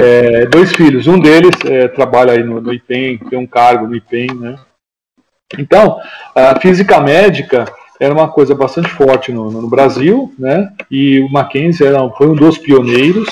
É, 0.00 0.46
dois 0.46 0.72
filhos, 0.72 1.06
um 1.06 1.18
deles 1.18 1.56
é, 1.64 1.88
trabalha 1.88 2.32
aí 2.32 2.42
no, 2.42 2.60
no 2.60 2.72
IPEM, 2.72 3.18
tem 3.18 3.38
um 3.38 3.46
cargo 3.46 3.86
no 3.86 3.96
IPEM, 3.96 4.34
né? 4.34 4.56
Então, 5.58 5.98
a 6.34 6.58
física 6.60 7.00
médica 7.00 7.64
era 8.00 8.12
uma 8.12 8.28
coisa 8.28 8.54
bastante 8.54 8.88
forte 8.88 9.30
no, 9.30 9.50
no 9.50 9.68
Brasil, 9.68 10.32
né? 10.38 10.72
E 10.90 11.20
o 11.20 11.30
Mackenzie 11.30 11.86
era, 11.86 12.08
foi 12.10 12.28
um 12.28 12.34
dos 12.34 12.58
pioneiros 12.58 13.28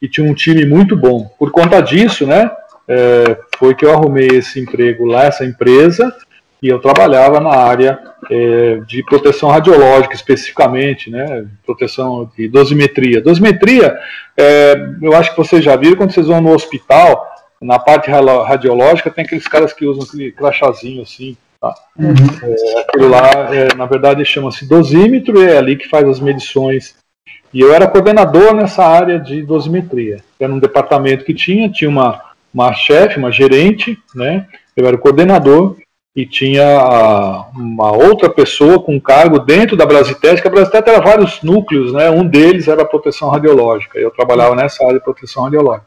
e 0.00 0.08
tinha 0.08 0.28
um 0.28 0.34
time 0.34 0.64
muito 0.66 0.96
bom. 0.96 1.30
Por 1.38 1.50
conta 1.50 1.80
disso, 1.80 2.26
né? 2.26 2.50
É, 2.86 3.36
foi 3.56 3.74
que 3.74 3.84
eu 3.84 3.92
arrumei 3.92 4.26
esse 4.28 4.60
emprego 4.60 5.06
lá, 5.06 5.24
essa 5.24 5.44
empresa, 5.44 6.14
e 6.62 6.68
eu 6.68 6.78
trabalhava 6.78 7.40
na 7.40 7.50
área 7.50 7.98
é, 8.30 8.80
de 8.86 9.02
proteção 9.04 9.48
radiológica 9.48 10.14
especificamente, 10.14 11.10
né, 11.10 11.44
proteção 11.66 12.30
de 12.36 12.48
dosimetria. 12.48 13.20
Dosimetria, 13.20 13.98
é, 14.36 14.74
eu 15.02 15.12
acho 15.14 15.32
que 15.32 15.36
vocês 15.36 15.64
já 15.64 15.74
viram 15.74 15.96
quando 15.96 16.12
vocês 16.12 16.28
vão 16.28 16.40
no 16.40 16.54
hospital, 16.54 17.28
na 17.60 17.78
parte 17.78 18.10
radiológica 18.10 19.10
tem 19.10 19.24
aqueles 19.24 19.48
caras 19.48 19.72
que 19.72 19.86
usam 19.86 20.04
aquele 20.04 20.30
crachazinho 20.30 21.02
assim, 21.02 21.36
tá? 21.60 21.74
Uhum. 21.98 22.14
É, 22.42 22.80
aquilo 22.80 23.08
lá, 23.08 23.54
é, 23.54 23.74
na 23.74 23.86
verdade, 23.86 24.24
chama-se 24.24 24.66
dosímetro 24.66 25.40
e 25.40 25.46
é 25.46 25.58
ali 25.58 25.76
que 25.76 25.88
faz 25.88 26.08
as 26.08 26.20
medições. 26.20 26.96
E 27.54 27.60
eu 27.60 27.72
era 27.72 27.86
coordenador 27.86 28.54
nessa 28.54 28.84
área 28.84 29.18
de 29.18 29.42
dosimetria. 29.42 30.22
Era 30.40 30.52
um 30.52 30.58
departamento 30.58 31.24
que 31.24 31.34
tinha, 31.34 31.68
tinha 31.68 31.88
uma, 31.88 32.20
uma 32.52 32.72
chefe, 32.72 33.18
uma 33.18 33.30
gerente, 33.30 33.98
né? 34.14 34.46
Eu 34.76 34.86
era 34.86 34.96
o 34.96 34.98
coordenador 34.98 35.76
e 36.14 36.26
tinha 36.26 37.46
uma 37.54 37.90
outra 37.90 38.28
pessoa 38.28 38.82
com 38.82 39.00
cargo 39.00 39.38
dentro 39.38 39.76
da 39.76 39.86
Brasitec, 39.86 40.42
que 40.42 40.48
a 40.48 40.50
Brasitec 40.50 40.88
era 40.88 41.00
vários 41.00 41.42
núcleos, 41.42 41.92
né? 41.92 42.10
um 42.10 42.26
deles 42.26 42.68
era 42.68 42.82
a 42.82 42.86
proteção 42.86 43.30
radiológica, 43.30 43.98
eu 43.98 44.10
trabalhava 44.10 44.54
nessa 44.54 44.84
área 44.84 44.98
de 44.98 45.04
proteção 45.04 45.44
radiológica. 45.44 45.86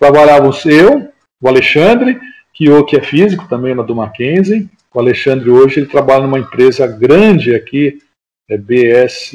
Trabalhávamos 0.00 0.64
eu, 0.66 1.08
o 1.40 1.48
Alexandre, 1.48 2.18
que 2.52 2.66
que 2.84 2.96
é 2.96 3.02
físico 3.02 3.46
também 3.48 3.74
na 3.74 3.82
do 3.82 3.94
Mackenzie, 3.94 4.68
o 4.92 4.98
Alexandre 4.98 5.48
hoje 5.48 5.80
ele 5.80 5.86
trabalha 5.86 6.24
numa 6.24 6.38
empresa 6.40 6.86
grande 6.86 7.54
aqui, 7.54 7.98
é 8.50 8.58
BS, 8.58 9.32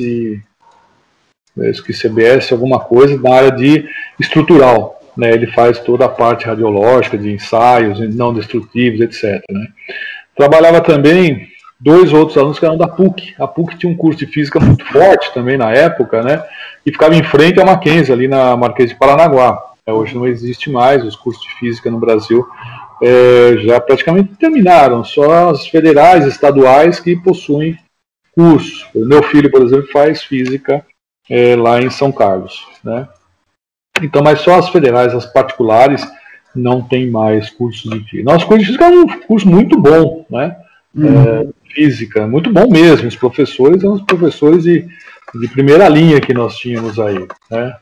eu 1.55 1.71
esqueci, 1.71 2.05
é 2.05 2.09
BS 2.09 2.51
alguma 2.51 2.79
coisa, 2.81 3.17
na 3.17 3.33
área 3.33 3.51
de 3.51 3.87
estrutural, 4.19 5.01
né, 5.15 5.31
ele 5.31 5.47
faz 5.47 5.79
toda 5.79 6.05
a 6.05 6.09
parte 6.09 6.45
radiológica 6.45 7.17
de 7.17 7.31
ensaios 7.31 7.99
não 8.15 8.33
destrutivos, 8.33 9.01
etc. 9.01 9.41
Né. 9.49 9.67
Trabalhava 10.37 10.79
também 10.81 11.47
dois 11.79 12.13
outros 12.13 12.37
alunos 12.37 12.59
que 12.59 12.65
eram 12.65 12.77
da 12.77 12.87
PUC. 12.87 13.33
A 13.39 13.47
PUC 13.47 13.77
tinha 13.77 13.91
um 13.91 13.97
curso 13.97 14.19
de 14.19 14.27
física 14.27 14.59
muito 14.59 14.85
forte 14.85 15.33
também 15.33 15.57
na 15.57 15.71
época, 15.71 16.21
né? 16.21 16.43
E 16.85 16.91
ficava 16.91 17.15
em 17.15 17.23
frente 17.23 17.59
à 17.59 17.65
Mackenzie, 17.65 18.13
ali 18.13 18.27
na 18.27 18.55
Marquês 18.55 18.89
de 18.89 18.95
Paranaguá. 18.95 19.61
É, 19.85 19.91
hoje 19.91 20.15
não 20.15 20.27
existe 20.27 20.69
mais 20.69 21.03
os 21.03 21.15
cursos 21.15 21.43
de 21.43 21.53
física 21.55 21.89
no 21.89 21.99
Brasil. 21.99 22.45
É, 23.01 23.57
já 23.59 23.79
praticamente 23.79 24.35
terminaram, 24.35 25.03
só 25.03 25.49
as 25.49 25.67
federais, 25.67 26.25
estaduais 26.25 26.99
que 26.99 27.15
possuem 27.15 27.77
cursos. 28.33 28.87
O 28.93 29.05
meu 29.05 29.23
filho, 29.23 29.49
por 29.49 29.61
exemplo, 29.61 29.87
faz 29.91 30.23
física 30.23 30.85
é, 31.29 31.55
lá 31.55 31.81
em 31.81 31.89
São 31.89 32.11
Carlos, 32.11 32.67
né? 32.83 33.07
Então, 34.01 34.21
mas 34.23 34.41
só 34.41 34.59
as 34.59 34.69
federais, 34.69 35.13
as 35.13 35.25
particulares, 35.25 36.07
não 36.55 36.81
tem 36.81 37.09
mais 37.09 37.49
cursos 37.49 37.89
de 37.89 37.99
física. 38.09 38.31
Nosso 38.31 38.47
curso 38.47 38.61
de 38.61 38.65
física 38.67 38.85
é 38.85 38.89
um 38.89 39.07
curso 39.21 39.47
muito 39.47 39.79
bom, 39.79 40.25
né? 40.29 40.55
Uhum. 40.95 41.07
É, 41.07 41.47
física, 41.73 42.27
muito 42.27 42.51
bom 42.51 42.69
mesmo. 42.69 43.07
Os 43.07 43.15
professores 43.15 43.81
são 43.81 43.93
os 43.93 44.01
professores 44.01 44.63
de, 44.63 44.87
de 45.35 45.47
primeira 45.49 45.87
linha 45.87 46.19
que 46.19 46.33
nós 46.33 46.57
tínhamos 46.57 46.99
aí, 46.99 47.27
né? 47.51 47.75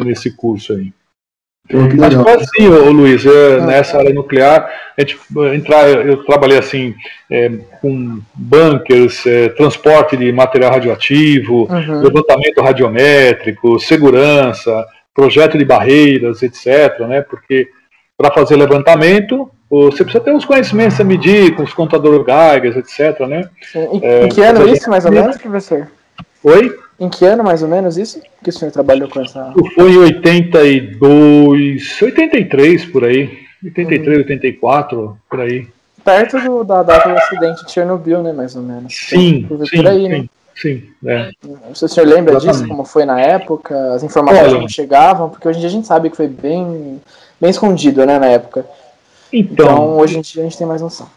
Nesse 0.00 0.34
curso 0.34 0.72
aí. 0.72 0.92
Mas 1.96 2.12
foi 2.12 2.32
assim, 2.32 2.66
ô, 2.66 2.90
Luiz, 2.90 3.24
é, 3.24 3.54
ah. 3.54 3.66
nessa 3.66 3.98
área 3.98 4.12
nuclear, 4.12 4.68
a 4.96 5.00
gente, 5.00 5.16
entrar, 5.54 5.88
eu 5.88 6.24
trabalhei 6.24 6.58
assim 6.58 6.94
é, 7.30 7.50
com 7.80 8.20
bunkers, 8.34 9.24
é, 9.24 9.48
transporte 9.50 10.16
de 10.16 10.32
material 10.32 10.72
radioativo, 10.72 11.68
uhum. 11.70 12.02
levantamento 12.02 12.60
radiométrico, 12.60 13.78
segurança, 13.78 14.84
projeto 15.14 15.56
de 15.56 15.64
barreiras, 15.64 16.42
etc. 16.42 16.98
Né, 17.08 17.22
porque 17.22 17.68
para 18.22 18.32
fazer 18.32 18.54
levantamento, 18.54 19.50
você 19.68 20.04
precisa 20.04 20.22
ter 20.22 20.32
uns 20.32 20.44
conhecimentos 20.44 21.00
a 21.00 21.04
medir, 21.04 21.56
com 21.56 21.64
os 21.64 21.74
contadores 21.74 22.24
Geiger, 22.24 22.78
etc. 22.78 23.18
Né? 23.26 23.48
Em, 23.74 24.04
é, 24.04 24.26
em 24.26 24.28
que 24.28 24.40
ano 24.40 24.68
isso, 24.68 24.88
mais 24.88 25.04
ou 25.04 25.10
menos, 25.10 25.36
professor? 25.36 25.88
Oi? 26.44 26.78
Em 27.00 27.08
que 27.08 27.24
ano, 27.24 27.42
mais 27.42 27.64
ou 27.64 27.68
menos, 27.68 27.98
isso? 27.98 28.22
Que 28.44 28.50
o 28.50 28.52
senhor 28.52 28.70
trabalhou 28.70 29.08
com 29.08 29.20
essa. 29.20 29.52
Foi 29.74 29.90
em 29.90 29.98
82, 29.98 32.00
83 32.00 32.84
por 32.86 33.04
aí. 33.04 33.42
83, 33.64 34.06
uhum. 34.06 34.22
84, 34.22 35.18
por 35.28 35.40
aí. 35.40 35.66
Perto 36.04 36.40
do, 36.40 36.62
da 36.62 36.84
data 36.84 37.08
do 37.08 37.16
acidente 37.16 37.64
de 37.64 37.72
Chernobyl, 37.72 38.22
né, 38.22 38.32
mais 38.32 38.54
ou 38.54 38.62
menos. 38.62 38.94
Sim, 38.94 39.48
sim, 39.68 39.84
aí, 39.86 40.08
né? 40.08 40.26
sim. 40.54 40.84
Né? 41.02 41.32
Sim, 41.42 41.42
é. 41.68 41.74
Se 41.74 41.84
o 41.84 41.88
senhor 41.88 42.06
lembra 42.06 42.34
Exatamente. 42.34 42.58
disso, 42.58 42.68
como 42.68 42.84
foi 42.84 43.04
na 43.04 43.20
época, 43.20 43.94
as 43.94 44.04
informações 44.04 44.52
Olha, 44.52 44.60
não 44.60 44.68
chegavam, 44.68 45.28
porque 45.28 45.48
hoje 45.48 45.58
em 45.58 45.60
dia 45.60 45.68
a 45.68 45.72
gente 45.72 45.86
sabe 45.86 46.10
que 46.10 46.16
foi 46.16 46.28
bem 46.28 47.00
bem 47.42 47.50
escondido, 47.50 48.06
né, 48.06 48.20
na 48.20 48.26
época. 48.26 48.64
Então, 49.32 49.66
então, 49.66 49.98
hoje 49.98 50.16
em 50.16 50.20
dia 50.20 50.42
a 50.42 50.44
gente 50.44 50.56
tem 50.56 50.66
mais 50.66 50.80
noção. 50.80 51.08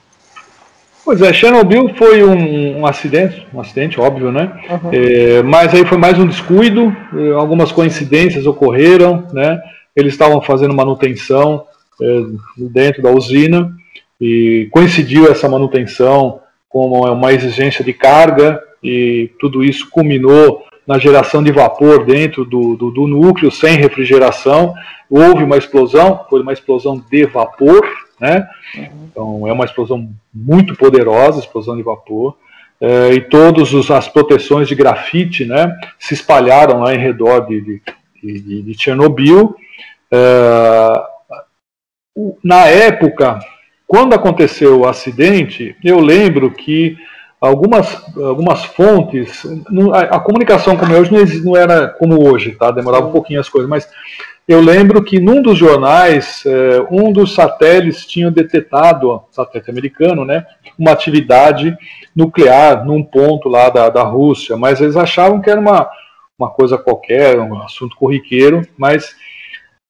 Pois 1.03 1.21
é, 1.21 1.31
Chernobyl 1.31 1.93
foi 1.95 2.23
um, 2.23 2.79
um 2.79 2.85
acidente, 2.87 3.45
um 3.53 3.61
acidente 3.61 4.01
óbvio, 4.01 4.31
né? 4.31 4.51
Uhum. 4.67 4.89
É, 4.91 5.43
mas 5.43 5.71
aí 5.71 5.85
foi 5.85 5.99
mais 5.99 6.17
um 6.17 6.25
descuido, 6.25 6.91
é, 7.15 7.31
algumas 7.33 7.71
coincidências 7.71 8.47
ocorreram, 8.47 9.23
né? 9.31 9.61
eles 9.95 10.13
estavam 10.13 10.41
fazendo 10.41 10.73
manutenção 10.73 11.63
é, 12.01 12.21
dentro 12.57 13.03
da 13.03 13.11
usina 13.11 13.71
e 14.19 14.67
coincidiu 14.71 15.31
essa 15.31 15.47
manutenção 15.47 16.39
com 16.67 16.87
uma 16.87 17.33
exigência 17.33 17.85
de 17.85 17.93
carga 17.93 18.59
e 18.83 19.29
tudo 19.39 19.63
isso 19.63 19.87
culminou 19.91 20.63
na 20.87 20.97
geração 20.99 21.43
de 21.43 21.51
vapor 21.51 22.05
dentro 22.05 22.45
do, 22.45 22.75
do, 22.75 22.91
do, 22.91 23.07
núcleo, 23.07 23.51
sem 23.51 23.77
refrigeração. 23.77 24.73
Houve 25.09 25.43
uma 25.43 25.57
explosão, 25.57 26.25
foi 26.29 26.41
uma 26.41 26.53
explosão 26.53 27.03
de 27.09 27.25
vapor, 27.25 27.81
né? 28.19 28.47
Então 28.75 29.47
é 29.47 29.51
uma 29.51 29.65
explosão 29.65 30.09
muito 30.33 30.75
poderosa, 30.75 31.39
explosão 31.39 31.75
de 31.75 31.83
vapor. 31.83 32.37
É, 32.79 33.13
e 33.13 33.21
todas 33.21 33.73
as 33.89 34.07
proteções 34.07 34.67
de 34.67 34.75
grafite 34.75 35.45
né, 35.45 35.73
se 35.97 36.13
espalharam 36.13 36.81
lá 36.81 36.93
em 36.93 36.99
redor 36.99 37.47
de, 37.47 37.61
de, 37.61 37.81
de, 38.21 38.61
de 38.61 38.81
Chernobyl. 38.81 39.55
É, 40.11 41.03
na 42.43 42.67
época, 42.67 43.39
quando 43.87 44.13
aconteceu 44.13 44.79
o 44.79 44.87
acidente, 44.87 45.75
eu 45.83 45.99
lembro 45.99 46.51
que 46.51 46.97
algumas, 47.39 47.95
algumas 48.17 48.63
fontes, 48.65 49.43
a, 49.93 50.17
a 50.17 50.19
comunicação 50.19 50.77
como 50.77 50.93
é 50.93 50.99
hoje 50.99 51.11
não, 51.11 51.51
não, 51.51 51.57
era 51.57 51.87
como 51.87 52.27
hoje, 52.27 52.51
tá? 52.51 52.71
demorava 52.71 53.07
um 53.07 53.11
pouquinho 53.11 53.39
as 53.39 53.49
coisas, 53.49 53.69
mas 53.69 53.87
eu 54.47 54.61
lembro 54.61 55.03
que 55.03 55.19
num 55.19 55.41
dos 55.41 55.57
jornais, 55.57 56.43
é, 56.45 56.85
um 56.91 57.11
dos 57.11 57.33
satélites 57.33 58.05
tinha 58.05 58.29
detectado, 58.29 59.23
satélite 59.31 59.71
americano, 59.71 60.23
né, 60.23 60.45
uma 60.77 60.91
atividade 60.91 61.75
nuclear 62.15 62.85
num 62.85 63.03
ponto 63.03 63.49
lá 63.49 63.69
da, 63.69 63.89
da 63.89 64.03
Rússia, 64.03 64.55
mas 64.55 64.79
eles 64.81 64.95
achavam 64.95 65.41
que 65.41 65.49
era 65.49 65.59
uma, 65.59 65.89
uma 66.37 66.49
coisa 66.49 66.77
qualquer, 66.77 67.39
um 67.39 67.59
assunto 67.61 67.95
corriqueiro, 67.95 68.61
mas 68.77 69.15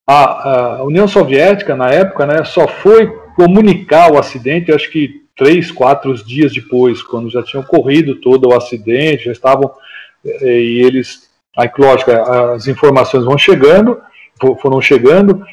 a, 0.07 0.77
a 0.77 0.83
União 0.83 1.07
Soviética, 1.07 1.75
na 1.75 1.89
época, 1.89 2.25
né, 2.25 2.43
só 2.45 2.67
foi 2.67 3.07
comunicar 3.35 4.11
o 4.11 4.17
acidente, 4.17 4.71
acho 4.71 4.89
que 4.89 5.24
três, 5.35 5.71
quatro 5.71 6.13
dias 6.13 6.53
depois, 6.53 7.01
quando 7.01 7.29
já 7.29 7.43
tinha 7.43 7.61
ocorrido 7.61 8.15
todo 8.15 8.49
o 8.49 8.55
acidente, 8.55 9.25
já 9.25 9.31
estavam, 9.31 9.71
eh, 10.25 10.61
e 10.61 10.81
eles, 10.81 11.29
aí, 11.55 11.69
lógico, 11.77 12.11
as 12.11 12.67
informações 12.67 13.25
vão 13.25 13.37
chegando, 13.37 14.01
foram 14.61 14.81
chegando, 14.81 15.45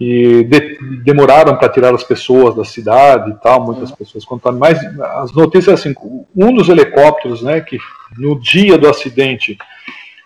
e 0.00 0.44
de, 0.44 0.78
demoraram 1.02 1.56
para 1.56 1.68
tirar 1.68 1.94
as 1.94 2.04
pessoas 2.04 2.54
da 2.54 2.64
cidade 2.64 3.30
e 3.30 3.34
tal, 3.34 3.64
muitas 3.64 3.90
pessoas 3.90 4.24
contaram, 4.24 4.58
mas 4.58 4.78
as 5.20 5.32
notícias 5.32 5.80
assim, 5.80 5.94
um 6.36 6.54
dos 6.54 6.68
helicópteros, 6.68 7.42
né, 7.42 7.60
que 7.60 7.78
no 8.16 8.40
dia 8.40 8.78
do 8.78 8.88
acidente, 8.88 9.58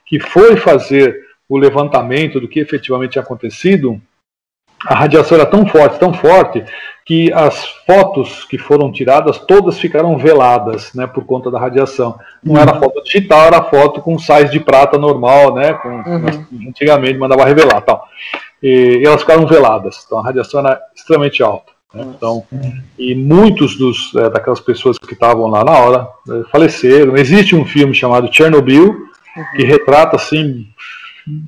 que 0.07 0.21
foi 0.21 0.57
fazer 0.57 1.17
o 1.49 1.57
levantamento 1.57 2.41
do 2.41 2.49
que 2.49 2.61
efetivamente 2.61 3.13
tinha 3.13 3.23
acontecido, 3.23 4.01
a 4.87 4.95
radiação 4.95 5.39
era 5.39 5.47
tão 5.47 5.67
forte, 5.67 5.99
tão 5.99 6.13
forte, 6.13 6.65
que 7.05 7.33
as 7.33 7.67
fotos 7.87 8.45
que 8.45 8.57
foram 8.57 8.93
tiradas 8.93 9.39
todas 9.39 9.79
ficaram 9.79 10.17
veladas, 10.17 10.93
né, 10.95 11.07
por 11.07 11.25
conta 11.25 11.51
da 11.51 11.59
radiação. 11.59 12.19
Não 12.43 12.57
era 12.57 12.79
foto 12.79 13.03
digital, 13.03 13.47
era 13.47 13.63
foto 13.63 14.01
com 14.01 14.19
sais 14.19 14.51
de 14.51 14.61
prata 14.61 14.99
normal, 14.99 15.55
né, 15.55 15.75
com, 15.75 15.89
uhum. 15.89 16.69
antigamente 16.69 17.19
mandava 17.19 17.45
revelar, 17.45 17.81
tal. 17.83 18.07
E, 18.63 19.01
e, 19.03 19.07
elas 19.07 19.21
ficaram 19.21 19.47
veladas. 19.47 20.03
Então 20.07 20.19
a 20.19 20.23
radiação 20.23 20.61
era 20.61 20.81
extremamente 20.95 21.43
alta. 21.43 21.73
Né, 21.93 22.07
então, 22.17 22.45
e 22.99 23.15
muitos 23.15 23.77
dos 23.77 24.15
é, 24.15 24.31
daquelas 24.31 24.61
pessoas 24.61 24.97
que 24.97 25.13
estavam 25.13 25.49
lá 25.49 25.65
na 25.65 25.73
hora 25.73 26.09
é, 26.31 26.43
faleceram. 26.51 27.17
Existe 27.17 27.57
um 27.57 27.67
filme 27.67 27.95
chamado 27.95 28.33
Chernobyl 28.33 28.87
uhum. 28.87 29.45
que 29.57 29.65
retrata 29.65 30.17
assim 30.17 30.67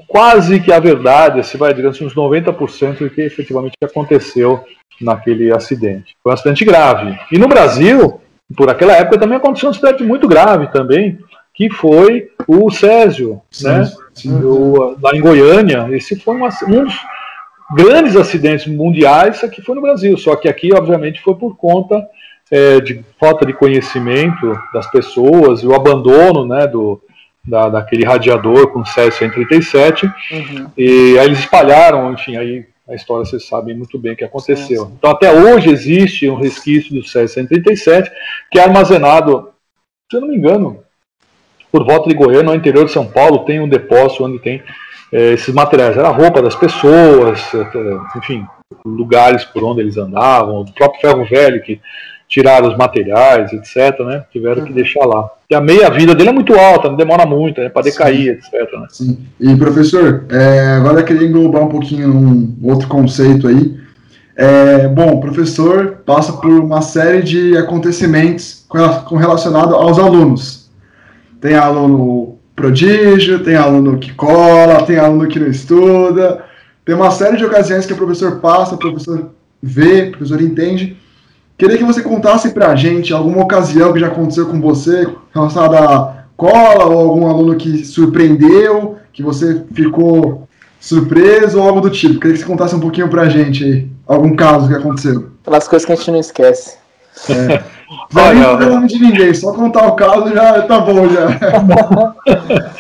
quase 0.07 0.61
que 0.61 0.73
a 0.73 0.79
verdade, 0.79 1.45
se 1.45 1.57
vai 1.57 1.75
digamos 1.75 2.01
uns 2.01 2.15
90% 2.15 2.99
do 2.99 3.11
que 3.11 3.23
efetivamente 3.23 3.75
aconteceu 3.83 4.65
naquele 5.01 5.53
acidente. 5.53 6.15
Foi 6.23 6.33
um 6.33 6.35
acidente 6.35 6.65
grave. 6.65 7.19
E 7.33 7.39
no 7.39 7.49
Brasil, 7.49 8.21
por 8.57 8.71
aquela 8.71 8.93
época 8.95 9.19
também 9.19 9.37
aconteceu 9.37 9.69
um 9.69 9.73
acidente 9.73 10.03
muito 10.03 10.29
grave 10.29 10.69
também, 10.69 11.19
que 11.55 11.71
foi 11.71 12.31
o 12.49 12.71
Césio, 12.71 13.41
sim, 13.51 13.69
né? 13.69 13.85
Sim. 14.13 14.43
O, 14.43 14.97
lá 15.01 15.15
em 15.15 15.21
Goiânia. 15.21 15.89
Esse 15.91 16.17
foi 16.17 16.37
um, 16.37 16.45
um 16.45 16.85
dos 16.85 16.95
grandes 17.75 18.17
acidentes 18.17 18.67
mundiais 18.67 19.41
que 19.53 19.63
foi 19.63 19.75
no 19.75 19.83
Brasil. 19.83 20.17
Só 20.19 20.37
que 20.37 20.49
aqui, 20.49 20.73
obviamente, 20.73 21.23
foi 21.23 21.35
por 21.35 21.57
conta 21.57 22.05
é, 22.51 22.81
de 22.81 23.05
falta 23.19 23.47
de 23.47 23.53
conhecimento 23.53 24.59
das 24.73 24.91
pessoas 24.91 25.63
e 25.63 25.67
o 25.67 25.75
abandono, 25.75 26.47
né, 26.47 26.67
do, 26.67 27.01
da, 27.45 27.69
daquele 27.69 28.05
radiador 28.05 28.69
com 28.73 28.85
Césio 28.85 29.19
137. 29.19 30.07
Uhum. 30.07 30.71
E 30.77 31.19
aí 31.19 31.27
eles 31.27 31.41
espalharam, 31.41 32.13
enfim, 32.13 32.37
aí 32.37 32.67
a 32.89 32.95
história 32.95 33.25
vocês 33.25 33.47
sabem 33.47 33.77
muito 33.77 33.99
bem 33.99 34.13
o 34.13 34.17
que 34.17 34.25
aconteceu. 34.25 34.83
Sim, 34.83 34.89
sim. 34.89 34.95
Então, 34.99 35.11
até 35.11 35.33
hoje 35.33 35.71
existe 35.71 36.29
um 36.29 36.37
resquício 36.37 36.95
do 36.95 37.03
Césio-137 37.03 38.11
que 38.51 38.59
é 38.59 38.63
armazenado, 38.63 39.51
se 40.11 40.17
eu 40.17 40.21
não 40.21 40.29
me 40.29 40.37
engano, 40.37 40.83
por 41.73 41.85
volta 41.85 42.09
de 42.09 42.15
Goiânia, 42.15 42.53
no 42.53 42.55
interior 42.55 42.85
de 42.85 42.93
São 42.93 43.07
Paulo, 43.07 43.45
tem 43.45 43.61
um 43.61 43.69
depósito 43.69 44.25
onde 44.25 44.39
tem 44.39 44.63
é, 45.13 45.33
esses 45.33 45.53
materiais. 45.53 45.97
Era 45.97 46.09
a 46.09 46.13
roupa 46.13 46.41
das 46.41 46.55
pessoas, 46.55 47.41
é, 47.55 48.19
enfim, 48.19 48.47
lugares 48.85 49.45
por 49.45 49.65
onde 49.65 49.81
eles 49.81 49.97
andavam, 49.97 50.61
o 50.61 50.73
próprio 50.73 51.01
ferro 51.01 51.25
velho 51.25 51.63
que 51.63 51.81
tiraram 52.35 52.67
os 52.67 52.77
materiais, 52.77 53.53
etc., 53.53 54.01
né? 54.01 54.25
Tiveram 54.33 54.65
que 54.65 54.71
uhum. 54.71 54.75
deixar 54.75 55.07
lá. 55.07 55.31
E 55.49 55.55
a 55.55 55.61
meia-vida 55.61 56.17
dele 56.17 56.31
é 56.31 56.33
muito 56.33 56.53
alta, 56.53 56.89
não 56.89 56.97
demora 56.97 57.25
muito, 57.25 57.61
né? 57.61 57.69
Para 57.69 57.83
decair, 57.83 58.41
Sim. 58.43 58.57
etc. 58.57 58.73
Né? 58.73 58.87
Sim. 58.91 59.19
E, 59.39 59.55
professor, 59.55 60.25
é, 60.29 60.75
agora 60.77 61.01
eu 61.01 61.05
queria 61.05 61.29
englobar 61.29 61.63
um 61.63 61.69
pouquinho 61.69 62.09
um 62.13 62.57
outro 62.65 62.89
conceito 62.89 63.47
aí. 63.47 63.79
É, 64.37 64.89
bom, 64.89 65.13
o 65.13 65.21
professor 65.21 65.99
passa 66.05 66.33
por 66.33 66.51
uma 66.51 66.83
série 66.83 67.23
de 67.23 67.57
acontecimentos 67.57 68.67
com 68.69 69.15
relacionado 69.15 69.77
aos 69.77 69.97
alunos. 69.97 70.69
Tem 71.41 71.55
aluno 71.55 72.37
prodígio, 72.57 73.45
tem 73.45 73.55
aluno 73.55 73.97
que 73.97 74.13
cola, 74.13 74.83
tem 74.83 74.99
aluno 74.99 75.29
que 75.29 75.39
não 75.39 75.47
estuda. 75.47 76.43
Tem 76.85 76.97
uma 76.97 77.13
série 77.13 77.37
de 77.37 77.45
ocasiões 77.45 77.87
que 77.87 77.93
o 77.93 77.97
professor 77.97 78.41
passa, 78.41 78.75
o 78.75 78.79
professor 78.79 79.31
vê, 79.63 80.09
o 80.09 80.11
professor 80.11 80.43
entende. 80.43 80.97
Queria 81.57 81.79
que 81.79 81.85
você 81.85 82.03
contasse 82.03 82.51
para 82.51 82.69
a 82.69 82.77
gente 82.77 83.13
alguma 83.13 83.43
ocasião 83.43 83.93
que 83.93 84.01
já 84.01 84.09
aconteceu 84.09 84.47
com 84.47 84.61
você 84.61 85.09
relacionada 85.33 85.79
a 85.79 86.15
cola 86.37 86.87
ou 86.87 86.99
algum 86.99 87.29
aluno 87.29 87.57
que 87.57 87.85
surpreendeu, 87.85 88.97
que 89.13 89.23
você 89.23 89.65
ficou 89.73 90.49
surpreso 90.81 91.61
ou 91.61 91.67
algo 91.67 91.81
do 91.81 91.91
tipo. 91.91 92.19
Queria 92.19 92.35
que 92.35 92.41
você 92.41 92.47
contasse 92.47 92.75
um 92.75 92.81
pouquinho 92.81 93.09
para 93.09 93.23
a 93.23 93.29
gente 93.29 93.65
aí, 93.65 93.89
algum 94.07 94.35
caso 94.35 94.69
que 94.69 94.75
aconteceu. 94.75 95.31
Pelas 95.45 95.69
coisas 95.69 95.87
que 95.87 95.93
a 95.93 95.97
gente 95.97 96.11
não 96.11 96.21
esquece. 96.21 96.77
É. 97.31 97.63
Vai 98.11 98.35
não 98.35 98.61
é 98.61 98.67
nome 98.67 98.89
de 98.89 98.99
ninguém, 98.99 99.33
só 99.33 99.53
contar 99.53 99.87
o 99.87 99.95
caso 99.95 100.35
já 100.35 100.63
tá 100.63 100.81
bom 100.81 101.09
já. 101.09 101.29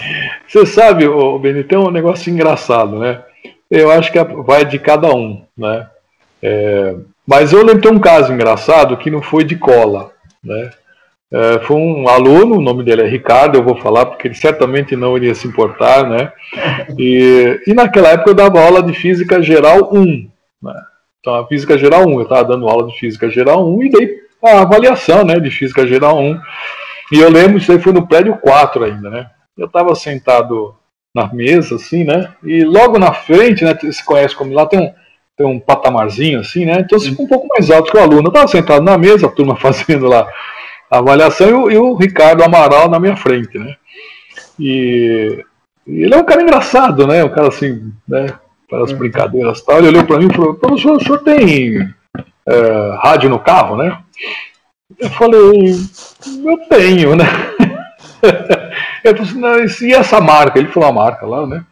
Você 0.48 0.66
sabe, 0.66 1.06
o 1.06 1.38
Benito, 1.38 1.68
tem 1.68 1.78
um 1.78 1.90
negócio 1.90 2.32
engraçado, 2.32 2.98
né? 2.98 3.22
Eu 3.70 3.90
acho 3.90 4.10
que 4.12 4.22
vai 4.44 4.64
de 4.64 4.78
cada 4.78 5.14
um, 5.14 5.42
né? 5.56 5.86
É, 6.42 6.94
mas 7.26 7.52
eu 7.52 7.64
lembro 7.64 7.80
de 7.80 7.88
um 7.88 7.98
caso 7.98 8.32
engraçado 8.32 8.96
que 8.96 9.10
não 9.10 9.22
foi 9.22 9.44
de 9.44 9.56
cola, 9.56 10.12
né? 10.42 10.70
É, 11.32 11.58
foi 11.60 11.76
um 11.76 12.08
aluno, 12.08 12.58
o 12.58 12.60
nome 12.60 12.84
dele 12.84 13.02
é 13.02 13.06
Ricardo, 13.06 13.56
eu 13.56 13.64
vou 13.64 13.76
falar 13.76 14.06
porque 14.06 14.28
ele 14.28 14.34
certamente 14.34 14.94
não 14.94 15.16
iria 15.16 15.34
se 15.34 15.48
importar, 15.48 16.08
né? 16.08 16.32
E, 16.96 17.60
e 17.66 17.74
naquela 17.74 18.10
época 18.10 18.30
eu 18.30 18.34
dava 18.34 18.62
aula 18.62 18.82
de 18.82 18.92
Física 18.92 19.42
Geral 19.42 19.90
1, 19.92 20.30
né? 20.62 20.74
Então, 21.18 21.34
a 21.34 21.46
Física 21.46 21.78
Geral 21.78 22.06
1, 22.06 22.12
eu 22.12 22.22
estava 22.22 22.44
dando 22.44 22.68
aula 22.68 22.86
de 22.86 22.98
Física 22.98 23.30
Geral 23.30 23.66
1 23.66 23.82
e 23.82 23.88
dei 23.88 24.18
a 24.42 24.60
avaliação, 24.60 25.24
né, 25.24 25.40
de 25.40 25.50
Física 25.50 25.86
Geral 25.86 26.18
1. 26.18 26.38
E 27.12 27.18
eu 27.18 27.30
lembro, 27.30 27.56
isso 27.56 27.72
aí 27.72 27.80
foi 27.80 27.94
no 27.94 28.06
prédio 28.06 28.36
4 28.36 28.84
ainda, 28.84 29.08
né? 29.08 29.30
Eu 29.56 29.66
estava 29.66 29.94
sentado 29.94 30.74
na 31.14 31.32
mesa, 31.32 31.76
assim, 31.76 32.04
né? 32.04 32.32
E 32.42 32.62
logo 32.62 32.98
na 32.98 33.12
frente, 33.12 33.64
né, 33.64 33.74
você 33.74 34.04
conhece 34.04 34.36
como 34.36 34.52
lá 34.52 34.66
tem 34.66 34.80
um 34.80 34.92
tem 35.36 35.46
um 35.46 35.58
patamarzinho 35.58 36.40
assim, 36.40 36.64
né? 36.64 36.78
Então 36.80 36.98
você 36.98 37.10
fica 37.10 37.22
um 37.22 37.28
pouco 37.28 37.48
mais 37.48 37.70
alto 37.70 37.90
que 37.90 37.96
o 37.96 38.00
aluno. 38.00 38.24
Eu 38.24 38.28
estava 38.28 38.48
sentado 38.48 38.82
na 38.82 38.96
mesa, 38.96 39.26
a 39.26 39.30
turma 39.30 39.56
fazendo 39.56 40.06
lá 40.06 40.26
a 40.90 40.98
avaliação, 40.98 41.48
e 41.48 41.52
o, 41.52 41.70
e 41.70 41.76
o 41.76 41.94
Ricardo 41.94 42.42
Amaral 42.42 42.88
na 42.88 43.00
minha 43.00 43.16
frente, 43.16 43.58
né? 43.58 43.74
E, 44.58 45.44
e, 45.86 46.02
ele 46.02 46.14
é 46.14 46.18
um 46.18 46.24
cara 46.24 46.42
engraçado, 46.42 47.06
né? 47.06 47.24
Um 47.24 47.30
cara 47.30 47.48
assim, 47.48 47.92
né? 48.08 48.26
Para 48.68 48.84
as 48.84 48.92
uhum. 48.92 48.98
brincadeiras 48.98 49.58
e 49.58 49.66
tal. 49.66 49.78
Ele 49.78 49.88
olhou 49.88 50.04
para 50.04 50.18
mim 50.18 50.28
e 50.30 50.34
falou: 50.34 50.54
professor, 50.54 50.96
o 50.96 51.04
senhor 51.04 51.18
tem 51.18 51.92
é, 52.46 52.98
rádio 53.02 53.28
no 53.28 53.38
carro, 53.38 53.76
né? 53.76 53.98
Eu 54.98 55.10
falei: 55.10 55.74
eu 56.44 56.58
tenho, 56.68 57.16
né? 57.16 57.24
Eu 59.04 59.14
falei 59.14 59.64
assim, 59.64 59.88
e 59.88 59.92
essa 59.92 60.18
marca? 60.18 60.58
Ele 60.58 60.68
falou 60.68 60.88
a 60.88 60.92
marca 60.92 61.26
lá, 61.26 61.46
né? 61.46 61.62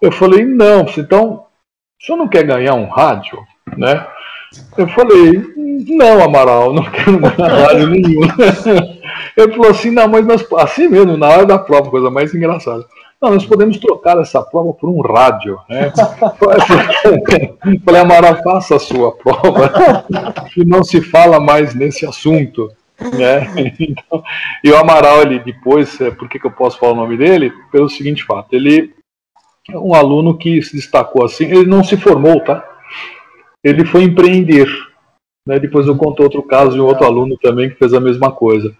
Eu 0.00 0.12
falei: 0.12 0.44
não, 0.44 0.86
então 0.96 1.47
o 2.00 2.04
senhor 2.04 2.18
não 2.18 2.28
quer 2.28 2.44
ganhar 2.44 2.74
um 2.74 2.86
rádio, 2.86 3.38
né? 3.76 4.06
Eu 4.76 4.88
falei, 4.88 5.42
não, 5.56 6.22
Amaral, 6.22 6.72
não 6.72 6.84
quero 6.84 7.18
ganhar 7.18 7.66
rádio 7.66 7.88
nenhum. 7.88 8.20
Ele 9.36 9.52
falou 9.52 9.70
assim, 9.70 9.90
não, 9.90 10.08
mas 10.08 10.26
nós, 10.26 10.46
assim 10.56 10.88
mesmo, 10.88 11.16
na 11.16 11.28
hora 11.28 11.46
da 11.46 11.58
prova, 11.58 11.90
coisa 11.90 12.10
mais 12.10 12.34
engraçada. 12.34 12.84
não, 13.20 13.32
nós 13.32 13.44
podemos 13.44 13.78
trocar 13.78 14.18
essa 14.18 14.42
prova 14.42 14.72
por 14.72 14.88
um 14.88 15.00
rádio. 15.00 15.58
Né? 15.68 15.92
Falei, 17.84 18.00
Amaral, 18.00 18.42
faça 18.42 18.76
a 18.76 18.80
sua 18.80 19.12
prova, 19.12 20.04
e 20.56 20.64
não 20.64 20.82
se 20.82 21.00
fala 21.00 21.38
mais 21.38 21.74
nesse 21.74 22.06
assunto. 22.06 22.70
Né? 23.12 23.74
Então, 23.78 24.22
e 24.64 24.70
o 24.70 24.76
Amaral, 24.76 25.22
ele 25.22 25.38
depois, 25.38 26.00
é, 26.00 26.10
por 26.10 26.28
que, 26.28 26.38
que 26.38 26.46
eu 26.46 26.50
posso 26.50 26.78
falar 26.78 26.92
o 26.92 26.96
nome 26.96 27.16
dele? 27.16 27.52
Pelo 27.70 27.88
seguinte 27.88 28.24
fato, 28.24 28.52
ele 28.52 28.92
um 29.74 29.94
aluno 29.94 30.36
que 30.36 30.62
se 30.62 30.76
destacou 30.76 31.24
assim, 31.24 31.44
ele 31.44 31.66
não 31.66 31.84
se 31.84 31.96
formou, 31.96 32.40
tá? 32.40 32.64
Ele 33.62 33.84
foi 33.84 34.02
empreender. 34.02 34.68
Né? 35.46 35.58
Depois 35.58 35.86
eu 35.86 35.96
conto 35.96 36.22
outro 36.22 36.42
caso 36.42 36.72
de 36.72 36.80
um 36.80 36.84
outro 36.84 37.04
aluno 37.04 37.36
também 37.38 37.68
que 37.68 37.76
fez 37.76 37.92
a 37.92 38.00
mesma 38.00 38.30
coisa. 38.30 38.74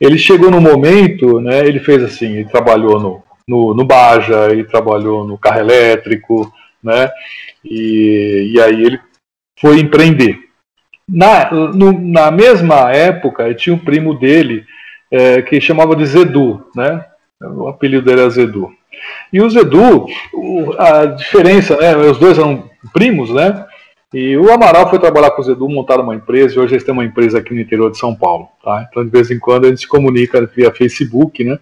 Ele 0.00 0.18
chegou 0.18 0.50
no 0.50 0.60
momento, 0.60 1.40
né, 1.40 1.60
ele 1.60 1.78
fez 1.78 2.02
assim, 2.02 2.26
ele 2.26 2.48
trabalhou 2.48 2.98
no, 3.00 3.22
no, 3.48 3.74
no 3.74 3.84
Baja, 3.84 4.50
ele 4.50 4.64
trabalhou 4.64 5.24
no 5.24 5.38
carro 5.38 5.60
elétrico, 5.60 6.52
né, 6.82 7.10
e, 7.64 8.52
e 8.54 8.60
aí 8.60 8.82
ele 8.84 9.00
foi 9.58 9.78
empreender. 9.78 10.40
Na, 11.08 11.50
no, 11.50 11.92
na 11.92 12.30
mesma 12.30 12.90
época, 12.90 13.54
tinha 13.54 13.74
um 13.74 13.78
primo 13.78 14.18
dele 14.18 14.64
é, 15.10 15.42
que 15.42 15.60
chamava 15.60 15.94
de 15.94 16.06
Zedu, 16.06 16.66
né, 16.74 17.04
o 17.40 17.68
apelido 17.68 18.04
dele 18.04 18.22
era 18.22 18.30
Zedu. 18.30 18.72
E 19.32 19.40
o 19.40 19.50
Zedu, 19.50 20.06
a 20.78 21.06
diferença, 21.06 21.76
né, 21.76 21.96
os 21.96 22.18
dois 22.18 22.38
eram 22.38 22.70
primos, 22.92 23.30
né, 23.30 23.66
e 24.14 24.36
o 24.36 24.52
Amaral 24.52 24.88
foi 24.88 25.00
trabalhar 25.00 25.32
com 25.32 25.42
o 25.42 25.44
Zedu, 25.44 25.68
montar 25.68 25.98
uma 25.98 26.14
empresa, 26.14 26.54
e 26.54 26.58
hoje 26.60 26.74
eles 26.74 26.84
têm 26.84 26.94
uma 26.94 27.04
empresa 27.04 27.38
aqui 27.38 27.52
no 27.52 27.60
interior 27.60 27.90
de 27.90 27.98
São 27.98 28.14
Paulo. 28.14 28.48
Tá? 28.62 28.86
Então, 28.88 29.04
de 29.04 29.10
vez 29.10 29.28
em 29.28 29.40
quando, 29.40 29.64
a 29.64 29.68
gente 29.68 29.80
se 29.80 29.88
comunica 29.88 30.46
via 30.46 30.70
Facebook, 30.70 31.42
né? 31.42 31.58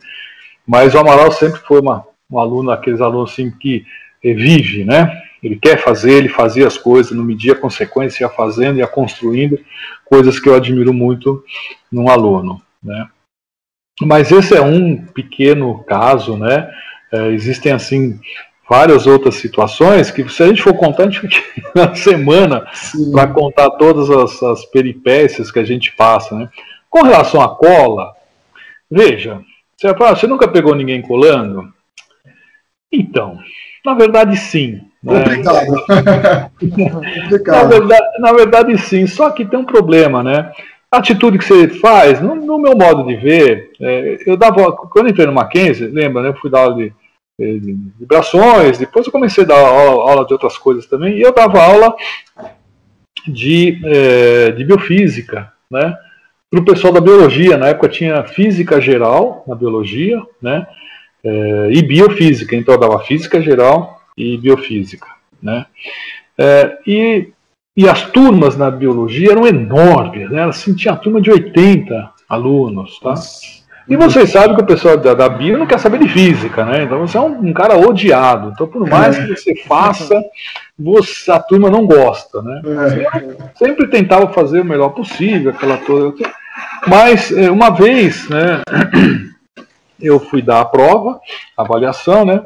Mas 0.66 0.94
o 0.94 0.98
Amaral 0.98 1.32
sempre 1.32 1.60
foi 1.60 1.80
uma, 1.80 2.06
um 2.30 2.38
aluno, 2.38 2.70
aqueles 2.70 3.00
alunos 3.00 3.32
assim, 3.32 3.50
que 3.50 3.86
vive, 4.22 4.84
né? 4.84 5.18
Ele 5.42 5.56
quer 5.56 5.78
fazer, 5.78 6.12
ele 6.12 6.28
fazia 6.28 6.66
as 6.66 6.76
coisas, 6.76 7.12
não 7.12 7.24
media 7.24 7.54
a 7.54 7.58
consequência, 7.58 8.24
ia 8.24 8.28
fazendo, 8.28 8.78
ia 8.78 8.86
construindo, 8.86 9.58
coisas 10.04 10.38
que 10.38 10.46
eu 10.46 10.54
admiro 10.54 10.92
muito 10.92 11.42
num 11.90 12.10
aluno, 12.10 12.60
né? 12.82 13.08
Mas 14.02 14.30
esse 14.30 14.54
é 14.54 14.60
um 14.60 14.96
pequeno 14.96 15.82
caso, 15.84 16.36
né? 16.36 16.70
É, 17.12 17.28
existem, 17.28 17.72
assim, 17.72 18.18
várias 18.68 19.06
outras 19.06 19.34
situações 19.34 20.10
que, 20.10 20.26
se 20.30 20.42
a 20.42 20.46
gente 20.46 20.62
for 20.62 20.74
contar, 20.74 21.02
a 21.02 21.10
gente 21.10 21.20
fica 21.20 21.42
uma 21.76 21.94
semana 21.94 22.66
para 23.12 23.26
contar 23.26 23.70
todas 23.72 24.10
as, 24.10 24.42
as, 24.42 24.64
peripécias 24.64 25.50
que 25.50 25.58
a 25.58 25.64
gente 25.64 25.92
passa. 25.92 26.34
Né? 26.34 26.48
Com 26.88 27.02
relação 27.02 27.42
à 27.42 27.54
cola, 27.54 28.14
veja, 28.90 29.42
você 29.76 29.88
vai 29.88 29.96
falar, 29.96 30.16
você 30.16 30.26
nunca 30.26 30.48
pegou 30.48 30.74
ninguém 30.74 31.02
colando? 31.02 31.70
Então, 32.90 33.38
na 33.84 33.92
verdade, 33.92 34.36
sim. 34.36 34.80
Né? 35.02 35.22
na, 37.46 37.64
verdade, 37.64 38.20
na 38.20 38.32
verdade, 38.32 38.78
sim, 38.78 39.06
só 39.06 39.28
que 39.30 39.44
tem 39.44 39.58
um 39.58 39.64
problema, 39.64 40.22
né? 40.22 40.50
A 40.90 40.98
atitude 40.98 41.38
que 41.38 41.44
você 41.44 41.68
faz, 41.68 42.20
no, 42.20 42.34
no 42.34 42.58
meu 42.58 42.76
modo 42.76 43.06
de 43.06 43.16
ver, 43.16 43.72
é, 43.80 44.18
eu 44.26 44.36
dava. 44.36 44.72
Quando 44.72 45.06
eu 45.06 45.10
entrei 45.10 45.26
no 45.26 45.32
Mackenzie, 45.32 45.86
lembra, 45.88 46.22
né? 46.22 46.28
Eu 46.28 46.36
fui 46.36 46.50
dar 46.50 46.60
aula 46.60 46.76
de 46.76 46.92
vibrações, 47.98 48.78
depois 48.78 49.06
eu 49.06 49.12
comecei 49.12 49.44
a 49.44 49.46
dar 49.46 49.58
aula, 49.58 50.10
aula, 50.10 50.26
de 50.26 50.32
outras 50.32 50.56
coisas 50.56 50.86
também, 50.86 51.16
e 51.16 51.22
eu 51.22 51.34
dava 51.34 51.62
aula 51.62 51.94
de, 53.26 53.80
é, 53.84 54.50
de 54.52 54.64
biofísica, 54.64 55.52
né? 55.70 55.96
Para 56.50 56.60
o 56.60 56.64
pessoal 56.64 56.92
da 56.92 57.00
biologia, 57.00 57.56
na 57.56 57.68
época 57.68 57.88
tinha 57.88 58.22
física 58.24 58.80
geral 58.80 59.42
na 59.46 59.54
biologia, 59.54 60.20
né? 60.40 60.66
É, 61.24 61.68
e 61.70 61.82
biofísica, 61.82 62.54
então 62.54 62.74
eu 62.74 62.80
dava 62.80 62.98
física 63.00 63.40
geral 63.40 64.02
e 64.16 64.36
biofísica, 64.36 65.06
né? 65.42 65.66
É, 66.36 66.78
e, 66.86 67.32
e 67.76 67.88
as 67.88 68.10
turmas 68.10 68.56
na 68.56 68.70
biologia 68.70 69.32
eram 69.32 69.46
enormes, 69.46 70.30
né? 70.30 70.44
Assim, 70.44 70.74
tinha 70.74 70.94
a 70.94 70.96
turma 70.96 71.20
de 71.20 71.30
80 71.30 72.12
alunos, 72.28 72.98
tá? 72.98 73.14
E 73.88 73.96
vocês 73.96 74.30
sabem 74.30 74.54
que 74.54 74.62
o 74.62 74.66
pessoal 74.66 74.96
da, 74.96 75.14
da 75.14 75.28
bio 75.28 75.58
não 75.58 75.66
quer 75.66 75.78
saber 75.78 75.98
de 75.98 76.08
física, 76.08 76.64
né? 76.64 76.84
Então 76.84 77.00
você 77.00 77.16
é 77.16 77.20
um, 77.20 77.48
um 77.48 77.52
cara 77.52 77.76
odiado. 77.76 78.50
Então, 78.54 78.66
por 78.66 78.88
mais 78.88 79.18
que 79.18 79.26
você 79.28 79.56
faça, 79.64 80.22
você, 80.78 81.30
a 81.30 81.40
turma 81.40 81.68
não 81.68 81.86
gosta, 81.86 82.40
né? 82.42 82.62
É. 82.64 83.58
sempre 83.58 83.88
tentava 83.88 84.32
fazer 84.32 84.60
o 84.60 84.64
melhor 84.64 84.90
possível, 84.90 85.50
aquela 85.50 85.76
toda. 85.78 86.14
Mas 86.86 87.32
é, 87.32 87.50
uma 87.50 87.70
vez, 87.70 88.28
né? 88.28 88.62
Eu 90.00 90.18
fui 90.18 90.42
dar 90.42 90.60
a 90.60 90.64
prova, 90.64 91.20
a 91.56 91.62
avaliação, 91.62 92.24
né? 92.24 92.42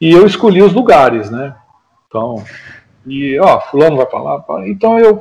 E 0.00 0.10
eu 0.12 0.26
escolhi 0.26 0.62
os 0.62 0.72
lugares, 0.72 1.30
né? 1.30 1.54
Então, 2.08 2.42
e 3.06 3.38
ó, 3.38 3.60
fulano 3.60 3.98
vai 3.98 4.06
para 4.06 4.18
lá, 4.18 4.44
então 4.66 4.98
eu 4.98 5.20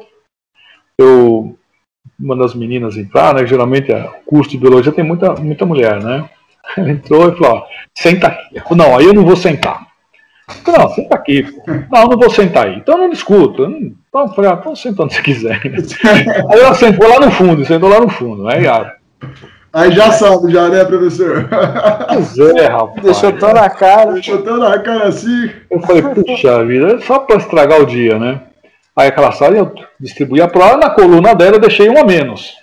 eu 0.97 1.58
uma 2.19 2.35
das 2.35 2.53
meninas 2.53 2.97
entrar, 2.97 3.33
né? 3.33 3.45
Geralmente 3.45 3.91
é, 3.91 4.03
o 4.03 4.25
curso 4.25 4.51
de 4.51 4.57
biologia 4.57 4.91
tem 4.91 5.03
muita, 5.03 5.33
muita 5.35 5.65
mulher, 5.65 6.03
né? 6.03 6.29
Ela 6.77 6.91
entrou 6.91 7.29
e 7.29 7.35
falou, 7.37 7.57
ó, 7.57 7.63
senta 7.95 8.27
aqui. 8.27 8.59
Falei, 8.59 8.85
não, 8.85 8.97
aí 8.97 9.05
eu 9.05 9.13
não 9.13 9.25
vou 9.25 9.35
sentar. 9.35 9.87
Falei, 10.47 10.81
não, 10.81 10.89
senta 10.89 11.15
aqui. 11.15 11.45
Não, 11.91 12.01
eu 12.01 12.07
não 12.09 12.17
vou 12.17 12.29
sentar 12.29 12.67
aí. 12.67 12.75
Então 12.75 12.95
eu 12.95 13.01
não 13.01 13.09
discuto. 13.09 13.63
Eu 13.63 13.69
não... 13.69 13.77
Então 13.77 14.21
eu 14.21 14.27
falei, 14.29 14.51
ah, 14.51 14.57
então 14.59 14.75
senta 14.75 15.03
onde 15.03 15.15
você 15.15 15.21
quiser. 15.21 15.61
aí 15.63 16.59
ela 16.59 16.73
sentou 16.73 17.07
lá 17.07 17.19
no 17.25 17.31
fundo, 17.31 17.65
sentou 17.65 17.89
lá 17.89 17.99
no 17.99 18.09
fundo, 18.09 18.43
né? 18.43 18.55
Aí 19.71 19.91
já 19.91 20.11
sabe, 20.11 20.51
já, 20.51 20.67
né, 20.67 20.83
professor? 20.83 21.47
Pois 22.07 22.37
é, 22.39 22.65
rapaz. 22.69 23.03
Deixou 23.03 23.31
tão 23.33 23.53
na 23.53 23.69
cara. 23.69 24.13
Deixou 24.13 24.41
tão 24.41 24.57
na 24.57 24.79
cara 24.79 25.07
assim. 25.07 25.49
Eu 25.69 25.79
falei, 25.81 26.01
puxa 26.01 26.65
vida, 26.65 26.95
é 26.95 26.99
só 27.01 27.19
para 27.19 27.37
estragar 27.37 27.79
o 27.79 27.85
dia, 27.85 28.17
né? 28.17 28.41
Aí 28.99 29.07
aquela 29.07 29.31
sala 29.31 29.55
eu 29.55 29.73
distribuí 29.97 30.41
a 30.41 30.47
prova, 30.49 30.75
na 30.75 30.89
coluna 30.89 31.33
dela 31.33 31.55
eu 31.55 31.61
deixei 31.61 31.89
um 31.89 31.97
a 31.97 32.03
menos. 32.03 32.57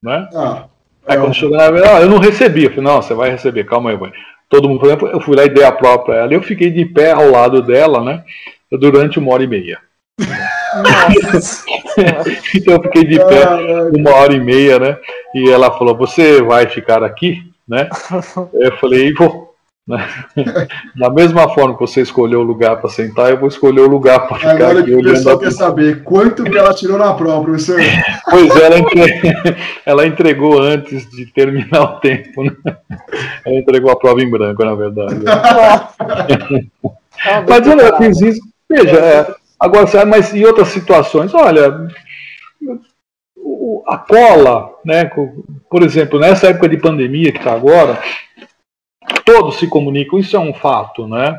Né? 0.00 0.28
Ah, 0.32 0.66
aí 1.04 1.18
quando 1.18 1.32
é. 1.32 1.34
chegou 1.34 1.56
na 1.56 1.64
ah, 1.64 2.00
eu 2.00 2.08
não 2.08 2.18
recebi. 2.18 2.62
Eu 2.62 2.70
falei, 2.70 2.84
não, 2.84 3.02
você 3.02 3.12
vai 3.12 3.30
receber, 3.30 3.64
calma 3.64 3.90
aí, 3.90 3.98
mãe. 3.98 4.12
Todo 4.48 4.68
mundo, 4.68 4.78
por 4.78 4.86
exemplo, 4.86 5.08
eu 5.08 5.20
fui 5.20 5.34
lá 5.34 5.44
e 5.44 5.48
dei 5.48 5.64
a 5.64 5.72
prova 5.72 5.98
para 5.98 6.14
ela. 6.14 6.32
E 6.32 6.36
eu 6.36 6.42
fiquei 6.42 6.70
de 6.70 6.84
pé 6.84 7.10
ao 7.10 7.28
lado 7.28 7.60
dela, 7.60 8.04
né? 8.04 8.22
Durante 8.70 9.18
uma 9.18 9.32
hora 9.32 9.42
e 9.42 9.48
meia. 9.48 9.80
então 12.54 12.74
eu 12.74 12.82
fiquei 12.82 13.04
de 13.04 13.18
pé 13.18 13.48
uma 13.92 14.14
hora 14.14 14.32
e 14.32 14.38
meia, 14.38 14.78
né? 14.78 14.96
E 15.34 15.50
ela 15.50 15.76
falou, 15.76 15.96
você 15.96 16.40
vai 16.40 16.68
ficar 16.68 17.02
aqui? 17.02 17.42
Né? 17.66 17.88
Eu 18.54 18.76
falei, 18.78 19.12
vou. 19.12 19.49
Né? 19.90 20.06
Da 20.94 21.10
mesma 21.10 21.48
forma 21.48 21.74
que 21.74 21.80
você 21.80 22.00
escolheu 22.00 22.40
o 22.40 22.44
lugar 22.44 22.76
para 22.76 22.88
sentar, 22.88 23.30
eu 23.30 23.38
vou 23.38 23.48
escolher 23.48 23.80
o 23.80 23.88
lugar 23.88 24.28
para 24.28 24.38
ficar 24.38 24.52
Agora 24.52 24.80
aqui. 24.80 24.94
O 24.94 25.02
pessoal 25.02 25.36
quer 25.36 25.50
saber 25.50 26.04
quanto 26.04 26.44
que 26.44 26.56
ela 26.56 26.72
tirou 26.72 26.96
na 26.96 27.12
prova, 27.12 27.42
professor. 27.42 27.80
Pois 28.30 28.54
é, 28.54 28.66
ela, 28.66 28.78
entre... 28.78 29.56
ela 29.84 30.06
entregou 30.06 30.62
antes 30.62 31.10
de 31.10 31.26
terminar 31.26 31.82
o 31.82 32.00
tempo. 32.00 32.44
Né? 32.44 32.52
Ela 33.44 33.56
entregou 33.56 33.90
a 33.90 33.96
prova 33.96 34.22
em 34.22 34.30
branco, 34.30 34.64
na 34.64 34.74
verdade. 34.76 35.16
mas 37.48 37.66
olha, 37.66 37.82
eu 37.82 37.96
fiz 37.96 38.20
isso. 38.20 38.40
Veja, 38.70 38.96
é, 38.96 39.34
agora, 39.58 40.06
mas 40.06 40.32
em 40.32 40.44
outras 40.44 40.68
situações, 40.68 41.34
olha, 41.34 41.88
a 43.88 43.98
cola, 43.98 44.70
né, 44.84 45.10
por 45.68 45.82
exemplo, 45.82 46.20
nessa 46.20 46.48
época 46.48 46.68
de 46.68 46.76
pandemia 46.76 47.32
que 47.32 47.38
está 47.38 47.52
agora, 47.52 48.00
todos 49.24 49.56
se 49.58 49.66
comunicam, 49.66 50.18
isso 50.18 50.36
é 50.36 50.40
um 50.40 50.52
fato, 50.52 51.06
né? 51.06 51.38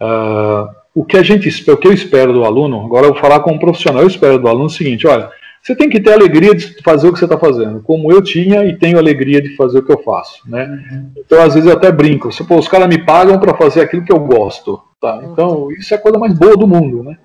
Uh, 0.00 0.68
o 0.94 1.04
que 1.04 1.16
a 1.16 1.22
gente 1.22 1.48
o 1.70 1.76
que 1.76 1.88
eu 1.88 1.92
espero 1.92 2.32
do 2.32 2.44
aluno, 2.44 2.84
agora 2.84 3.06
eu 3.06 3.12
vou 3.12 3.20
falar 3.20 3.40
como 3.40 3.60
profissional, 3.60 4.02
eu 4.02 4.08
espero 4.08 4.38
do 4.38 4.48
aluno 4.48 4.66
o 4.66 4.70
seguinte, 4.70 5.06
olha, 5.06 5.30
você 5.62 5.74
tem 5.74 5.88
que 5.88 6.00
ter 6.00 6.12
alegria 6.12 6.54
de 6.54 6.80
fazer 6.82 7.08
o 7.08 7.12
que 7.12 7.18
você 7.18 7.24
está 7.24 7.36
fazendo, 7.36 7.80
como 7.82 8.12
eu 8.12 8.22
tinha 8.22 8.64
e 8.64 8.76
tenho 8.76 8.98
alegria 8.98 9.42
de 9.42 9.56
fazer 9.56 9.78
o 9.78 9.82
que 9.82 9.92
eu 9.92 10.02
faço, 10.02 10.48
né? 10.48 10.64
Uhum. 10.64 11.10
Então, 11.18 11.42
às 11.42 11.54
vezes 11.54 11.68
eu 11.68 11.76
até 11.76 11.90
brinco, 11.90 12.30
se, 12.32 12.44
pô, 12.44 12.56
os 12.56 12.68
caras 12.68 12.88
me 12.88 13.04
pagam 13.04 13.38
para 13.38 13.56
fazer 13.56 13.80
aquilo 13.80 14.04
que 14.04 14.12
eu 14.12 14.20
gosto, 14.20 14.80
tá? 15.00 15.20
Então, 15.24 15.70
isso 15.72 15.92
é 15.92 15.96
a 15.96 16.00
coisa 16.00 16.18
mais 16.18 16.32
boa 16.32 16.56
do 16.56 16.68
mundo, 16.68 17.02
né? 17.02 17.18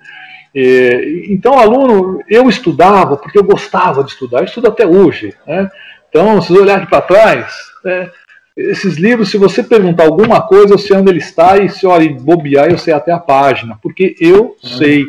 E, 0.55 1.27
então, 1.29 1.57
aluno, 1.57 2.19
eu 2.27 2.49
estudava 2.49 3.15
porque 3.15 3.37
eu 3.37 3.43
gostava 3.43 4.03
de 4.03 4.11
estudar, 4.11 4.39
eu 4.39 4.45
estudo 4.45 4.67
até 4.67 4.85
hoje, 4.85 5.33
né? 5.47 5.69
Então, 6.09 6.41
se 6.41 6.51
você 6.51 6.59
olhar 6.59 6.77
aqui 6.79 6.89
para 6.89 7.01
trás, 7.01 7.53
é, 7.85 8.09
esses 8.55 8.97
livros, 8.97 9.31
se 9.31 9.37
você 9.37 9.63
perguntar 9.63 10.03
alguma 10.03 10.41
coisa, 10.41 10.73
eu 10.73 10.77
sei 10.77 10.97
onde 10.97 11.09
ele 11.09 11.19
está, 11.19 11.57
e 11.57 11.69
se 11.69 11.87
olha, 11.87 12.13
bobear, 12.13 12.69
eu 12.69 12.77
sei 12.77 12.93
até 12.93 13.11
a 13.11 13.19
página, 13.19 13.77
porque 13.81 14.15
eu 14.19 14.57
uhum. 14.61 14.69
sei 14.77 15.05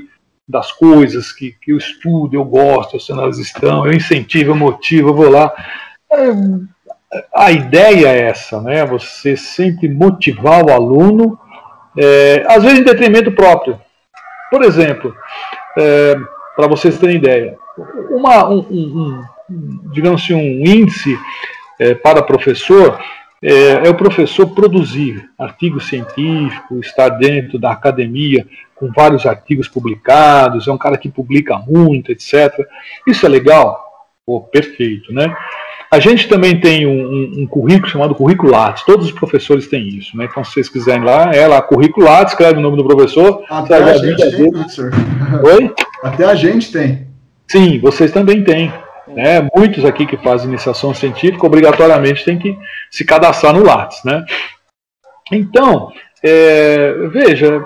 das 0.48 0.70
coisas 0.70 1.32
que, 1.32 1.52
que 1.60 1.72
eu 1.72 1.78
estudo, 1.78 2.36
eu 2.36 2.44
gosto, 2.44 2.96
eu 2.96 3.00
sei 3.00 3.14
onde 3.14 3.24
elas 3.24 3.38
estão, 3.38 3.86
eu 3.86 3.92
incentivo, 3.92 4.50
eu 4.50 4.56
motivo, 4.56 5.08
eu 5.08 5.14
vou 5.14 5.30
lá. 5.30 5.52
É, 6.12 6.32
a 7.34 7.50
ideia 7.50 8.08
é 8.08 8.28
essa, 8.28 8.60
né? 8.60 8.84
Você 8.86 9.36
sempre 9.36 9.88
motivar 9.88 10.64
o 10.64 10.72
aluno, 10.72 11.38
é, 11.98 12.44
às 12.48 12.62
vezes 12.62 12.80
em 12.80 12.84
detrimento 12.84 13.32
próprio. 13.32 13.80
Por 14.50 14.62
exemplo, 14.62 15.14
é, 15.78 16.14
para 16.54 16.66
vocês 16.66 16.98
terem 16.98 17.16
ideia, 17.16 17.56
uma, 18.10 18.48
um, 18.48 18.58
um, 18.70 19.22
um, 19.50 19.90
digamos 19.92 20.22
assim, 20.22 20.34
um 20.34 20.66
índice 20.66 21.18
é, 21.78 21.94
para 21.94 22.22
professor 22.22 22.98
é, 23.42 23.86
é, 23.86 23.90
o 23.90 23.94
professor 23.94 24.46
produzir 24.54 25.28
artigo 25.36 25.80
científico, 25.80 26.78
estar 26.78 27.08
dentro 27.08 27.58
da 27.58 27.72
academia 27.72 28.46
com 28.76 28.90
vários 28.92 29.26
artigos 29.26 29.66
publicados, 29.68 30.68
é 30.68 30.72
um 30.72 30.78
cara 30.78 30.96
que 30.96 31.08
publica 31.08 31.58
muito, 31.58 32.12
etc. 32.12 32.66
Isso 33.06 33.26
é 33.26 33.28
legal? 33.28 33.80
Pô, 34.24 34.40
perfeito, 34.40 35.12
né? 35.12 35.34
A 35.90 35.98
gente 35.98 36.28
também 36.28 36.58
tem 36.58 36.86
um, 36.86 36.90
um, 36.90 37.42
um 37.42 37.46
currículo 37.46 37.90
chamado 37.90 38.14
currículo 38.14 38.52
Lattes, 38.52 38.84
todos 38.84 39.06
os 39.06 39.12
professores 39.12 39.66
têm 39.66 39.88
isso, 39.88 40.16
né? 40.16 40.26
Então, 40.30 40.42
se 40.42 40.52
vocês 40.52 40.68
quiserem 40.68 41.04
lá, 41.04 41.34
é 41.34 41.46
lá, 41.46 41.60
currículo 41.60 42.06
Lattes, 42.06 42.32
escreve 42.32 42.58
o 42.58 42.62
nome 42.62 42.76
do 42.76 42.84
professor. 42.84 43.44
Até 43.50 43.74
a, 43.74 43.86
a 43.86 43.98
gente 43.98 44.30
tem, 44.30 44.50
professor. 44.50 44.90
Oi? 45.44 45.74
Até 46.02 46.24
a 46.24 46.34
gente 46.34 46.72
tem. 46.72 47.06
Sim, 47.46 47.78
vocês 47.80 48.10
também 48.10 48.42
têm. 48.42 48.72
Né? 49.14 49.48
Muitos 49.54 49.84
aqui 49.84 50.06
que 50.06 50.16
fazem 50.16 50.48
iniciação 50.48 50.94
científica 50.94 51.46
obrigatoriamente 51.46 52.24
têm 52.24 52.38
que 52.38 52.56
se 52.90 53.04
cadastrar 53.04 53.52
no 53.52 53.64
Lattes, 53.64 54.02
né? 54.04 54.24
Então, 55.30 55.92
é, 56.22 56.92
veja, 57.08 57.64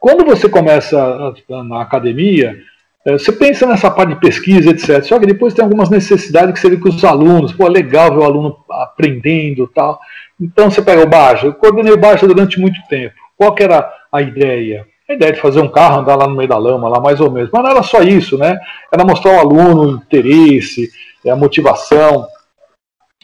quando 0.00 0.24
você 0.24 0.48
começa 0.48 1.34
na 1.68 1.82
academia, 1.82 2.56
é, 3.04 3.12
você 3.12 3.32
pensa 3.32 3.66
nessa 3.66 3.90
parte 3.90 4.14
de 4.14 4.20
pesquisa, 4.20 4.70
etc. 4.70 5.02
Só 5.02 5.18
que 5.18 5.26
depois 5.26 5.54
tem 5.54 5.64
algumas 5.64 5.88
necessidades 5.88 6.60
que 6.60 6.68
vê 6.68 6.76
com 6.76 6.88
os 6.88 7.04
alunos. 7.04 7.52
Pô, 7.52 7.66
é 7.66 7.70
legal 7.70 8.10
ver 8.10 8.18
o 8.18 8.24
aluno 8.24 8.56
aprendendo 8.70 9.66
tal. 9.68 9.98
Então 10.40 10.70
você 10.70 10.82
pega 10.82 11.02
o 11.02 11.08
Baixa. 11.08 11.46
Eu 11.46 11.54
coordenei 11.54 11.92
o 11.92 11.98
Baixa 11.98 12.26
durante 12.26 12.60
muito 12.60 12.80
tempo. 12.88 13.14
Qual 13.36 13.54
que 13.54 13.62
era 13.62 13.90
a 14.12 14.20
ideia? 14.20 14.86
A 15.10 15.14
ideia 15.14 15.32
de 15.32 15.40
fazer 15.40 15.60
um 15.60 15.68
carro 15.68 16.02
andar 16.02 16.14
lá 16.14 16.28
no 16.28 16.36
meio 16.36 16.48
da 16.48 16.56
lama, 16.56 16.88
lá 16.88 17.00
mais 17.00 17.20
ou 17.20 17.28
menos. 17.28 17.50
Mas 17.52 17.62
não 17.64 17.70
era 17.70 17.82
só 17.82 18.00
isso, 18.00 18.38
né? 18.38 18.56
Era 18.92 19.04
mostrar 19.04 19.32
ao 19.32 19.40
aluno 19.40 19.82
o 19.82 19.96
interesse, 19.96 20.88
a 21.28 21.34
motivação. 21.34 22.28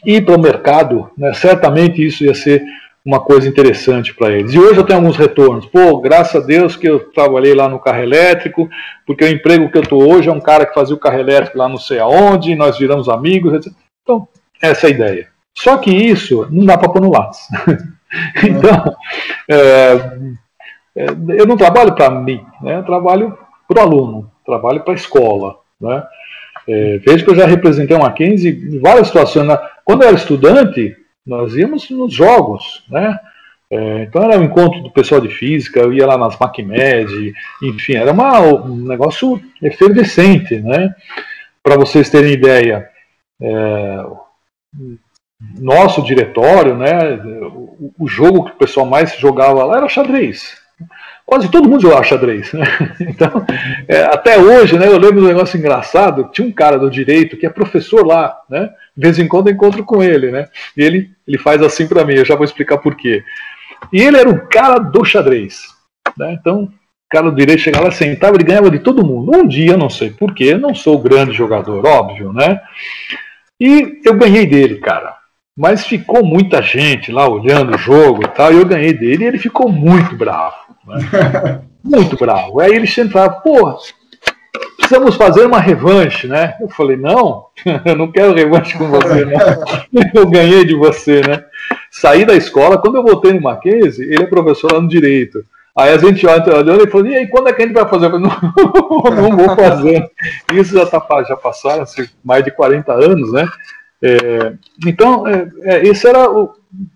Ir 0.05 0.25
para 0.25 0.35
o 0.35 0.39
mercado, 0.39 1.09
né? 1.17 1.33
certamente 1.33 2.05
isso 2.05 2.25
ia 2.25 2.33
ser 2.33 2.61
uma 3.05 3.21
coisa 3.21 3.47
interessante 3.47 4.13
para 4.13 4.33
eles. 4.33 4.53
E 4.53 4.59
hoje 4.59 4.77
eu 4.77 4.83
tenho 4.83 4.99
alguns 4.99 5.15
retornos. 5.15 5.65
Pô, 5.65 5.97
graças 6.01 6.43
a 6.43 6.45
Deus 6.45 6.75
que 6.75 6.89
eu 6.89 7.09
trabalhei 7.11 7.55
lá 7.55 7.69
no 7.69 7.79
carro 7.79 8.03
elétrico, 8.03 8.69
porque 9.05 9.23
o 9.23 9.29
emprego 9.29 9.71
que 9.71 9.77
eu 9.77 9.81
estou 9.81 10.11
hoje 10.11 10.27
é 10.27 10.31
um 10.31 10.41
cara 10.41 10.65
que 10.65 10.73
fazia 10.73 10.93
o 10.93 10.99
carro 10.99 11.17
elétrico 11.17 11.57
lá 11.57 11.69
não 11.69 11.77
sei 11.77 11.99
aonde, 11.99 12.53
nós 12.53 12.77
viramos 12.77 13.07
amigos, 13.07 13.53
etc. 13.53 13.71
Então, 14.03 14.27
essa 14.61 14.87
é 14.87 14.89
a 14.89 14.93
ideia. 14.93 15.27
Só 15.57 15.77
que 15.77 15.89
isso 15.89 16.45
não 16.51 16.65
dá 16.65 16.77
para 16.77 16.89
pôr 16.89 17.01
no 17.01 17.09
Lattes. 17.09 17.47
então, 18.43 18.93
é, 19.49 20.37
eu 21.37 21.45
não 21.45 21.57
trabalho 21.57 21.93
para 21.93 22.09
mim, 22.09 22.43
né? 22.61 22.77
eu 22.77 22.83
trabalho 22.83 23.37
para 23.67 23.79
o 23.79 23.83
aluno, 23.83 24.31
trabalho 24.45 24.81
para 24.81 24.93
a 24.93 24.95
escola. 24.95 25.57
Né? 25.79 26.03
É, 26.67 26.97
vejo 26.97 27.23
que 27.23 27.31
eu 27.31 27.35
já 27.35 27.45
representei 27.45 27.95
uma 27.95 28.11
15 28.11 28.49
em 28.49 28.79
várias 28.79 29.07
situações. 29.07 29.47
Né? 29.47 29.57
Quando 29.85 30.01
eu 30.01 30.07
era 30.07 30.17
estudante, 30.17 30.95
nós 31.25 31.55
íamos 31.55 31.89
nos 31.89 32.13
jogos, 32.13 32.83
né? 32.89 33.19
É, 33.69 34.03
então 34.03 34.23
era 34.23 34.39
um 34.39 34.43
encontro 34.43 34.81
do 34.81 34.89
pessoal 34.89 35.19
de 35.19 35.27
física, 35.27 35.81
eu 35.81 35.91
ia 35.91 36.07
lá 36.07 36.17
nas 36.17 36.39
MacMed, 36.39 37.33
enfim, 37.61 37.95
era 37.95 38.13
uma, 38.13 38.39
um 38.39 38.87
negócio 38.87 39.41
efervescente, 39.61 40.55
né? 40.61 40.95
Para 41.61 41.75
vocês 41.75 42.09
terem 42.09 42.31
ideia, 42.31 42.87
é, 43.41 44.05
nosso 45.59 46.01
diretório, 46.01 46.77
né? 46.77 47.15
O, 47.51 47.93
o, 47.99 48.07
jogo 48.07 48.45
que 48.45 48.51
o 48.51 48.57
pessoal 48.57 48.85
mais 48.85 49.17
jogava 49.17 49.65
lá 49.65 49.77
era 49.77 49.89
xadrez. 49.89 50.61
Quase 51.25 51.49
todo 51.49 51.67
mundo 51.67 51.81
jogava 51.81 52.03
xadrez, 52.03 52.53
né? 52.53 52.65
Então, 53.01 53.45
é, 53.87 54.03
até 54.03 54.37
hoje, 54.37 54.77
né? 54.77 54.87
Eu 54.87 54.97
lembro 54.97 55.23
um 55.23 55.27
negócio 55.27 55.57
engraçado. 55.57 56.29
Tinha 56.31 56.47
um 56.47 56.51
cara 56.51 56.77
do 56.77 56.89
direito 56.89 57.35
que 57.35 57.45
é 57.45 57.49
professor 57.49 58.05
lá, 58.05 58.37
né? 58.49 58.69
De 58.95 59.01
vez 59.01 59.19
em 59.19 59.27
quando 59.27 59.47
eu 59.47 59.53
encontro 59.53 59.83
com 59.83 60.01
ele, 60.01 60.31
né? 60.31 60.47
E 60.75 60.83
ele, 60.83 61.09
ele 61.27 61.37
faz 61.37 61.61
assim 61.61 61.87
para 61.87 62.05
mim, 62.05 62.13
eu 62.13 62.25
já 62.25 62.35
vou 62.35 62.45
explicar 62.45 62.77
por 62.77 62.95
quê. 62.95 63.23
E 63.91 64.01
ele 64.01 64.17
era 64.17 64.29
o 64.29 64.47
cara 64.47 64.79
do 64.79 65.03
xadrez. 65.03 65.63
Né? 66.17 66.33
Então, 66.39 66.63
o 66.63 66.69
cara 67.09 67.29
do 67.29 67.35
direito 67.35 67.61
chegava 67.61 67.85
lá, 67.85 67.91
sentava, 67.91 68.35
ele 68.35 68.43
ganhava 68.43 68.71
de 68.71 68.79
todo 68.79 69.05
mundo. 69.05 69.35
Um 69.35 69.47
dia, 69.47 69.77
não 69.77 69.89
sei 69.89 70.09
porquê, 70.09 70.55
não 70.55 70.73
sou 70.73 70.99
grande 70.99 71.33
jogador, 71.33 71.85
óbvio, 71.85 72.33
né? 72.33 72.61
E 73.59 74.01
eu 74.05 74.13
ganhei 74.15 74.45
dele, 74.45 74.77
cara. 74.77 75.15
Mas 75.55 75.87
ficou 75.87 76.23
muita 76.23 76.61
gente 76.61 77.11
lá 77.11 77.27
olhando 77.27 77.75
o 77.75 77.79
jogo 77.79 78.23
e 78.23 78.27
tal, 78.27 78.53
e 78.53 78.57
eu 78.57 78.65
ganhei 78.65 78.93
dele 78.93 79.23
e 79.23 79.27
ele 79.27 79.39
ficou 79.39 79.71
muito 79.71 80.15
bravo. 80.15 80.66
Muito 81.83 82.17
bravo. 82.17 82.59
Aí 82.59 82.73
ele 82.73 82.87
sentava, 82.87 83.29
pô, 83.41 83.77
precisamos 84.77 85.15
fazer 85.15 85.45
uma 85.45 85.59
revanche, 85.59 86.27
né? 86.27 86.55
Eu 86.59 86.69
falei, 86.69 86.97
não, 86.97 87.47
eu 87.85 87.95
não 87.95 88.11
quero 88.11 88.33
revanche 88.33 88.77
com 88.77 88.89
você, 88.89 89.25
né? 89.25 89.35
Eu 90.13 90.27
ganhei 90.27 90.65
de 90.65 90.75
você, 90.75 91.21
né? 91.21 91.43
Saí 91.91 92.25
da 92.25 92.35
escola, 92.35 92.77
quando 92.77 92.95
eu 92.95 93.03
voltei 93.03 93.33
no 93.33 93.41
Mackenzie, 93.41 94.05
ele 94.05 94.23
é 94.23 94.27
professor 94.27 94.71
lá 94.71 94.81
no 94.81 94.87
Direito. 94.87 95.43
Aí 95.77 95.93
a 95.93 95.97
gente 95.97 96.25
olhou 96.25 96.83
e 96.83 96.89
falou, 96.89 97.05
e 97.05 97.15
aí, 97.15 97.27
quando 97.27 97.49
é 97.49 97.53
que 97.53 97.61
a 97.61 97.65
gente 97.65 97.75
vai 97.75 97.87
fazer? 97.87 98.07
Eu 98.07 98.11
falei, 98.11 98.27
não, 99.15 99.29
não 99.29 99.37
vou 99.37 99.55
fazer. 99.55 100.09
Isso 100.51 100.73
já, 100.73 100.85
tá, 100.87 101.23
já 101.23 101.35
passaram 101.37 101.83
assim, 101.83 102.07
mais 102.23 102.43
de 102.43 102.49
40 102.49 102.91
anos, 102.93 103.31
né? 103.31 103.47
É, 104.01 104.53
então, 104.85 105.27
é, 105.27 105.47
é, 105.63 105.87
esse 105.87 106.07
era 106.07 106.29
o. 106.31 106.51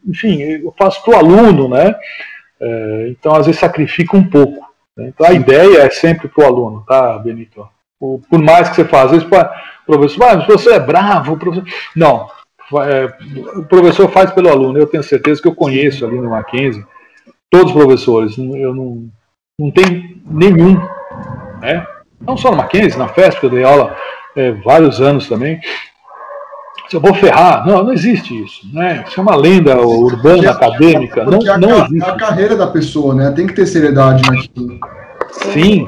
Enfim, 0.07 0.41
eu 0.41 0.73
faço 0.77 1.03
para 1.03 1.13
o 1.13 1.17
aluno, 1.17 1.69
né? 1.69 1.95
É, 2.61 3.07
então, 3.09 3.33
às 3.33 3.45
vezes, 3.45 3.59
sacrifica 3.59 4.15
um 4.15 4.23
pouco. 4.23 4.65
Né? 4.95 5.07
Então, 5.07 5.27
a 5.27 5.33
ideia 5.33 5.81
é 5.81 5.89
sempre 5.89 6.27
para 6.27 6.43
o 6.43 6.47
aluno, 6.47 6.83
tá, 6.87 7.17
Benito? 7.17 7.67
por 8.01 8.39
mais 8.39 8.69
que 8.69 8.75
você 8.75 8.85
faça. 8.85 9.05
Às 9.05 9.11
vezes, 9.11 9.27
o 9.27 9.85
professor, 9.85 10.23
ah, 10.23 10.33
o 10.33 10.45
professor 10.45 10.73
é 10.73 10.79
bravo. 10.79 11.33
O 11.33 11.37
professor... 11.37 11.63
Não, 11.95 12.27
é, 12.83 13.13
o 13.57 13.63
professor 13.63 14.09
faz 14.09 14.31
pelo 14.31 14.49
aluno. 14.49 14.77
Eu 14.77 14.87
tenho 14.87 15.03
certeza 15.03 15.41
que 15.41 15.47
eu 15.47 15.55
conheço 15.55 16.05
ali 16.05 16.19
no 16.19 16.31
Mackenzie 16.31 16.83
todos 17.49 17.71
os 17.71 17.77
professores. 17.77 18.37
Eu 18.37 18.73
não, 18.73 19.09
não 19.59 19.71
tenho 19.71 20.21
nenhum. 20.25 20.79
Né? 21.59 21.85
Não 22.19 22.37
só 22.37 22.51
no 22.51 22.57
Mackenzie, 22.57 22.97
na 22.97 23.07
FESP, 23.07 23.39
que 23.39 23.45
eu 23.45 23.49
dei 23.51 23.63
aula 23.63 23.95
é, 24.35 24.51
vários 24.51 25.01
anos 25.01 25.27
também. 25.27 25.59
Eu 26.93 26.99
vou 26.99 27.13
ferrar, 27.13 27.65
não, 27.65 27.83
não 27.83 27.93
existe 27.93 28.43
isso. 28.43 28.61
Né? 28.73 29.03
Isso 29.07 29.19
é 29.19 29.23
uma 29.23 29.35
lenda 29.35 29.79
urbana, 29.81 30.53
porque, 30.53 30.65
acadêmica. 30.65 31.23
Não, 31.23 31.53
a, 31.53 31.57
não 31.57 31.85
existe. 31.85 32.09
É 32.09 32.11
a 32.11 32.15
carreira 32.15 32.55
da 32.55 32.67
pessoa, 32.67 33.15
né? 33.15 33.31
Tem 33.31 33.47
que 33.47 33.53
ter 33.53 33.65
seriedade 33.65 34.21
naquilo. 34.29 34.79
Sim. 35.53 35.87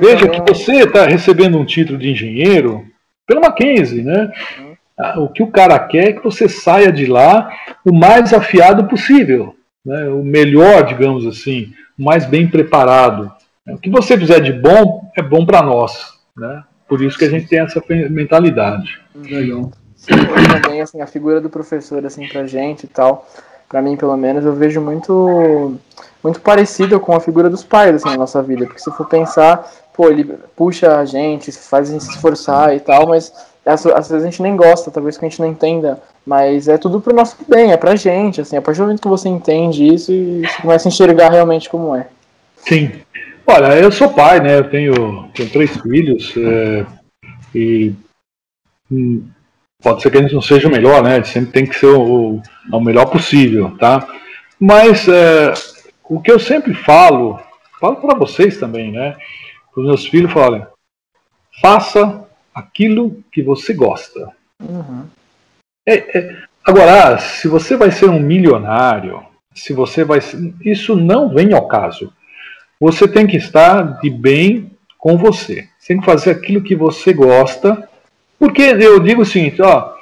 Veja 0.00 0.28
que 0.28 0.40
você 0.40 0.82
está 0.82 1.06
recebendo 1.06 1.56
um 1.56 1.64
título 1.64 1.98
de 1.98 2.10
engenheiro 2.10 2.84
pelo 3.26 3.40
Mackenzie, 3.40 4.02
né? 4.02 4.30
Ah, 4.98 5.20
o 5.20 5.28
que 5.28 5.42
o 5.42 5.50
cara 5.50 5.78
quer 5.78 6.08
é 6.08 6.12
que 6.12 6.22
você 6.22 6.48
saia 6.48 6.92
de 6.92 7.06
lá 7.06 7.50
o 7.84 7.92
mais 7.92 8.32
afiado 8.34 8.84
possível, 8.84 9.54
né? 9.84 10.08
o 10.08 10.22
melhor, 10.22 10.84
digamos 10.84 11.26
assim, 11.26 11.72
o 11.98 12.04
mais 12.04 12.26
bem 12.26 12.46
preparado. 12.46 13.32
O 13.66 13.78
que 13.78 13.88
você 13.88 14.18
fizer 14.18 14.40
de 14.40 14.52
bom 14.52 15.10
é 15.16 15.22
bom 15.22 15.46
para 15.46 15.62
nós, 15.62 16.14
né? 16.36 16.62
Por 16.88 17.00
isso 17.00 17.16
que 17.16 17.24
a 17.24 17.30
gente 17.30 17.46
tem 17.46 17.60
essa 17.60 17.82
mentalidade. 18.10 19.00
Legal. 19.14 19.70
Sim, 20.02 20.14
também 20.60 20.80
assim 20.80 21.00
a 21.00 21.06
figura 21.06 21.40
do 21.40 21.48
professor 21.48 22.04
assim 22.04 22.26
para 22.26 22.44
gente 22.44 22.84
e 22.84 22.88
tal, 22.88 23.24
para 23.68 23.80
mim 23.80 23.96
pelo 23.96 24.16
menos 24.16 24.44
eu 24.44 24.52
vejo 24.52 24.80
muito 24.80 25.78
muito 26.22 26.40
parecida 26.40 26.98
com 26.98 27.14
a 27.14 27.20
figura 27.20 27.48
dos 27.48 27.62
pais 27.62 27.94
assim, 27.94 28.08
na 28.08 28.16
nossa 28.16 28.42
vida. 28.42 28.66
Porque 28.66 28.80
se 28.80 28.90
for 28.90 29.06
pensar, 29.06 29.70
pô, 29.94 30.08
ele 30.08 30.24
puxa 30.56 30.98
a 30.98 31.04
gente, 31.04 31.52
faz 31.52 31.88
a 31.88 31.92
gente 31.92 32.04
se 32.04 32.10
esforçar 32.10 32.74
e 32.74 32.80
tal, 32.80 33.06
mas 33.06 33.32
às, 33.64 33.86
às 33.86 34.08
vezes 34.08 34.24
a 34.24 34.30
gente 34.30 34.42
nem 34.42 34.56
gosta, 34.56 34.90
talvez 34.90 35.16
que 35.16 35.24
a 35.24 35.28
gente 35.28 35.40
não 35.40 35.48
entenda. 35.48 36.00
Mas 36.26 36.66
é 36.66 36.76
tudo 36.78 37.00
pro 37.00 37.14
nosso 37.14 37.36
bem, 37.48 37.72
é 37.72 37.76
pra 37.76 37.96
gente, 37.96 38.40
assim, 38.40 38.56
a 38.56 38.62
partir 38.62 38.78
do 38.78 38.84
momento 38.84 39.02
que 39.02 39.08
você 39.08 39.28
entende 39.28 39.86
isso 39.86 40.12
e 40.12 40.40
você 40.40 40.62
começa 40.62 40.88
a 40.88 40.90
enxergar 40.90 41.30
realmente 41.30 41.68
como 41.68 41.94
é. 41.94 42.08
Sim. 42.56 42.92
Olha, 43.46 43.76
eu 43.76 43.90
sou 43.90 44.08
pai, 44.08 44.40
né? 44.40 44.58
Eu 44.58 44.70
tenho, 44.70 45.28
tenho 45.34 45.50
três 45.50 45.76
filhos 45.78 46.32
é, 46.36 46.86
e 47.52 47.92
hum, 48.90 49.24
pode 49.82 50.00
ser 50.00 50.10
que 50.10 50.18
a 50.18 50.22
gente 50.22 50.34
não 50.34 50.42
seja 50.42 50.68
o 50.68 50.70
melhor, 50.70 51.02
né? 51.02 51.22
Sempre 51.24 51.52
tem 51.52 51.66
que 51.66 51.78
ser 51.78 51.86
o, 51.86 52.40
o 52.72 52.80
melhor 52.80 53.06
possível, 53.06 53.76
tá? 53.78 54.06
Mas 54.58 55.08
é, 55.08 55.52
o 56.04 56.20
que 56.20 56.30
eu 56.30 56.38
sempre 56.38 56.72
falo, 56.72 57.40
falo 57.80 57.96
para 57.96 58.16
vocês 58.16 58.58
também, 58.58 58.92
né? 58.92 59.16
Para 59.72 59.80
os 59.80 59.86
meus 59.86 60.06
filhos, 60.06 60.32
falem, 60.32 60.64
faça 61.60 62.24
aquilo 62.54 63.22
que 63.32 63.42
você 63.42 63.72
gosta. 63.72 64.30
Uhum. 64.60 65.06
É, 65.86 66.18
é, 66.18 66.42
agora, 66.64 67.18
se 67.18 67.48
você 67.48 67.76
vai 67.76 67.90
ser 67.90 68.08
um 68.08 68.20
milionário, 68.20 69.22
se 69.54 69.72
você 69.72 70.04
vai 70.04 70.20
ser, 70.20 70.54
isso 70.64 70.94
não 70.94 71.28
vem 71.28 71.52
ao 71.52 71.66
caso. 71.66 72.12
Você 72.80 73.08
tem 73.08 73.26
que 73.26 73.36
estar 73.36 74.00
de 74.00 74.10
bem 74.10 74.70
com 74.98 75.16
você. 75.16 75.68
Você 75.78 75.88
tem 75.88 76.00
que 76.00 76.06
fazer 76.06 76.30
aquilo 76.30 76.62
que 76.62 76.76
você 76.76 77.12
gosta, 77.12 77.88
porque 78.42 78.62
eu 78.62 78.98
digo 78.98 79.22
o 79.22 79.24
seguinte, 79.24 79.62
ó, 79.62 79.94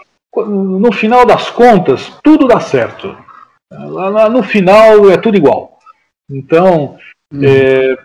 no 0.46 0.90
final 0.92 1.26
das 1.26 1.50
contas, 1.50 2.10
tudo 2.22 2.48
dá 2.48 2.58
certo. 2.58 3.14
Lá 3.70 4.30
no 4.30 4.42
final 4.42 5.10
é 5.10 5.18
tudo 5.18 5.36
igual. 5.36 5.78
Então, 6.30 6.96
uhum. 7.30 7.42
é, 7.44 7.98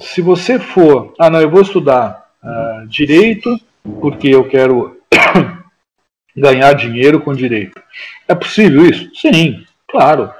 se 0.00 0.20
você 0.20 0.58
for, 0.58 1.14
ah, 1.20 1.30
não, 1.30 1.40
eu 1.40 1.48
vou 1.48 1.62
estudar 1.62 2.26
uh, 2.42 2.88
direito 2.88 3.56
porque 4.00 4.26
eu 4.26 4.48
quero 4.48 5.00
ganhar 6.36 6.72
dinheiro 6.72 7.20
com 7.20 7.32
direito. 7.32 7.80
É 8.26 8.34
possível 8.34 8.84
isso? 8.86 9.08
Sim, 9.14 9.64
claro. 9.86 10.32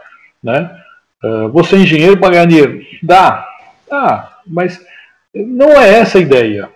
Né? 0.43 0.77
Uh, 1.23 1.49
você 1.51 1.77
é 1.77 1.79
engenheiro 1.79 2.19
para 2.19 2.31
ganhar 2.31 2.47
dinheiro? 2.47 2.85
Dá, 3.01 3.49
dá, 3.89 4.41
mas 4.45 4.85
não 5.33 5.71
é 5.81 6.01
essa 6.01 6.19
a 6.19 6.21
ideia. 6.21 6.69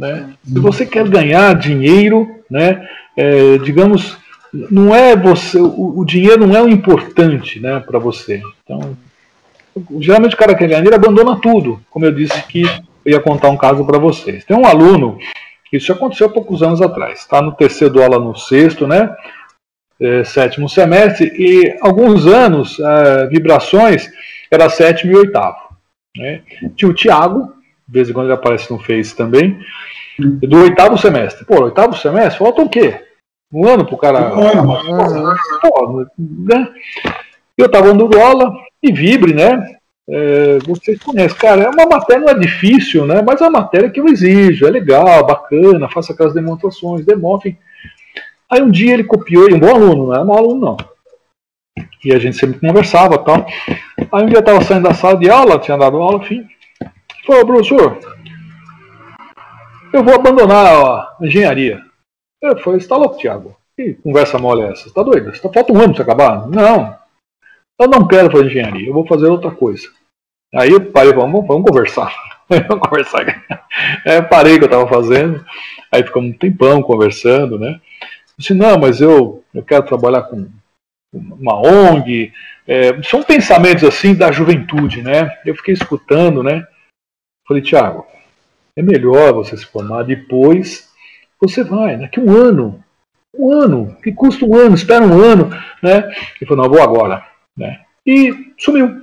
Né? 0.00 0.34
Se 0.44 0.58
você 0.58 0.84
quer 0.84 1.08
ganhar 1.08 1.54
dinheiro, 1.54 2.42
né, 2.50 2.88
é, 3.16 3.58
digamos, 3.58 4.16
não 4.52 4.94
é 4.94 5.16
você, 5.16 5.58
o, 5.58 5.98
o, 5.98 6.04
dinheiro 6.04 6.46
não 6.46 6.56
é 6.56 6.62
o 6.62 6.68
importante 6.68 7.60
né, 7.60 7.80
para 7.80 7.98
você. 7.98 8.42
Então, 8.62 8.96
geralmente 10.00 10.34
o 10.34 10.38
cara 10.38 10.52
que 10.52 10.60
quer 10.60 10.68
ganhar 10.68 10.80
dinheiro 10.80 10.96
abandona 10.96 11.40
tudo, 11.40 11.80
como 11.90 12.04
eu 12.04 12.12
disse 12.12 12.42
que 12.44 12.62
eu 13.04 13.12
ia 13.12 13.20
contar 13.20 13.50
um 13.50 13.56
caso 13.56 13.84
para 13.84 13.98
vocês. 13.98 14.44
Tem 14.44 14.56
um 14.56 14.66
aluno, 14.66 15.18
isso 15.72 15.92
aconteceu 15.92 16.26
há 16.26 16.30
poucos 16.30 16.62
anos 16.62 16.80
atrás, 16.80 17.20
está 17.20 17.40
no 17.40 17.52
terceiro 17.52 18.02
aula 18.02 18.18
no 18.18 18.36
sexto, 18.36 18.86
né? 18.86 19.14
É, 20.00 20.24
sétimo 20.24 20.68
semestre, 20.68 21.32
e 21.38 21.78
alguns 21.80 22.26
anos, 22.26 22.80
é, 22.80 23.26
vibrações, 23.28 24.10
era 24.50 24.68
sétimo 24.68 25.12
e 25.12 25.16
oitavo. 25.16 25.56
Né? 26.16 26.42
Tinha 26.76 26.90
o 26.90 26.94
Tiago, 26.94 27.54
de 27.86 27.92
vez 27.92 28.08
em 28.08 28.12
quando 28.12 28.26
ele 28.26 28.34
aparece 28.34 28.70
no 28.70 28.78
Face 28.78 29.14
também, 29.14 29.58
do 30.18 30.62
oitavo 30.62 30.96
semestre. 30.96 31.44
Pô, 31.44 31.64
oitavo 31.64 31.96
semestre, 31.96 32.38
falta 32.38 32.62
o 32.62 32.68
quê? 32.68 33.02
Um 33.52 33.68
ano 33.68 33.86
pro 33.86 33.96
cara. 33.96 34.34
Um 34.34 34.48
ano. 34.48 35.36
Pô, 35.60 36.06
né? 36.18 36.68
Eu 37.56 37.70
tava 37.70 37.92
dando 37.92 38.18
aula 38.18 38.52
e 38.82 38.92
vibre, 38.92 39.32
né? 39.32 39.76
É, 40.06 40.58
vocês 40.66 40.98
conhecem, 40.98 41.38
cara, 41.38 41.62
é 41.62 41.68
uma 41.70 41.86
matéria 41.86 42.22
não 42.22 42.28
é 42.28 42.38
difícil, 42.38 43.06
né? 43.06 43.22
Mas 43.22 43.40
é 43.40 43.44
uma 43.44 43.60
matéria 43.60 43.88
que 43.88 44.00
eu 44.00 44.06
exijo, 44.06 44.66
é 44.66 44.70
legal, 44.70 45.26
bacana, 45.26 45.88
faça 45.88 46.12
aquelas 46.12 46.34
demonstrações, 46.34 47.06
demonstre. 47.06 47.58
Aí 48.50 48.60
um 48.60 48.70
dia 48.70 48.92
ele 48.92 49.04
copiou, 49.04 49.48
e 49.48 49.54
um 49.54 49.58
bom 49.58 49.74
aluno, 49.74 50.06
não 50.06 50.14
era 50.14 50.24
mau 50.24 50.36
aluno, 50.36 50.60
não. 50.60 50.76
E 52.04 52.12
a 52.12 52.18
gente 52.18 52.36
sempre 52.36 52.60
conversava 52.60 53.16
tal. 53.16 53.46
Aí 54.12 54.22
um 54.22 54.26
dia 54.26 54.36
eu 54.36 54.40
estava 54.40 54.60
saindo 54.60 54.82
da 54.82 54.94
sala 54.94 55.16
de 55.16 55.30
aula, 55.30 55.58
tinha 55.58 55.78
dado 55.78 55.96
aula, 55.96 56.18
enfim. 56.18 56.46
Falou, 57.26 57.46
professor, 57.46 57.98
eu 59.92 60.04
vou 60.04 60.14
abandonar 60.14 60.66
a 60.66 61.16
engenharia. 61.22 61.82
Eu 62.42 62.58
falei, 62.58 62.78
você 62.78 62.84
está 62.84 62.96
louco, 62.96 63.16
Thiago? 63.16 63.56
Que 63.74 63.94
conversa 63.94 64.38
mole 64.38 64.62
é 64.62 64.72
essa? 64.72 64.82
Você 64.82 64.88
está 64.88 65.02
doido? 65.02 65.34
Você 65.34 65.40
tá, 65.40 65.50
falta 65.50 65.72
um 65.72 65.80
ano 65.80 65.94
para 65.94 66.02
acabar? 66.02 66.46
Não. 66.48 66.96
Eu 67.80 67.88
não 67.88 68.06
quero 68.06 68.30
fazer 68.30 68.46
engenharia, 68.46 68.88
eu 68.88 68.92
vou 68.92 69.06
fazer 69.06 69.26
outra 69.26 69.50
coisa. 69.50 69.88
Aí 70.54 70.70
eu 70.70 70.80
parei, 70.92 71.12
vamos, 71.12 71.46
vamos 71.46 71.66
conversar. 71.66 72.14
vamos 72.68 72.86
conversar. 72.86 73.44
É, 74.04 74.20
parei 74.20 74.54
o 74.54 74.58
que 74.58 74.64
eu 74.64 74.66
estava 74.66 74.86
fazendo. 74.86 75.44
Aí 75.90 76.02
ficamos 76.02 76.30
um 76.30 76.38
tempão 76.38 76.82
conversando, 76.82 77.58
né? 77.58 77.80
Eu 78.00 78.34
disse, 78.38 78.52
não, 78.52 78.78
mas 78.78 79.00
eu, 79.00 79.42
eu 79.54 79.62
quero 79.62 79.86
trabalhar 79.86 80.24
com 80.24 80.46
uma 81.12 81.56
ONG. 81.56 82.32
É, 82.68 83.02
são 83.02 83.22
pensamentos 83.22 83.82
assim 83.82 84.14
da 84.14 84.30
juventude, 84.30 85.02
né? 85.02 85.30
Eu 85.46 85.54
fiquei 85.56 85.72
escutando, 85.72 86.42
né? 86.42 86.66
Falei, 87.46 87.62
Tiago, 87.62 88.06
é 88.76 88.82
melhor 88.82 89.32
você 89.32 89.56
se 89.56 89.66
formar 89.66 90.02
depois. 90.02 90.88
Você 91.40 91.62
vai, 91.62 91.96
daqui 91.96 92.18
um 92.18 92.30
ano, 92.30 92.82
um 93.38 93.52
ano, 93.52 93.96
que 94.02 94.12
custa 94.12 94.44
um 94.44 94.56
ano, 94.56 94.74
espera 94.74 95.04
um 95.04 95.20
ano, 95.20 95.50
né? 95.82 96.10
Ele 96.40 96.48
falou, 96.48 96.64
não, 96.64 96.70
vou 96.70 96.82
agora, 96.82 97.22
né? 97.56 97.80
E 98.06 98.52
sumiu, 98.58 99.02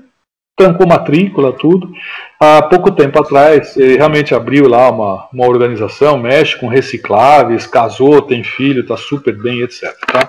trancou 0.56 0.88
matrícula, 0.88 1.54
tudo. 1.54 1.92
Há 2.40 2.62
pouco 2.64 2.92
tempo 2.92 3.20
atrás, 3.20 3.76
ele 3.78 3.98
realmente 3.98 4.34
abriu 4.34 4.68
lá 4.68 4.90
uma, 4.90 5.28
uma 5.32 5.48
organização, 5.48 6.18
mexe 6.18 6.58
com 6.58 6.68
recicláveis, 6.68 7.68
casou, 7.68 8.22
tem 8.22 8.44
filho, 8.44 8.82
está 8.82 8.98
super 8.98 9.36
bem, 9.38 9.62
etc. 9.62 9.84
Tá? 10.12 10.28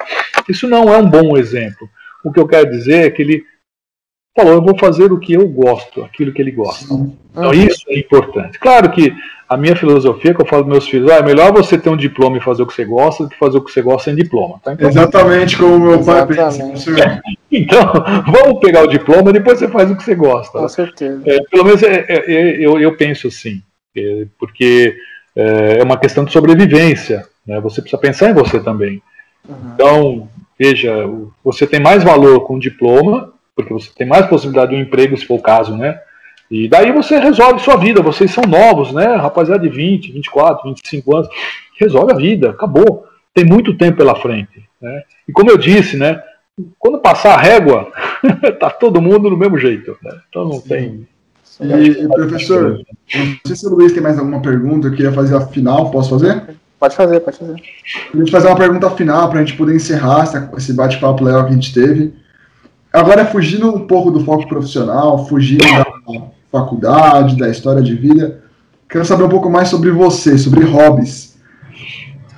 Isso 0.48 0.68
não 0.68 0.92
é 0.92 0.98
um 0.98 1.08
bom 1.08 1.36
exemplo. 1.36 1.88
O 2.24 2.32
que 2.32 2.40
eu 2.40 2.46
quero 2.46 2.70
dizer 2.70 3.06
é 3.06 3.10
que 3.10 3.22
ele 3.22 3.44
falou, 4.34 4.54
eu 4.54 4.62
vou 4.62 4.78
fazer 4.78 5.12
o 5.12 5.18
que 5.18 5.34
eu 5.34 5.46
gosto, 5.48 6.02
aquilo 6.02 6.32
que 6.32 6.40
ele 6.40 6.50
gosta. 6.50 6.94
Então 7.30 7.52
isso 7.52 7.84
é 7.88 7.98
importante. 7.98 8.58
Claro 8.58 8.90
que 8.90 9.12
a 9.48 9.56
minha 9.56 9.76
filosofia, 9.76 10.34
que 10.34 10.40
eu 10.40 10.46
falo 10.46 10.64
para 10.64 10.72
meus 10.72 10.88
filhos, 10.88 11.10
ah, 11.10 11.16
é 11.16 11.22
melhor 11.22 11.52
você 11.52 11.76
ter 11.76 11.90
um 11.90 11.96
diploma 11.96 12.38
e 12.38 12.42
fazer 12.42 12.62
o 12.62 12.66
que 12.66 12.72
você 12.72 12.86
gosta 12.86 13.24
do 13.24 13.28
que 13.28 13.38
fazer 13.38 13.58
o 13.58 13.60
que 13.62 13.70
você 13.70 13.82
gosta 13.82 14.04
sem 14.04 14.14
diploma. 14.14 14.58
Tá? 14.64 14.72
Então, 14.72 14.88
Exatamente 14.88 15.58
como 15.58 15.78
meu 15.78 16.02
pai 16.02 16.26
pensa. 16.26 16.72
então, 17.50 17.92
vamos 18.26 18.60
pegar 18.60 18.82
o 18.82 18.86
diploma 18.86 19.28
e 19.28 19.34
depois 19.34 19.58
você 19.58 19.68
faz 19.68 19.90
o 19.90 19.96
que 19.96 20.02
você 20.02 20.14
gosta. 20.14 20.58
Com 20.58 20.68
certeza. 20.68 21.22
É, 21.26 21.38
pelo 21.50 21.64
menos 21.64 21.82
é, 21.82 22.06
é, 22.08 22.32
é 22.32 22.66
eu, 22.66 22.80
eu 22.80 22.96
penso 22.96 23.28
assim, 23.28 23.62
é, 23.94 24.26
porque 24.38 24.96
é, 25.36 25.78
é 25.80 25.82
uma 25.82 25.98
questão 25.98 26.24
de 26.24 26.32
sobrevivência. 26.32 27.26
Né? 27.46 27.60
Você 27.60 27.82
precisa 27.82 28.00
pensar 28.00 28.30
em 28.30 28.34
você 28.34 28.58
também. 28.58 29.02
Uhum. 29.46 29.56
Então, 29.74 30.28
veja, 30.58 30.92
você 31.44 31.66
tem 31.66 31.80
mais 31.80 32.02
valor 32.02 32.40
com 32.46 32.54
o 32.54 32.60
diploma, 32.60 33.32
porque 33.54 33.72
você 33.72 33.90
tem 33.94 34.06
mais 34.06 34.26
possibilidade 34.26 34.70
de 34.70 34.76
um 34.76 34.80
emprego, 34.82 35.16
se 35.16 35.26
for 35.26 35.34
o 35.34 35.42
caso, 35.42 35.76
né? 35.76 36.00
E 36.50 36.68
daí 36.68 36.92
você 36.92 37.18
resolve 37.18 37.60
sua 37.60 37.76
vida. 37.76 38.02
Vocês 38.02 38.30
são 38.30 38.44
novos, 38.44 38.92
né? 38.92 39.16
Rapaziada 39.16 39.62
de 39.62 39.74
20, 39.74 40.12
24, 40.12 40.68
25 40.68 41.16
anos. 41.16 41.28
Resolve 41.80 42.12
a 42.12 42.16
vida, 42.16 42.50
acabou. 42.50 43.06
Tem 43.32 43.44
muito 43.44 43.74
tempo 43.74 43.96
pela 43.96 44.14
frente. 44.14 44.62
Né? 44.80 45.02
E 45.26 45.32
como 45.32 45.50
eu 45.50 45.56
disse, 45.56 45.96
né? 45.96 46.22
Quando 46.78 46.98
passar 46.98 47.34
a 47.34 47.40
régua, 47.40 47.90
tá 48.60 48.68
todo 48.68 49.00
mundo 49.00 49.30
do 49.30 49.36
mesmo 49.36 49.56
jeito. 49.56 49.96
Né? 50.02 50.12
Então 50.28 50.46
não 50.46 50.60
tem. 50.60 51.08
E, 51.60 52.04
e 52.04 52.08
professor, 52.08 52.80
não 53.14 53.38
sei 53.46 53.56
se 53.56 53.66
o 53.66 53.70
Luiz 53.70 53.92
tem 53.92 54.02
mais 54.02 54.18
alguma 54.18 54.42
pergunta, 54.42 54.88
eu 54.88 54.94
queria 54.94 55.12
fazer 55.12 55.36
a 55.36 55.46
final, 55.46 55.90
posso 55.90 56.10
fazer? 56.10 56.56
Pode 56.78 56.96
fazer, 56.96 57.20
pode 57.20 57.38
fazer. 57.38 57.62
A 58.12 58.16
gente 58.16 58.30
fazer 58.30 58.48
uma 58.48 58.56
pergunta 58.56 58.90
final 58.90 59.30
para 59.30 59.40
a 59.40 59.44
gente 59.44 59.56
poder 59.56 59.74
encerrar 59.74 60.24
esse 60.56 60.72
bate-papo 60.74 61.24
legal 61.24 61.44
que 61.44 61.50
a 61.50 61.54
gente 61.54 61.72
teve. 61.72 62.12
Agora, 62.92 63.24
fugindo 63.24 63.74
um 63.74 63.86
pouco 63.86 64.10
do 64.10 64.24
foco 64.24 64.46
profissional, 64.46 65.26
fugindo 65.26 65.64
da 65.64 65.86
faculdade, 66.50 67.38
da 67.38 67.48
história 67.48 67.80
de 67.80 67.94
vida, 67.94 68.42
quero 68.88 69.04
saber 69.04 69.24
um 69.24 69.28
pouco 69.28 69.48
mais 69.48 69.68
sobre 69.68 69.90
você, 69.90 70.36
sobre 70.36 70.64
hobbies. 70.64 71.32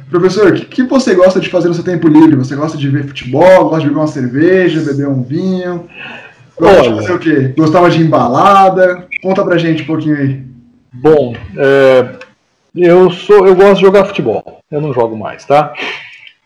Professor, 0.08 0.52
o 0.52 0.54
que, 0.54 0.64
que, 0.66 0.82
você 0.84 1.12
gosta 1.12 1.40
de 1.40 1.48
fazer 1.48 1.66
no 1.66 1.74
seu 1.74 1.82
tempo 1.82 2.06
livre? 2.06 2.36
Você 2.36 2.54
gosta 2.54 2.78
de 2.78 2.88
ver 2.88 3.04
futebol, 3.04 3.64
gosta 3.64 3.80
de 3.80 3.86
beber 3.88 3.98
uma 3.98 4.06
cerveja, 4.06 4.80
beber 4.80 5.08
um 5.08 5.24
vinho? 5.24 5.86
Gosta 6.56 6.82
Olha, 6.82 6.92
de 6.92 7.00
fazer 7.00 7.12
o 7.14 7.18
quê? 7.18 7.54
Gostava 7.56 7.90
de 7.90 8.00
embalada? 8.00 9.08
Conta 9.20 9.44
pra 9.44 9.58
gente 9.58 9.82
um 9.82 9.86
pouquinho 9.86 10.16
aí. 10.16 10.40
Bom, 10.92 11.34
é, 11.56 12.10
eu 12.76 13.10
sou, 13.10 13.44
eu 13.44 13.56
gosto 13.56 13.76
de 13.76 13.80
jogar 13.80 14.04
futebol. 14.04 14.60
Eu 14.70 14.80
não 14.80 14.92
jogo 14.92 15.16
mais, 15.16 15.44
tá? 15.44 15.72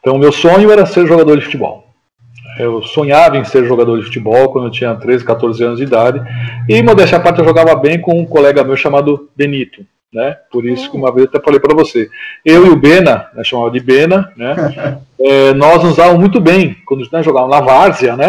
Então, 0.00 0.16
meu 0.16 0.32
sonho 0.32 0.70
era 0.70 0.86
ser 0.86 1.06
jogador 1.06 1.36
de 1.36 1.44
futebol. 1.44 1.88
Eu 2.59 2.82
sonhava 2.82 3.36
em 3.36 3.44
ser 3.44 3.64
jogador 3.66 3.98
de 3.98 4.04
futebol 4.04 4.50
quando 4.50 4.66
eu 4.66 4.70
tinha 4.70 4.94
13, 4.94 5.24
14 5.24 5.64
anos 5.64 5.78
de 5.78 5.84
idade. 5.84 6.20
E, 6.68 6.82
modéstia 6.82 7.18
à 7.18 7.20
parte, 7.20 7.38
eu 7.38 7.44
jogava 7.44 7.74
bem 7.74 8.00
com 8.00 8.18
um 8.18 8.26
colega 8.26 8.64
meu 8.64 8.76
chamado 8.76 9.28
Benito. 9.36 9.84
Né? 10.12 10.36
Por 10.50 10.64
isso 10.64 10.90
que 10.90 10.96
uma 10.96 11.12
vez 11.12 11.26
eu 11.26 11.30
até 11.30 11.44
falei 11.44 11.61
para 11.61 11.74
você. 11.74 12.09
Eu 12.44 12.66
e 12.66 12.70
o 12.70 12.76
Bena, 12.76 13.28
né, 13.34 13.44
chamava 13.44 13.70
de 13.70 13.78
Bena, 13.78 14.32
né? 14.36 14.56
é, 15.20 15.52
nós 15.52 15.82
nos 15.84 15.96
dávamos 15.96 16.20
muito 16.20 16.40
bem. 16.40 16.76
Quando 16.86 17.06
né, 17.12 17.22
jogávamos 17.22 17.54
na 17.54 17.61
várzea, 17.61 18.16
né? 18.16 18.26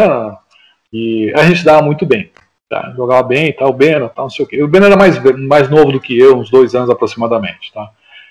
E 0.92 1.32
a 1.36 1.44
gente 1.44 1.64
dava 1.64 1.82
muito 1.82 2.06
bem. 2.06 2.32
Tá? 2.70 2.94
Jogava 2.96 3.24
bem 3.24 3.48
e 3.48 3.54
tal, 3.54 3.70
o 3.70 3.74
Bena, 3.74 4.10
tal, 4.10 4.26
não 4.26 4.30
sei 4.30 4.46
o 4.46 4.48
quê. 4.48 4.62
O 4.62 4.68
Bena 4.68 4.88
era 4.88 4.98
mais, 4.98 5.20
mais 5.38 5.70
novo 5.70 5.92
do 5.92 6.00
que 6.00 6.18
eu, 6.18 6.38
uns 6.38 6.52
dois 6.52 6.76
anos 6.76 6.90
aproximadamente. 6.90 7.72
Tá? 7.74 7.90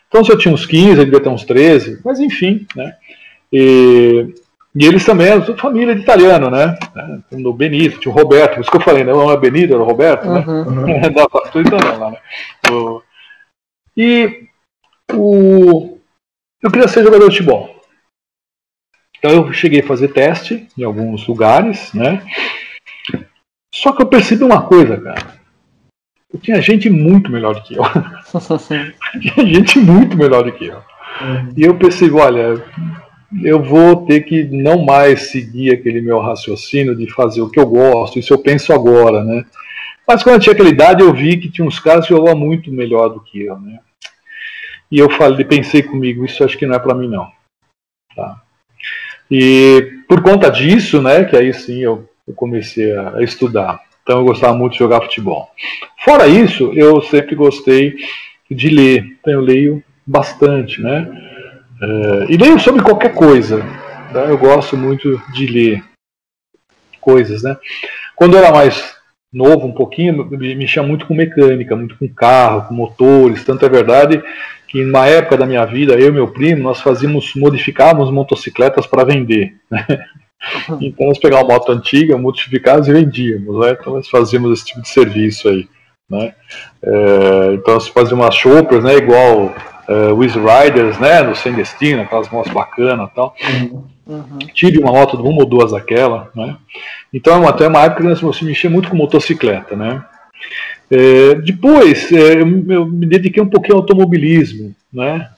Então, 0.09 0.23
se 0.23 0.31
eu 0.31 0.39
tinha 0.39 0.53
uns 0.53 0.65
15, 0.65 0.93
ele 0.93 1.05
devia 1.07 1.21
ter 1.21 1.29
uns 1.29 1.45
13, 1.45 2.01
mas 2.05 2.21
enfim, 2.21 2.67
né? 2.75 2.95
E, 3.53 4.33
e 4.79 4.87
eles 4.87 5.05
também 5.05 5.27
eram 5.27 5.57
família 5.57 5.93
de 5.93 6.03
italiano, 6.03 6.49
né? 6.49 6.79
O 7.33 7.53
Benito, 7.53 7.99
tinha 7.99 8.15
o 8.15 8.17
Roberto, 8.17 8.55
por 8.55 8.61
isso 8.61 8.71
que 8.71 8.77
eu 8.77 8.81
falei, 8.81 9.03
né? 9.03 9.13
Não 9.13 9.29
é 9.29 9.37
Benito, 9.37 9.75
era 9.75 9.83
o 9.83 9.87
Roberto, 9.87 10.25
né? 10.29 10.45
Uhum. 10.47 11.13
da 11.13 11.27
tudo 11.51 11.67
italiano 11.67 11.99
lá, 11.99 12.11
né? 12.13 12.19
O, 12.71 13.03
e 13.97 14.49
o, 15.13 15.99
eu 16.63 16.71
queria 16.71 16.87
ser 16.87 17.03
jogador 17.03 17.29
de 17.29 17.39
futebol. 17.39 17.83
Então 19.19 19.33
eu 19.33 19.53
cheguei 19.53 19.81
a 19.81 19.87
fazer 19.87 20.09
teste 20.13 20.69
em 20.79 20.85
alguns 20.85 21.27
lugares, 21.27 21.93
né? 21.93 22.25
Só 23.75 23.91
que 23.91 24.01
eu 24.01 24.07
percebi 24.07 24.45
uma 24.45 24.63
coisa, 24.63 24.97
cara. 25.01 25.39
Eu 26.33 26.39
tinha 26.39 26.61
gente 26.61 26.89
muito 26.89 27.33
melhor 27.33 27.57
do 27.57 27.63
que 27.63 27.75
eu. 27.75 27.83
tinha 29.21 29.45
gente 29.45 29.81
muito 29.81 30.17
melhor 30.17 30.45
do 30.45 30.53
que 30.53 30.67
eu. 30.67 30.77
Uhum. 31.21 31.53
E 31.57 31.65
eu 31.65 31.77
percebi, 31.77 32.15
olha, 32.15 32.65
eu 33.43 33.63
vou 33.63 34.07
ter 34.07 34.23
que 34.23 34.45
não 34.45 34.85
mais 34.85 35.31
seguir 35.31 35.73
aquele 35.73 36.01
meu 36.01 36.19
raciocínio 36.21 36.97
de 36.97 37.13
fazer 37.13 37.43
o 37.43 37.51
que 37.51 37.61
eu 37.61 37.67
gosto, 37.67 38.19
isso 38.19 38.33
eu 38.33 38.39
penso 38.39 38.73
agora, 38.73 39.23
né? 39.23 39.45
Mas 40.07 40.23
quando 40.23 40.37
eu 40.37 40.41
tinha 40.41 40.55
aquela 40.55 40.71
idade, 40.71 41.03
eu 41.03 41.13
vi 41.13 41.37
que 41.37 41.51
tinha 41.51 41.67
uns 41.67 41.79
caras 41.79 42.07
que 42.07 42.15
jogavam 42.15 42.41
muito 42.41 42.73
melhor 42.73 43.09
do 43.11 43.21
que 43.21 43.43
eu, 43.43 43.59
né? 43.59 43.79
E 44.91 44.99
eu 44.99 45.11
falei, 45.11 45.45
pensei 45.45 45.83
comigo, 45.83 46.25
isso 46.25 46.43
acho 46.43 46.57
que 46.57 46.67
não 46.67 46.75
é 46.75 46.79
para 46.79 46.95
mim 46.95 47.09
não. 47.09 47.31
Tá? 48.17 48.41
E 49.31 50.01
por 50.09 50.23
conta 50.23 50.51
disso, 50.51 51.03
né, 51.03 51.25
que 51.25 51.37
aí 51.37 51.53
sim 51.53 51.81
eu, 51.81 52.09
eu 52.27 52.33
comecei 52.33 52.97
a, 52.97 53.23
estudar. 53.23 53.83
Então 54.03 54.21
eu 54.21 54.25
gostava 54.25 54.57
muito 54.57 54.73
de 54.73 54.79
jogar 54.79 55.03
futebol. 55.03 55.51
Fora 56.03 56.27
isso, 56.27 56.73
eu 56.75 57.03
sempre 57.03 57.35
gostei 57.35 57.95
de 58.51 58.71
ler. 58.71 59.05
Então 59.21 59.35
eu 59.35 59.41
leio 59.43 59.85
bastante, 60.07 60.81
né? 60.81 61.28
É, 61.81 62.27
e 62.29 62.37
leio 62.37 62.59
sobre 62.59 62.83
qualquer 62.83 63.15
coisa. 63.15 63.63
Tá? 64.13 64.21
Eu 64.21 64.39
gosto 64.39 64.77
muito 64.77 65.21
de 65.33 65.47
ler 65.47 65.85
coisas, 67.01 67.43
né? 67.43 67.57
Quando 68.17 68.37
eu 68.37 68.43
era 68.43 68.53
mais 68.53 68.97
novo 69.33 69.67
um 69.67 69.73
pouquinho, 69.73 70.25
me 70.31 70.55
mexia 70.55 70.83
muito 70.83 71.07
com 71.07 71.15
mecânica, 71.15 71.77
muito 71.77 71.97
com 71.97 72.09
carro, 72.09 72.69
com 72.69 72.75
motores. 72.75 73.45
Tanto 73.45 73.65
é 73.65 73.69
verdade 73.69 74.23
que 74.67 74.85
na 74.85 75.07
época 75.07 75.37
da 75.37 75.47
minha 75.47 75.65
vida, 75.65 75.95
eu 75.95 76.09
e 76.09 76.13
meu 76.13 76.29
primo, 76.29 76.63
nós 76.63 76.81
fazíamos, 76.81 77.35
modificávamos 77.35 78.11
motocicletas 78.11 78.87
para 78.87 79.05
vender. 79.05 79.55
Né? 79.71 79.85
Então 80.81 81.09
nós 81.09 81.19
pegávamos 81.19 81.53
uma 81.53 81.59
moto 81.59 81.73
antiga, 81.73 82.17
modificávamos 82.17 82.87
e 82.87 82.93
vendíamos. 82.93 83.59
Né? 83.59 83.73
Então 83.73 83.95
nós 83.95 84.09
fazíamos 84.09 84.53
esse 84.53 84.67
tipo 84.67 84.81
de 84.81 84.89
serviço 84.89 85.49
aí. 85.49 85.69
Né? 86.09 86.33
É, 86.81 87.55
então 87.55 87.75
nós 87.75 87.89
fazíamos 87.89 88.25
umas 88.25 88.37
choppers, 88.37 88.85
né? 88.85 88.95
igual 88.95 89.53
uh, 89.89 90.15
Wiz 90.15 90.35
Riders, 90.35 90.99
né? 90.99 91.23
no 91.23 91.35
Sem 91.35 91.53
Destino, 91.53 92.03
aquelas 92.03 92.29
motos 92.29 92.53
bacanas 92.53 93.09
e 93.11 93.15
tal. 93.15 93.35
Uhum. 94.07 94.39
Tive 94.55 94.79
uma 94.79 94.93
moto 94.93 95.17
de 95.17 95.23
uma 95.23 95.41
ou 95.41 95.47
duas 95.47 95.73
daquela. 95.73 96.31
Né? 96.35 96.57
Então 97.13 97.47
até 97.49 97.67
uma 97.67 97.83
época 97.83 98.03
que 98.03 98.25
nós 98.25 98.43
mexia 98.43 98.71
muito 98.71 98.91
com 98.91 98.97
motocicleta. 98.97 99.75
Né? 99.75 100.05
É, 100.91 101.35
depois, 101.35 102.11
é, 102.13 102.35
eu, 102.35 102.73
eu, 102.73 102.87
me 102.87 103.07
dediquei 103.07 103.43
um 103.43 103.49
pouquinho 103.49 103.75
ao 103.77 103.81
automobilismo, 103.83 104.75
né? 104.93 105.29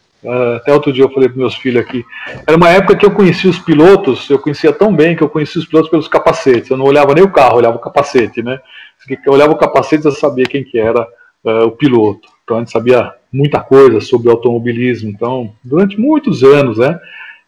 Até 0.57 0.75
outro 0.75 0.93
dia 0.93 1.03
eu 1.03 1.11
falei 1.11 1.31
para 1.31 1.39
meus 1.39 1.55
filhos 1.55 1.83
aqui. 1.83 2.05
Era 2.47 2.55
uma 2.55 2.69
época 2.69 2.95
que 2.95 3.07
eu 3.07 3.11
conhecia 3.11 3.49
os 3.49 3.59
pilotos, 3.59 4.29
eu 4.29 4.39
conhecia 4.39 4.71
tão 4.71 4.95
bem 4.95 5.17
que 5.17 5.23
eu 5.23 5.31
conhecia 5.31 5.59
os 5.59 5.67
pilotos 5.67 5.91
pelos 5.91 6.09
capacetes. 6.09 6.69
Eu 6.69 6.77
não 6.77 6.85
olhava 6.85 7.15
nem 7.15 7.25
o 7.25 7.33
carro, 7.33 7.53
eu 7.53 7.57
olhava 7.57 7.77
o 7.77 7.81
capacete, 7.81 8.43
né? 8.43 8.61
Eu 9.25 9.33
olhava 9.33 9.53
o 9.53 9.57
capacete 9.57 10.07
e 10.07 10.13
sabia 10.13 10.45
quem 10.45 10.63
que 10.63 10.79
era 10.79 11.09
uh, 11.43 11.65
o 11.65 11.71
piloto. 11.71 12.29
Então 12.51 12.57
a 12.57 12.61
gente 12.63 12.73
sabia 12.73 13.13
muita 13.33 13.61
coisa 13.61 14.01
sobre 14.01 14.29
automobilismo. 14.29 15.09
Então, 15.09 15.53
durante 15.63 15.99
muitos 16.01 16.43
anos, 16.43 16.79
né? 16.79 16.99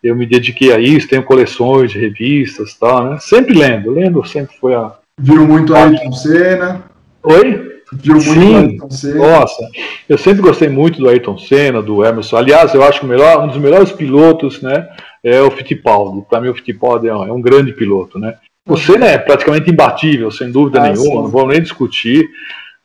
Eu 0.01 0.15
me 0.15 0.27
dediquei 0.27 0.73
a 0.73 0.79
isso, 0.79 1.09
tenho 1.09 1.25
coleções 1.25 1.91
de 1.91 1.99
revistas, 1.99 2.75
tal, 2.75 3.11
né? 3.11 3.19
Sempre 3.21 3.59
lendo, 3.59 3.91
lendo 3.91 4.25
sempre 4.25 4.57
foi 4.61 4.75
a. 4.75 4.93
Viu 5.19 5.47
muito 5.47 5.75
Ayrton 5.75 6.13
Senna? 6.13 6.85
Oi? 7.23 7.81
Viu 7.93 8.15
muito 8.15 8.33
Sim, 8.33 8.57
Ayrton 8.57 8.91
Senna. 8.91 9.17
Nossa, 9.17 9.69
eu 10.09 10.17
sempre 10.17 10.41
gostei 10.41 10.69
muito 10.69 11.01
do 11.01 11.09
Ayrton 11.09 11.37
Senna, 11.37 11.83
do 11.83 12.05
Emerson. 12.05 12.37
Aliás, 12.37 12.73
eu 12.75 12.83
acho 12.85 13.01
que 13.01 13.07
o 13.07 13.09
melhor, 13.09 13.45
um 13.45 13.49
dos 13.49 13.59
melhores 13.59 13.91
pilotos, 13.91 14.63
né, 14.63 14.89
é 15.23 15.41
o 15.43 15.51
Fittipaldi. 15.51 16.25
Para 16.31 16.41
mim, 16.41 16.49
o 16.49 16.55
Fittipaldi 16.55 17.09
é 17.09 17.15
um, 17.15 17.27
é 17.27 17.33
um, 17.33 17.41
grande 17.41 17.73
piloto, 17.73 18.21
né. 18.21 18.37
O 18.69 18.77
Senna 18.77 19.07
é 19.07 19.19
praticamente 19.19 19.69
imbatível, 19.69 20.31
sem 20.31 20.51
dúvida 20.51 20.81
ah, 20.81 20.83
nenhuma, 20.85 21.05
sim. 21.05 21.23
não 21.23 21.29
vou 21.29 21.47
nem 21.49 21.61
discutir. 21.61 22.29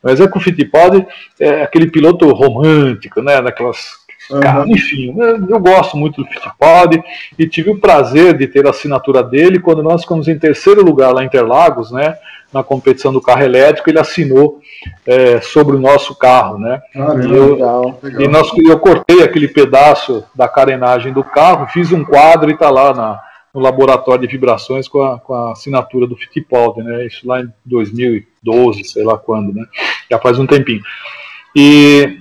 Mas 0.02 0.20
é 0.20 0.28
que 0.28 0.36
o 0.36 0.40
Fittipaldi 0.40 1.06
é 1.40 1.62
aquele 1.62 1.90
piloto 1.90 2.28
romântico, 2.30 3.22
né, 3.22 3.40
daquelas 3.40 3.98
Uhum. 4.30 4.74
enfim, 4.74 5.16
eu 5.48 5.58
gosto 5.58 5.96
muito 5.96 6.22
do 6.22 6.28
Fittipaldi 6.28 7.02
e 7.38 7.48
tive 7.48 7.70
o 7.70 7.78
prazer 7.78 8.36
de 8.36 8.46
ter 8.46 8.66
a 8.66 8.70
assinatura 8.70 9.22
dele 9.22 9.58
quando 9.58 9.82
nós 9.82 10.02
ficamos 10.02 10.28
em 10.28 10.38
terceiro 10.38 10.84
lugar 10.84 11.14
lá 11.14 11.22
em 11.22 11.26
Interlagos, 11.26 11.90
né? 11.90 12.14
na 12.52 12.62
competição 12.62 13.12
do 13.12 13.20
carro 13.20 13.42
elétrico, 13.42 13.90
ele 13.90 13.98
assinou 13.98 14.60
é, 15.06 15.40
sobre 15.40 15.76
o 15.76 15.78
nosso 15.78 16.14
carro, 16.14 16.58
né? 16.58 16.80
Ah, 16.96 17.14
e, 17.14 17.30
eu, 17.30 17.52
legal, 17.52 17.98
legal. 18.02 18.22
e 18.22 18.28
nós, 18.28 18.50
eu 18.56 18.78
cortei 18.78 19.22
aquele 19.22 19.48
pedaço 19.48 20.24
da 20.34 20.48
carenagem 20.48 21.12
do 21.12 21.22
carro, 21.22 21.66
fiz 21.66 21.92
um 21.92 22.04
quadro 22.04 22.50
e 22.50 22.54
está 22.54 22.70
lá 22.70 22.94
na, 22.94 23.20
no 23.54 23.60
laboratório 23.60 24.26
de 24.26 24.32
vibrações 24.32 24.88
com 24.88 25.02
a, 25.02 25.18
com 25.18 25.34
a 25.34 25.52
assinatura 25.52 26.06
do 26.06 26.16
Fittipaldi, 26.16 26.82
né? 26.82 27.06
Isso 27.06 27.26
lá 27.26 27.40
em 27.40 27.52
2012, 27.64 28.84
sei 28.84 29.04
lá 29.04 29.16
quando, 29.16 29.52
né? 29.52 29.64
Já 30.10 30.18
faz 30.18 30.38
um 30.38 30.46
tempinho. 30.46 30.82
E 31.56 32.18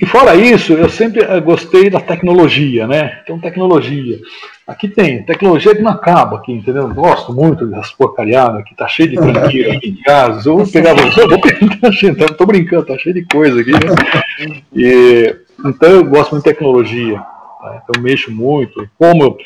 e 0.00 0.06
fora 0.06 0.34
isso, 0.34 0.72
eu 0.72 0.88
sempre 0.88 1.22
eh, 1.22 1.40
gostei 1.40 1.90
da 1.90 2.00
tecnologia, 2.00 2.86
né? 2.86 3.20
Então, 3.22 3.38
tecnologia. 3.38 4.18
Aqui 4.66 4.88
tem 4.88 5.22
tecnologia 5.24 5.74
que 5.74 5.82
não 5.82 5.90
acaba 5.90 6.38
aqui, 6.38 6.52
entendeu? 6.52 6.84
Eu 6.84 6.94
gosto 6.94 7.34
muito 7.34 7.66
dessas 7.66 7.92
porcariadas 7.92 8.60
aqui, 8.60 8.74
tá 8.74 8.88
cheio 8.88 9.10
de 9.10 9.16
tranqueira 9.16 9.74
aqui 9.76 9.90
em 9.90 10.02
casa. 10.02 10.48
Eu 10.48 10.56
vou 10.56 10.66
pegar 10.66 10.94
você, 10.94 11.22
eu 11.22 11.28
vou 11.28 11.40
pegar, 11.40 12.28
tô 12.32 12.46
brincando, 12.46 12.86
tá 12.86 12.96
cheio 12.96 13.14
de 13.14 13.26
coisa 13.26 13.60
aqui, 13.60 13.72
né? 13.72 14.62
E, 14.74 15.36
então 15.66 15.90
eu 15.90 16.04
gosto 16.04 16.30
muito 16.30 16.44
de 16.44 16.50
tecnologia. 16.50 17.18
Tá? 17.18 17.82
Então 17.82 17.92
eu 17.96 18.02
mexo 18.02 18.32
muito. 18.32 18.88
Como 18.96 19.22
eu, 19.22 19.38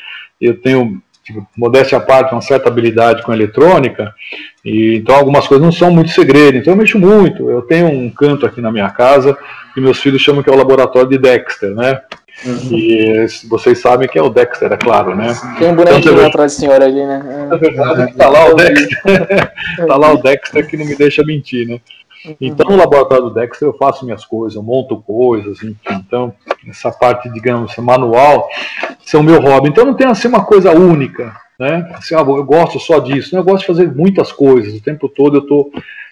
eu 0.45 0.59
tenho 0.59 1.01
tipo, 1.23 1.45
modéstia 1.57 1.97
à 1.97 2.01
parte, 2.01 2.33
uma 2.33 2.41
certa 2.41 2.69
habilidade 2.69 3.23
com 3.23 3.33
eletrônica, 3.33 4.13
e 4.63 4.95
então 4.97 5.15
algumas 5.15 5.47
coisas 5.47 5.65
não 5.65 5.71
são 5.71 5.91
muito 5.91 6.11
segredo, 6.11 6.57
então 6.57 6.73
eu 6.73 6.77
mexo 6.77 6.99
muito. 6.99 7.49
Eu 7.49 7.61
tenho 7.63 7.87
um 7.87 8.09
canto 8.09 8.45
aqui 8.45 8.61
na 8.61 8.71
minha 8.71 8.89
casa 8.89 9.37
que 9.73 9.81
meus 9.81 9.99
filhos 9.99 10.21
chamam 10.21 10.41
que 10.41 10.49
é 10.49 10.53
o 10.53 10.57
laboratório 10.57 11.09
de 11.09 11.17
Dexter, 11.17 11.71
né? 11.75 12.01
Uhum. 12.45 12.69
E 12.71 13.25
vocês 13.47 13.79
sabem 13.79 14.07
que 14.07 14.19
é 14.19 14.21
o 14.21 14.29
Dexter, 14.29 14.71
é 14.71 14.77
claro, 14.77 15.15
né? 15.15 15.33
Tem 15.57 15.69
um 15.69 15.75
bonequinho 15.75 16.15
então, 16.15 16.27
atrás 16.27 16.53
do 16.53 16.59
senhor 16.59 16.81
ali, 16.81 17.05
né? 17.05 17.47
Na 17.49 17.55
verdade, 17.55 18.13
tá 18.13 18.29
lá 18.29 18.49
o 18.49 18.55
Dexter. 18.55 19.01
tá 19.87 19.97
lá 19.97 20.13
o 20.13 20.21
Dexter 20.21 20.67
que 20.67 20.77
não 20.77 20.85
me 20.85 20.95
deixa 20.95 21.23
mentir, 21.23 21.67
né? 21.67 21.79
Então, 22.39 22.69
no 22.69 22.77
laboratório 22.77 23.25
do 23.25 23.33
Dexter, 23.33 23.67
eu 23.67 23.77
faço 23.77 24.05
minhas 24.05 24.25
coisas, 24.25 24.55
eu 24.55 24.63
monto 24.63 25.01
coisas, 25.01 25.57
enfim. 25.63 25.77
Então, 25.91 26.33
essa 26.67 26.91
parte, 26.91 27.29
digamos, 27.29 27.75
manual, 27.77 28.49
são 29.05 29.21
meu 29.21 29.39
hobby. 29.39 29.69
Então, 29.69 29.85
não 29.85 29.93
tem 29.93 30.07
assim 30.07 30.27
uma 30.27 30.43
coisa 30.43 30.71
única, 30.71 31.35
né? 31.59 31.89
Assim, 31.93 32.15
ah, 32.15 32.19
eu 32.19 32.43
gosto 32.43 32.79
só 32.79 32.99
disso. 32.99 33.33
Né? 33.33 33.39
Eu 33.39 33.45
gosto 33.45 33.61
de 33.61 33.67
fazer 33.67 33.93
muitas 33.93 34.31
coisas. 34.31 34.73
O 34.73 34.83
tempo 34.83 35.07
todo 35.07 35.37
eu 35.37 35.41
estou 35.41 35.71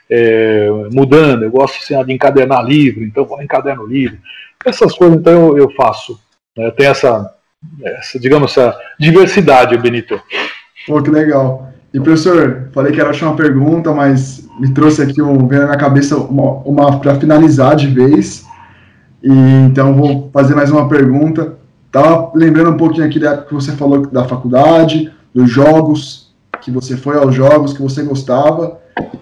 é, 0.09 0.69
mudando. 0.91 1.43
Eu 1.43 1.51
gosto 1.51 1.77
assim, 1.81 2.05
de 2.05 2.13
encadernar 2.13 2.63
livro, 2.63 3.03
então 3.03 3.25
vou 3.25 3.41
encaderno 3.41 3.85
livro. 3.85 4.17
Essas 4.65 4.95
coisas, 4.95 5.17
então, 5.17 5.33
eu, 5.33 5.57
eu 5.57 5.71
faço. 5.71 6.19
Né? 6.55 6.69
Tem 6.71 6.87
essa, 6.87 7.33
essa, 7.83 8.19
digamos, 8.19 8.51
essa 8.51 8.77
diversidade, 8.99 9.77
Benito. 9.77 10.21
Pô, 10.85 11.01
que 11.01 11.09
legal. 11.09 11.72
E 11.93 11.99
professor, 11.99 12.69
falei 12.73 12.91
que 12.91 12.99
era 12.99 13.09
a 13.09 13.11
última 13.11 13.35
pergunta, 13.35 13.93
mas 13.93 14.49
me 14.59 14.73
trouxe 14.73 15.03
aqui 15.03 15.21
um, 15.21 15.47
veio 15.47 15.61
na 15.61 15.67
minha 15.67 15.77
cabeça 15.77 16.17
uma, 16.17 16.53
uma 16.65 16.99
para 16.99 17.15
finalizar 17.15 17.75
de 17.75 17.87
vez. 17.87 18.45
E 19.21 19.31
então 19.67 19.95
vou 19.95 20.29
fazer 20.33 20.55
mais 20.55 20.71
uma 20.71 20.89
pergunta. 20.89 21.53
Tava 21.91 22.31
lembrando 22.33 22.71
um 22.71 22.77
pouquinho 22.77 23.05
aqui 23.05 23.19
da 23.19 23.33
época 23.33 23.49
que 23.49 23.53
você 23.53 23.73
falou 23.73 24.07
da 24.07 24.25
faculdade, 24.25 25.13
dos 25.33 25.51
jogos, 25.51 26.33
que 26.61 26.71
você 26.71 26.97
foi 26.97 27.15
aos 27.15 27.35
jogos, 27.35 27.73
que 27.73 27.81
você 27.81 28.01
gostava. 28.01 28.79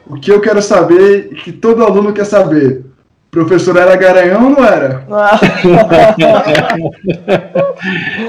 O 0.07 0.15
que 0.15 0.31
eu 0.31 0.39
quero 0.39 0.61
saber, 0.61 1.29
que 1.43 1.51
todo 1.51 1.83
aluno 1.83 2.13
quer 2.13 2.25
saber, 2.25 2.85
professor 3.31 3.77
era 3.77 3.95
garanhão 3.95 4.43
ou 4.43 4.49
não 4.51 4.65
era? 4.65 5.03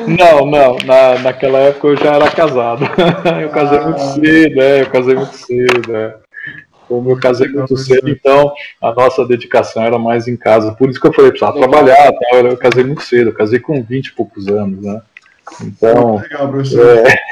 não, 0.07 0.46
não. 0.46 0.76
Na, 0.86 1.18
naquela 1.18 1.59
época 1.59 1.88
eu 1.88 1.96
já 1.96 2.14
era 2.14 2.30
casado. 2.30 2.84
Eu 3.42 3.50
casei 3.50 3.78
ah. 3.78 3.82
muito 3.82 4.00
cedo, 4.00 4.61
é, 4.61 4.82
eu 4.82 4.86
casei 4.86 5.14
muito 5.16 5.36
cedo. 5.36 5.96
É. 5.96 6.14
Como 6.88 7.11
eu 7.11 7.18
casei 7.18 7.48
muito 7.48 7.76
cedo, 7.76 8.09
então 8.09 8.53
a 8.80 8.92
nossa 8.92 9.26
dedicação 9.26 9.82
era 9.82 9.98
mais 9.98 10.28
em 10.28 10.36
casa. 10.36 10.72
Por 10.72 10.90
isso 10.90 11.00
que 11.00 11.07
eu 11.07 11.12
falei, 11.12 11.30
precisava 11.30 11.59
trabalhar, 11.59 12.12
tal. 12.12 12.40
eu 12.40 12.57
casei 12.57 12.84
muito 12.84 13.03
cedo, 13.03 13.30
eu 13.30 13.34
casei 13.34 13.59
com 13.59 13.82
20 13.82 14.07
e 14.07 14.12
poucos 14.12 14.46
anos, 14.46 14.82
né? 14.84 15.00
Então, 15.62 16.16
Legal, 16.16 16.53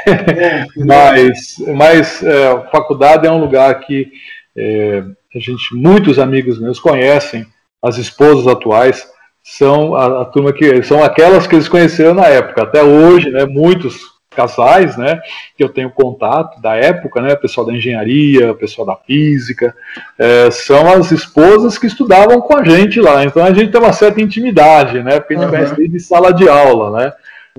é, 0.06 0.66
mas, 0.76 1.56
mas 1.76 2.22
é, 2.22 2.60
faculdade 2.72 3.26
é 3.26 3.30
um 3.30 3.40
lugar 3.40 3.78
que 3.80 4.10
é, 4.56 5.04
a 5.34 5.38
gente, 5.38 5.74
muitos 5.74 6.18
amigos 6.18 6.58
meus 6.58 6.80
conhecem, 6.80 7.46
as 7.82 7.98
esposas 7.98 8.46
atuais 8.46 9.08
são 9.42 9.94
a, 9.94 10.22
a, 10.22 10.24
turma 10.24 10.52
que 10.52 10.82
são 10.82 11.02
aquelas 11.02 11.46
que 11.46 11.54
eles 11.54 11.68
conheceram 11.68 12.14
na 12.14 12.26
época. 12.26 12.62
Até 12.62 12.82
hoje, 12.82 13.30
né, 13.30 13.46
muitos 13.46 13.98
casais, 14.30 14.96
né, 14.96 15.20
que 15.56 15.64
eu 15.64 15.68
tenho 15.68 15.90
contato 15.90 16.60
da 16.60 16.76
época, 16.76 17.20
né, 17.20 17.34
pessoal 17.34 17.66
da 17.66 17.72
engenharia, 17.72 18.54
pessoal 18.54 18.86
da 18.86 18.96
física, 18.96 19.74
é, 20.18 20.50
são 20.50 20.88
as 20.92 21.10
esposas 21.10 21.76
que 21.76 21.86
estudavam 21.86 22.40
com 22.40 22.56
a 22.56 22.64
gente 22.64 23.00
lá. 23.00 23.24
Então 23.24 23.44
a 23.44 23.52
gente 23.52 23.72
tem 23.72 23.80
uma 23.80 23.92
certa 23.92 24.20
intimidade, 24.20 25.02
né, 25.02 25.18
porque 25.18 25.34
a 25.34 25.64
gente 25.66 25.80
uhum. 25.80 25.88
de 25.88 26.00
sala 26.00 26.32
de 26.32 26.48
aula, 26.48 26.98
né. 26.98 27.12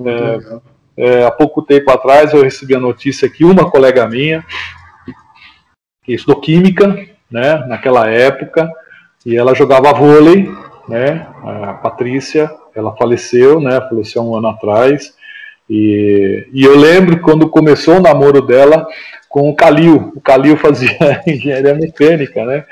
É, 0.05 0.61
é, 0.97 1.26
há 1.26 1.32
pouco 1.32 1.61
tempo 1.61 1.91
atrás 1.91 2.34
eu 2.34 2.43
recebi 2.43 2.76
a 2.76 2.80
notícia 2.80 3.30
que 3.30 3.43
uma 3.43 3.69
colega 3.69 4.07
minha 4.07 4.45
que 6.03 6.13
estudou 6.13 6.41
química, 6.41 6.88
né, 7.30 7.65
naquela 7.67 8.09
época, 8.09 8.69
e 9.26 9.36
ela 9.36 9.53
jogava 9.53 9.93
vôlei, 9.93 10.51
né? 10.88 11.28
A 11.43 11.74
Patrícia, 11.74 12.51
ela 12.76 12.95
faleceu, 12.95 13.59
né? 13.59 13.80
Faleceu 13.89 14.24
um 14.24 14.36
ano 14.36 14.47
atrás. 14.47 15.13
E, 15.69 16.47
e 16.51 16.63
eu 16.63 16.78
lembro 16.78 17.22
quando 17.22 17.49
começou 17.49 17.97
o 17.97 18.01
namoro 18.01 18.41
dela 18.41 18.86
com 19.30 19.49
o 19.49 19.55
Calil. 19.55 20.11
O 20.15 20.22
Calil 20.22 20.57
fazia 20.57 21.22
engenharia 21.26 21.74
mecânica, 21.74 22.45
né? 22.45 22.65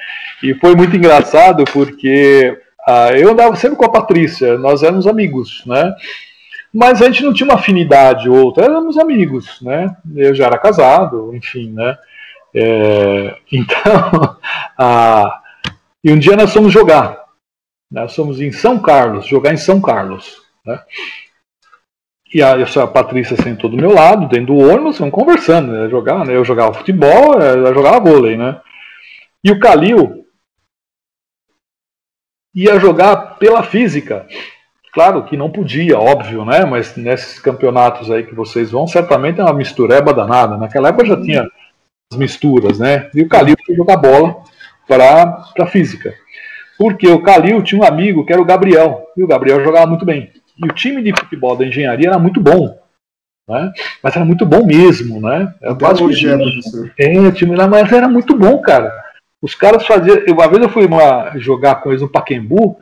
E 0.44 0.54
foi 0.56 0.76
muito 0.76 0.96
engraçado 0.96 1.64
porque 1.72 2.58
ah, 2.86 3.12
eu 3.18 3.30
andava 3.30 3.56
sempre 3.56 3.78
com 3.78 3.86
a 3.86 3.92
Patrícia, 3.92 4.58
nós 4.58 4.84
éramos 4.84 5.08
amigos, 5.08 5.64
né? 5.66 5.94
Mas 6.74 7.02
a 7.02 7.06
gente 7.06 7.24
não 7.24 7.34
tinha 7.34 7.48
uma 7.48 7.56
afinidade 7.56 8.30
ou 8.30 8.38
outra, 8.38 8.66
éramos 8.66 8.98
amigos, 8.98 9.62
né? 9.62 9.96
Eu 10.16 10.36
já 10.36 10.46
era 10.46 10.58
casado, 10.58 11.34
enfim, 11.36 11.72
né? 11.72 11.98
É, 12.54 13.36
então, 13.52 14.38
a, 14.78 15.39
e 16.04 16.12
um 16.12 16.20
dia 16.20 16.36
nós 16.36 16.54
fomos 16.54 16.72
jogar. 16.72 17.26
Nós 17.92 18.16
fomos 18.16 18.40
em 18.40 18.52
São 18.52 18.80
Carlos, 18.80 19.26
jogar 19.28 19.54
em 19.54 19.58
São 19.58 19.82
Carlos. 19.82 20.42
Né? 20.66 20.80
e 22.34 22.42
a, 22.44 22.54
a 22.54 22.88
Patrícia 22.88 23.36
sentou 23.36 23.70
do 23.70 23.78
meu 23.78 23.92
lado, 23.92 24.28
dentro 24.28 24.54
do 24.54 24.58
ônibus, 24.58 25.00
vamos 25.00 25.14
conversando, 25.14 25.72
né, 25.72 25.90
jogar, 25.90 26.26
né, 26.26 26.36
eu 26.36 26.46
jogava 26.46 26.74
futebol, 26.74 27.42
ela 27.42 27.74
jogava 27.74 28.00
vôlei, 28.00 28.38
né? 28.38 28.62
E 29.44 29.52
o 29.52 29.60
Calil 29.60 30.26
ia 32.54 32.80
jogar 32.80 33.38
pela 33.38 33.64
física. 33.64 34.28
Claro 34.94 35.24
que 35.24 35.38
não 35.38 35.50
podia, 35.50 35.98
óbvio, 35.98 36.44
né? 36.44 36.66
Mas 36.66 36.96
nesses 36.98 37.40
campeonatos 37.40 38.12
aí 38.12 38.24
que 38.24 38.36
vocês 38.36 38.72
vão, 38.72 38.86
certamente 38.86 39.40
é 39.40 39.44
uma 39.44 39.54
mistureba 39.54 40.14
danada. 40.14 40.58
Naquela 40.58 40.90
época 40.90 41.06
já 41.06 41.22
tinha 41.22 41.48
as 42.12 42.18
misturas, 42.18 42.80
né? 42.80 43.10
E 43.14 43.22
o 43.22 43.30
Calil 43.30 43.56
ia 43.70 43.76
jogar 43.76 43.98
bola 43.98 44.44
para 44.90 45.46
a 45.60 45.68
física. 45.68 46.16
Porque 46.78 47.08
o 47.08 47.22
Calil 47.22 47.62
tinha 47.62 47.82
um 47.82 47.86
amigo 47.86 48.26
que 48.26 48.34
era 48.34 48.42
o 48.42 48.46
Gabriel, 48.46 49.08
e 49.16 49.24
o 49.24 49.28
Gabriel 49.28 49.64
jogava 49.64 49.86
muito 49.86 50.04
bem. 50.04 50.32
E 50.58 50.66
o 50.66 50.74
time 50.74 51.04
de 51.04 51.14
futebol 51.18 51.56
da 51.56 51.66
engenharia 51.66 52.08
era 52.08 52.18
muito 52.18 52.42
bom. 52.42 52.76
Né? 53.48 53.72
Mas 54.02 54.16
era 54.16 54.26
muito 54.26 54.46
bom 54.46 54.66
mesmo, 54.66 55.22
né? 55.22 55.54
Era 55.62 55.76
quase 55.76 56.06
que 56.06 56.28
professor. 56.28 56.92
É, 56.98 57.20
o 57.20 57.32
time 57.32 57.56
lá, 57.56 57.68
mas 57.68 57.92
era 57.92 58.08
muito 58.08 58.36
bom, 58.36 58.60
cara. 58.62 58.92
Os 59.42 59.56
caras 59.56 59.86
faziam. 59.86 60.18
Uma 60.30 60.48
vez 60.48 60.62
eu 60.62 60.70
fui 60.70 60.86
uma, 60.86 61.38
jogar 61.38 61.76
com 61.76 61.90
eles 61.90 62.02
no 62.02 62.10
Paquembu, 62.10 62.78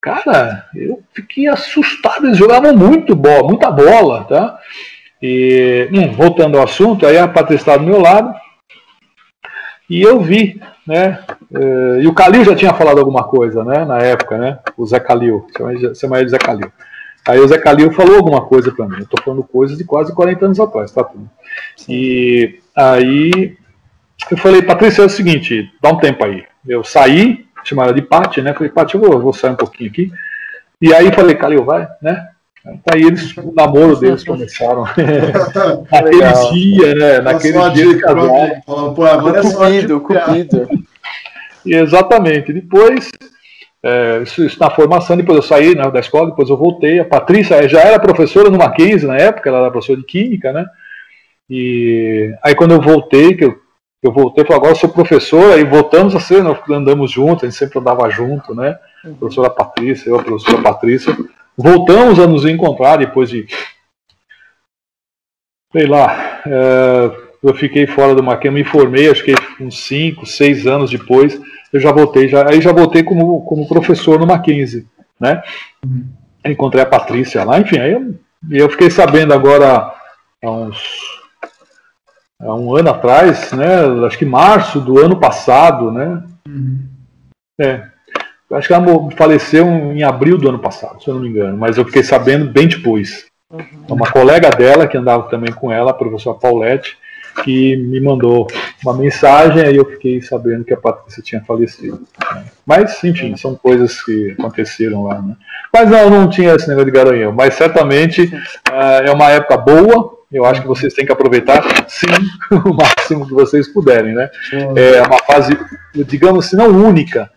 cara, 0.00 0.66
eu 0.74 1.02
fiquei 1.12 1.46
assustado. 1.46 2.26
Eles 2.26 2.38
jogavam 2.38 2.74
muito 2.74 3.14
bola, 3.14 3.48
muita 3.48 3.70
bola, 3.70 4.24
tá? 4.24 4.58
E, 5.22 5.88
hum, 5.92 6.12
voltando 6.12 6.56
ao 6.56 6.64
assunto, 6.64 7.06
aí 7.06 7.18
a 7.18 7.28
Patrícia 7.28 7.62
estava 7.62 7.78
do 7.78 7.84
meu 7.84 8.00
lado 8.00 8.34
e 9.90 10.00
eu 10.00 10.20
vi, 10.20 10.60
né? 10.86 11.18
Eh, 11.52 12.00
e 12.02 12.06
o 12.06 12.14
Calil 12.14 12.44
já 12.44 12.54
tinha 12.54 12.72
falado 12.72 12.98
alguma 12.98 13.24
coisa, 13.24 13.64
né? 13.64 13.84
Na 13.84 13.98
época, 13.98 14.38
né? 14.38 14.58
O 14.76 14.86
Zé 14.86 15.00
Calil, 15.00 15.46
chama 15.94 16.18
ele 16.18 16.26
de 16.26 16.30
Zé 16.30 16.38
Calil. 16.38 16.70
Aí 17.26 17.38
o 17.38 17.48
Zé 17.48 17.58
Calil 17.58 17.90
falou 17.92 18.16
alguma 18.16 18.42
coisa 18.42 18.70
para 18.72 18.86
mim. 18.86 19.00
Eu 19.00 19.06
tô 19.06 19.20
falando 19.22 19.42
coisas 19.42 19.76
de 19.76 19.84
quase 19.84 20.14
40 20.14 20.44
anos 20.44 20.60
atrás, 20.60 20.92
tá 20.92 21.04
tudo. 21.04 21.28
E 21.88 22.60
aí 22.74 23.56
eu 24.30 24.36
falei, 24.36 24.62
Patrícia, 24.62 25.02
é 25.02 25.06
o 25.06 25.10
seguinte, 25.10 25.70
dá 25.82 25.90
um 25.90 25.98
tempo 25.98 26.24
aí. 26.24 26.44
Eu 26.66 26.84
saí, 26.84 27.46
chamaram 27.64 27.92
de 27.92 28.02
Pati, 28.02 28.40
né? 28.40 28.54
Falei, 28.54 28.70
Pati, 28.70 28.94
eu 28.94 29.00
vou, 29.00 29.20
vou, 29.20 29.32
sair 29.32 29.52
um 29.52 29.56
pouquinho 29.56 29.90
aqui. 29.90 30.12
E 30.80 30.94
aí 30.94 31.12
falei, 31.12 31.34
Calil, 31.34 31.64
vai, 31.64 31.86
né? 32.00 32.28
Aí 32.92 33.02
eles, 33.02 33.34
o 33.36 33.52
namoro 33.54 33.96
deles 33.96 34.22
começaram. 34.22 34.84
Naquele 35.90 36.52
dia, 36.52 36.94
né? 36.94 37.20
Naquele 37.20 37.70
dia 37.70 37.94
de 37.94 38.00
casar. 38.00 38.62
Pô, 38.66 39.04
agora 39.04 39.38
é 39.38 39.42
só 39.42 39.64
cupido, 39.64 40.00
cupido. 40.00 40.68
Exatamente. 41.64 42.52
Depois, 42.52 43.10
é, 43.82 44.20
isso, 44.22 44.44
isso, 44.44 44.60
na 44.60 44.70
formação, 44.70 45.16
depois 45.16 45.36
eu 45.36 45.42
saí 45.42 45.74
né, 45.74 45.90
da 45.90 46.00
escola, 46.00 46.30
depois 46.30 46.48
eu 46.50 46.56
voltei. 46.56 47.00
A 47.00 47.04
Patrícia 47.04 47.68
já 47.68 47.80
era 47.80 47.98
professora 47.98 48.50
no 48.50 48.58
Mackenzie 48.58 49.08
na 49.08 49.16
época, 49.16 49.48
ela 49.48 49.60
era 49.60 49.70
professora 49.70 50.00
de 50.00 50.06
Química, 50.06 50.52
né? 50.52 50.66
E 51.48 52.34
aí 52.42 52.54
quando 52.54 52.72
eu 52.72 52.80
voltei, 52.80 53.34
que 53.34 53.44
eu, 53.44 53.58
eu 54.02 54.12
voltei, 54.12 54.44
falei, 54.44 54.58
agora 54.58 54.72
eu 54.72 54.76
sou 54.76 54.88
professora, 54.88 55.58
e 55.58 55.64
voltamos 55.64 56.14
a 56.14 56.20
ser, 56.20 56.42
nós 56.42 56.58
andamos 56.70 57.10
juntos, 57.10 57.44
a 57.44 57.46
gente 57.46 57.58
sempre 57.58 57.78
andava 57.78 58.08
junto, 58.10 58.54
né? 58.54 58.78
Uhum. 59.04 59.14
Professora 59.14 59.50
Patrícia, 59.50 60.10
eu, 60.10 60.16
a 60.18 60.22
professora 60.22 60.62
Patrícia. 60.62 61.16
Voltamos 61.56 62.18
a 62.18 62.26
nos 62.26 62.44
encontrar 62.44 62.96
depois 62.96 63.30
de, 63.30 63.46
sei 65.72 65.86
lá, 65.86 66.40
é, 66.46 67.29
eu 67.42 67.54
fiquei 67.54 67.86
fora 67.86 68.14
do 68.14 68.22
Mackenzie, 68.22 68.62
me 68.62 68.64
formei, 68.64 69.10
acho 69.10 69.24
que 69.24 69.34
uns 69.60 69.78
5, 69.86 70.26
6 70.26 70.66
anos 70.66 70.90
depois, 70.90 71.40
eu 71.72 71.80
já 71.80 71.92
voltei, 71.92 72.28
já, 72.28 72.48
aí 72.48 72.60
já 72.60 72.72
voltei 72.72 73.02
como, 73.02 73.42
como 73.42 73.68
professor 73.68 74.18
no 74.18 74.26
Mackenzie, 74.26 74.86
né? 75.18 75.42
Uhum. 75.84 76.06
Encontrei 76.44 76.82
a 76.82 76.86
Patrícia 76.86 77.44
lá, 77.44 77.58
enfim, 77.58 77.78
aí 77.78 77.92
eu, 77.92 78.14
eu 78.50 78.68
fiquei 78.70 78.90
sabendo 78.90 79.32
agora 79.32 79.92
há 80.42 80.50
uns 80.50 81.20
há 82.40 82.54
um 82.54 82.74
ano 82.74 82.90
atrás, 82.90 83.52
né? 83.52 84.06
Acho 84.06 84.18
que 84.18 84.24
março 84.24 84.80
do 84.80 84.98
ano 84.98 85.18
passado, 85.18 85.92
né? 85.92 86.22
Uhum. 86.48 86.80
É. 87.58 87.86
Acho 88.52 88.66
que 88.66 88.74
ela 88.74 89.10
faleceu 89.12 89.66
em 89.66 90.02
abril 90.02 90.36
do 90.36 90.48
ano 90.48 90.58
passado, 90.58 91.00
se 91.00 91.08
eu 91.08 91.14
não 91.14 91.20
me 91.20 91.28
engano, 91.28 91.56
mas 91.56 91.78
eu 91.78 91.84
fiquei 91.84 92.02
sabendo 92.02 92.50
bem 92.50 92.66
depois. 92.66 93.26
Uhum. 93.50 93.64
Uma 93.90 94.10
colega 94.10 94.50
dela, 94.50 94.86
que 94.86 94.96
andava 94.96 95.28
também 95.28 95.52
com 95.52 95.70
ela, 95.70 95.92
a 95.92 95.94
professora 95.94 96.38
Paulette, 96.38 96.98
que 97.42 97.76
me 97.76 98.00
mandou 98.00 98.46
uma 98.82 98.94
mensagem 98.96 99.64
e 99.70 99.76
eu 99.76 99.84
fiquei 99.84 100.20
sabendo 100.22 100.64
que 100.64 100.74
a 100.74 100.76
Patrícia 100.76 101.22
tinha 101.22 101.42
falecido. 101.42 102.02
Mas, 102.66 103.02
enfim, 103.04 103.36
são 103.36 103.54
coisas 103.54 104.02
que 104.02 104.34
aconteceram 104.38 105.04
lá. 105.04 105.20
Né? 105.20 105.36
Mas 105.72 105.90
não, 105.90 106.10
não 106.10 106.28
tinha 106.28 106.54
esse 106.54 106.68
negócio 106.68 106.90
de 106.90 106.96
garanhão. 106.96 107.32
Mas 107.32 107.54
certamente 107.54 108.24
uh, 108.24 109.06
é 109.06 109.10
uma 109.10 109.30
época 109.30 109.56
boa. 109.56 110.18
Eu 110.32 110.44
acho 110.44 110.62
que 110.62 110.68
vocês 110.68 110.94
têm 110.94 111.04
que 111.04 111.12
aproveitar, 111.12 111.62
sim, 111.88 112.06
o 112.64 112.72
máximo 112.72 113.26
que 113.26 113.34
vocês 113.34 113.66
puderem. 113.66 114.14
Né? 114.14 114.30
É 114.76 115.02
uma 115.02 115.18
fase, 115.18 115.58
digamos 116.06 116.46
assim, 116.46 116.56
não 116.56 116.68
única, 116.68 117.28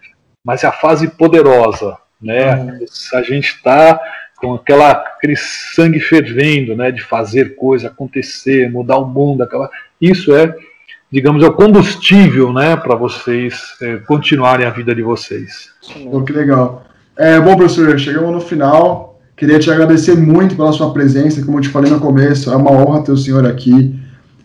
mas 0.44 0.64
é 0.64 0.68
a 0.68 0.72
fase 0.72 1.08
poderosa. 1.08 1.98
Né? 2.22 2.80
A 3.14 3.22
gente 3.24 3.56
está 3.56 4.00
com 4.44 4.56
aquela, 4.56 4.92
aquele 4.92 5.38
sangue 5.38 6.02
fervendo, 6.02 6.76
né, 6.76 6.92
de 6.92 7.02
fazer 7.02 7.56
coisa 7.56 7.88
acontecer, 7.88 8.70
mudar 8.70 8.98
o 8.98 9.08
mundo, 9.08 9.42
aquela, 9.42 9.70
isso 10.10 10.34
é, 10.34 10.54
digamos, 11.12 11.44
é 11.44 11.48
o 11.48 11.54
combustível, 11.54 12.52
né, 12.52 12.76
para 12.76 12.96
vocês 12.96 13.62
é, 13.82 13.98
continuarem 13.98 14.66
a 14.66 14.70
vida 14.70 14.94
de 14.94 15.02
vocês. 15.02 15.70
Oh, 16.12 16.22
que 16.22 16.34
legal. 16.34 16.86
É, 17.16 17.40
bom, 17.40 17.56
professor, 17.56 17.98
chegamos 18.00 18.32
no 18.32 18.42
final. 18.42 19.20
Queria 19.36 19.60
te 19.60 19.70
agradecer 19.70 20.16
muito 20.16 20.56
pela 20.56 20.72
sua 20.72 20.92
presença, 20.92 21.44
como 21.44 21.58
eu 21.58 21.62
te 21.62 21.70
falei 21.70 21.92
no 21.92 22.00
começo, 22.00 22.52
é 22.52 22.56
uma 22.56 22.72
honra 22.72 23.04
ter 23.04 23.12
o 23.12 23.18
senhor 23.18 23.46
aqui. 23.46 23.96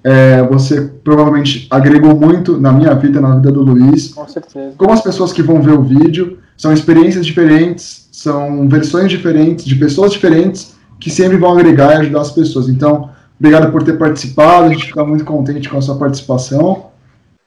É, 0.05 0.43
você 0.43 0.91
provavelmente 1.03 1.67
agregou 1.71 2.15
muito 2.15 2.59
na 2.59 2.73
minha 2.73 2.95
vida, 2.95 3.21
na 3.21 3.35
vida 3.35 3.53
do 3.53 3.63
Luiz. 3.63 4.09
Com 4.15 4.27
certeza. 4.29 4.75
Como 4.77 4.93
as 4.93 5.03
pessoas 5.03 5.33
que 5.33 5.43
vão 5.43 5.61
ver 5.61 5.73
o 5.73 5.83
vídeo, 5.83 6.39
são 6.57 6.73
experiências 6.73 7.27
diferentes, 7.27 8.09
são 8.13 8.69
versões 8.69 9.11
diferentes, 9.11 9.65
de 9.65 9.75
pessoas 9.75 10.13
diferentes, 10.13 10.77
que 10.99 11.11
sempre 11.11 11.37
vão 11.37 11.53
agregar 11.53 11.95
e 11.95 11.97
ajudar 11.99 12.21
as 12.23 12.33
pessoas. 12.33 12.69
Então, 12.69 13.11
obrigado 13.39 13.71
por 13.71 13.83
ter 13.83 13.99
participado, 13.99 14.67
a 14.67 14.69
gente 14.71 14.87
fica 14.87 15.05
muito 15.05 15.25
contente 15.25 15.69
com 15.69 15.79
a 15.79 15.83
sua 15.83 15.97
participação. 15.97 16.87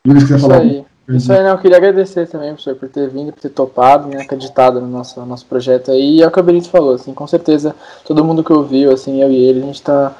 Luiz, 0.05 0.23
quiser 0.23 0.39
falar? 0.39 0.59
Aí. 0.59 0.83
Isso 1.09 1.31
aí, 1.31 1.43
não, 1.43 1.49
eu 1.49 1.57
queria 1.57 1.77
agradecer 1.77 2.27
também, 2.27 2.49
professor, 2.49 2.75
por 2.75 2.87
ter 2.87 3.09
vindo, 3.09 3.33
por 3.33 3.41
ter 3.41 3.49
topado, 3.49 4.07
né, 4.07 4.21
acreditado 4.21 4.79
no 4.79 4.87
nosso, 4.87 5.19
nosso 5.25 5.45
projeto 5.45 5.91
aí. 5.91 6.17
E 6.17 6.21
é 6.23 6.27
o 6.27 6.31
que 6.31 6.39
o 6.39 6.43
Benito 6.43 6.69
falou, 6.69 6.93
assim, 6.93 7.13
com 7.13 7.27
certeza, 7.27 7.75
todo 8.05 8.23
mundo 8.23 8.43
que 8.43 8.53
ouviu, 8.53 8.91
assim, 8.91 9.21
eu 9.21 9.29
e 9.29 9.35
ele, 9.35 9.61
a 9.61 9.65
gente 9.65 9.81
tá, 9.81 10.13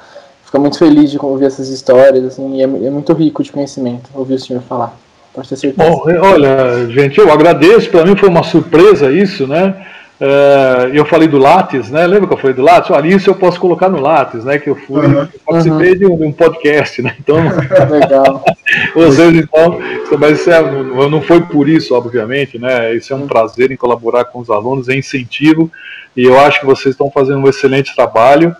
fica 0.44 0.58
muito 0.58 0.78
feliz 0.78 1.10
de 1.10 1.18
ouvir 1.18 1.46
essas 1.46 1.68
histórias, 1.68 2.24
assim, 2.24 2.56
e 2.56 2.60
é, 2.60 2.64
é 2.64 2.90
muito 2.90 3.12
rico 3.14 3.42
de 3.42 3.50
conhecimento 3.50 4.10
ouvir 4.14 4.34
o 4.34 4.38
senhor 4.38 4.60
falar. 4.62 4.94
Pode 5.32 5.48
ter 5.48 5.56
certeza. 5.56 5.88
Bom, 5.88 6.02
olha, 6.20 6.86
gente, 6.90 7.18
eu 7.18 7.32
agradeço, 7.32 7.88
para 7.88 8.04
mim 8.04 8.14
foi 8.14 8.28
uma 8.28 8.42
surpresa 8.42 9.10
isso, 9.10 9.46
né? 9.46 9.86
Uh, 10.22 10.86
eu 10.94 11.04
falei 11.04 11.26
do 11.26 11.36
Lattes, 11.36 11.90
né? 11.90 12.06
Lembra 12.06 12.28
que 12.28 12.34
eu 12.34 12.38
falei 12.38 12.54
do 12.54 12.62
Lattes? 12.62 12.92
Olha, 12.92 13.08
isso 13.08 13.28
eu 13.28 13.34
posso 13.34 13.58
colocar 13.58 13.88
no 13.88 14.00
Lattes, 14.00 14.44
né? 14.44 14.56
Que 14.56 14.70
eu 14.70 14.76
fui, 14.76 15.04
uhum. 15.04 15.26
participei 15.44 15.92
uhum. 15.94 15.98
de, 15.98 16.06
um, 16.06 16.16
de, 16.16 16.24
um, 16.26 16.32
podcast, 16.32 17.02
né? 17.02 17.16
Então, 17.18 17.38
legal. 17.90 18.44
vocês 18.94 19.34
então, 19.34 19.80
mas 20.20 20.38
isso 20.38 20.50
é, 20.52 20.62
não 21.10 21.20
foi 21.20 21.40
por 21.40 21.68
isso, 21.68 21.92
obviamente, 21.92 22.56
né? 22.56 22.94
Isso 22.94 23.12
é 23.12 23.16
um 23.16 23.26
prazer 23.26 23.72
em 23.72 23.76
colaborar 23.76 24.26
com 24.26 24.38
os 24.38 24.48
alunos, 24.48 24.88
é 24.88 24.94
incentivo 24.94 25.68
e 26.16 26.22
eu 26.22 26.38
acho 26.38 26.60
que 26.60 26.66
vocês 26.66 26.94
estão 26.94 27.10
fazendo 27.10 27.40
um 27.40 27.48
excelente 27.48 27.92
trabalho 27.92 28.54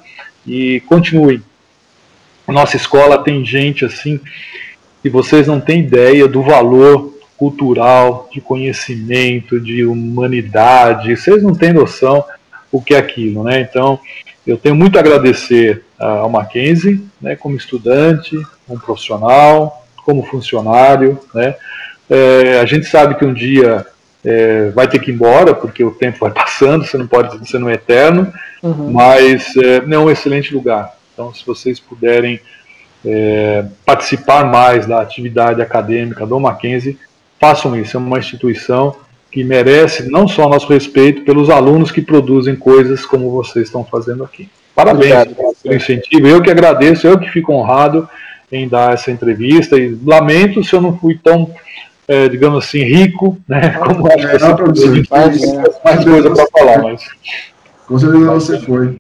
e 0.45 0.81
continuem. 0.89 1.43
Nossa 2.49 2.77
escola 2.77 3.23
tem 3.23 3.45
gente 3.45 3.85
assim 3.85 4.19
e 5.05 5.09
vocês 5.09 5.47
não 5.47 5.61
têm 5.61 5.79
ideia 5.79 6.27
do 6.27 6.43
valor 6.43 7.13
cultural, 7.43 8.29
de 8.33 8.41
conhecimento, 8.41 9.59
de 9.59 9.85
humanidade. 9.85 11.17
Vocês 11.17 11.43
não 11.43 11.53
têm 11.53 11.73
noção 11.73 12.25
o 12.71 12.81
que 12.81 12.95
é 12.95 12.99
aquilo, 12.99 13.43
né? 13.43 13.61
Então, 13.61 13.99
eu 14.47 14.57
tenho 14.57 14.77
muito 14.77 14.97
a 14.97 15.01
agradecer 15.01 15.85
ao 15.99 16.31
Mackenzie, 16.31 17.05
né, 17.21 17.35
como 17.35 17.57
estudante, 17.57 18.41
como 18.65 18.79
profissional, 18.79 19.85
como 20.05 20.23
funcionário, 20.23 21.19
né? 21.35 21.57
É, 22.09 22.61
a 22.61 22.65
gente 22.65 22.87
sabe 22.87 23.17
que 23.17 23.25
um 23.25 23.35
dia 23.35 23.85
é, 24.25 24.71
vai 24.71 24.87
ter 24.87 25.01
que 25.01 25.11
ir 25.11 25.15
embora, 25.15 25.53
porque 25.53 25.83
o 25.83 25.91
tempo 25.91 26.19
vai 26.21 26.31
passando, 26.31 26.87
você 26.87 26.97
não 26.97 27.09
pode, 27.09 27.37
você 27.39 27.59
não 27.59 27.69
é 27.69 27.75
eterno, 27.75 28.33
uhum. 28.63 28.93
mas 28.93 29.57
é, 29.57 29.79
é 29.79 29.99
um 29.99 30.09
excelente 30.09 30.55
lugar. 30.55 30.97
Então, 31.13 31.35
se 31.35 31.45
vocês 31.45 31.81
puderem 31.81 32.41
é, 33.05 33.65
participar 33.85 34.45
mais 34.45 34.87
da 34.87 35.01
atividade 35.01 35.61
acadêmica 35.61 36.25
do 36.25 36.39
Mackenzie, 36.39 36.97
façam 37.43 37.77
isso. 37.77 37.97
É 37.97 38.01
uma 38.01 38.21
instituição 38.21 38.95
que 39.33 39.43
merece 39.43 40.09
não 40.09 40.29
só 40.29 40.49
nosso 40.49 40.73
respeito 40.73 41.25
pelos 41.25 41.51
alunos 41.51 41.91
que 41.91 42.01
produzem 42.01 42.55
coisas 42.55 43.05
como 43.05 43.33
vocês 43.33 43.67
estão 43.67 43.85
fazendo 43.85 44.23
aqui. 44.23 44.49
Parabéns 44.77 45.13
Obrigado, 45.13 45.55
pelo 45.61 45.75
incentivo. 45.75 46.29
Eu 46.29 46.41
que 46.41 46.51
agradeço, 46.51 47.07
eu 47.07 47.19
que 47.19 47.29
fico 47.29 47.53
honrado 47.53 48.09
em 48.53 48.69
dar 48.69 48.95
essa 48.95 49.11
entrevista 49.11 49.77
e 49.77 49.99
lamento 50.05 50.63
se 50.63 50.73
eu 50.73 50.81
não 50.81 50.97
fui 50.97 51.19
tão, 51.19 51.53
é, 52.07 52.29
digamos 52.29 52.65
assim, 52.65 52.85
rico, 52.85 53.37
né? 53.49 53.71
Como 53.71 54.07
acho 54.07 54.29
que 54.29 54.37
é, 54.37 54.39
você 54.39 55.03
mais, 55.11 55.41
mais 55.85 56.05
coisa 56.05 56.31
para 56.31 56.47
falar, 56.47 56.83
mas 56.83 57.03
com 57.87 57.99
certeza 57.99 58.31
você 58.31 58.61
foi. 58.61 58.95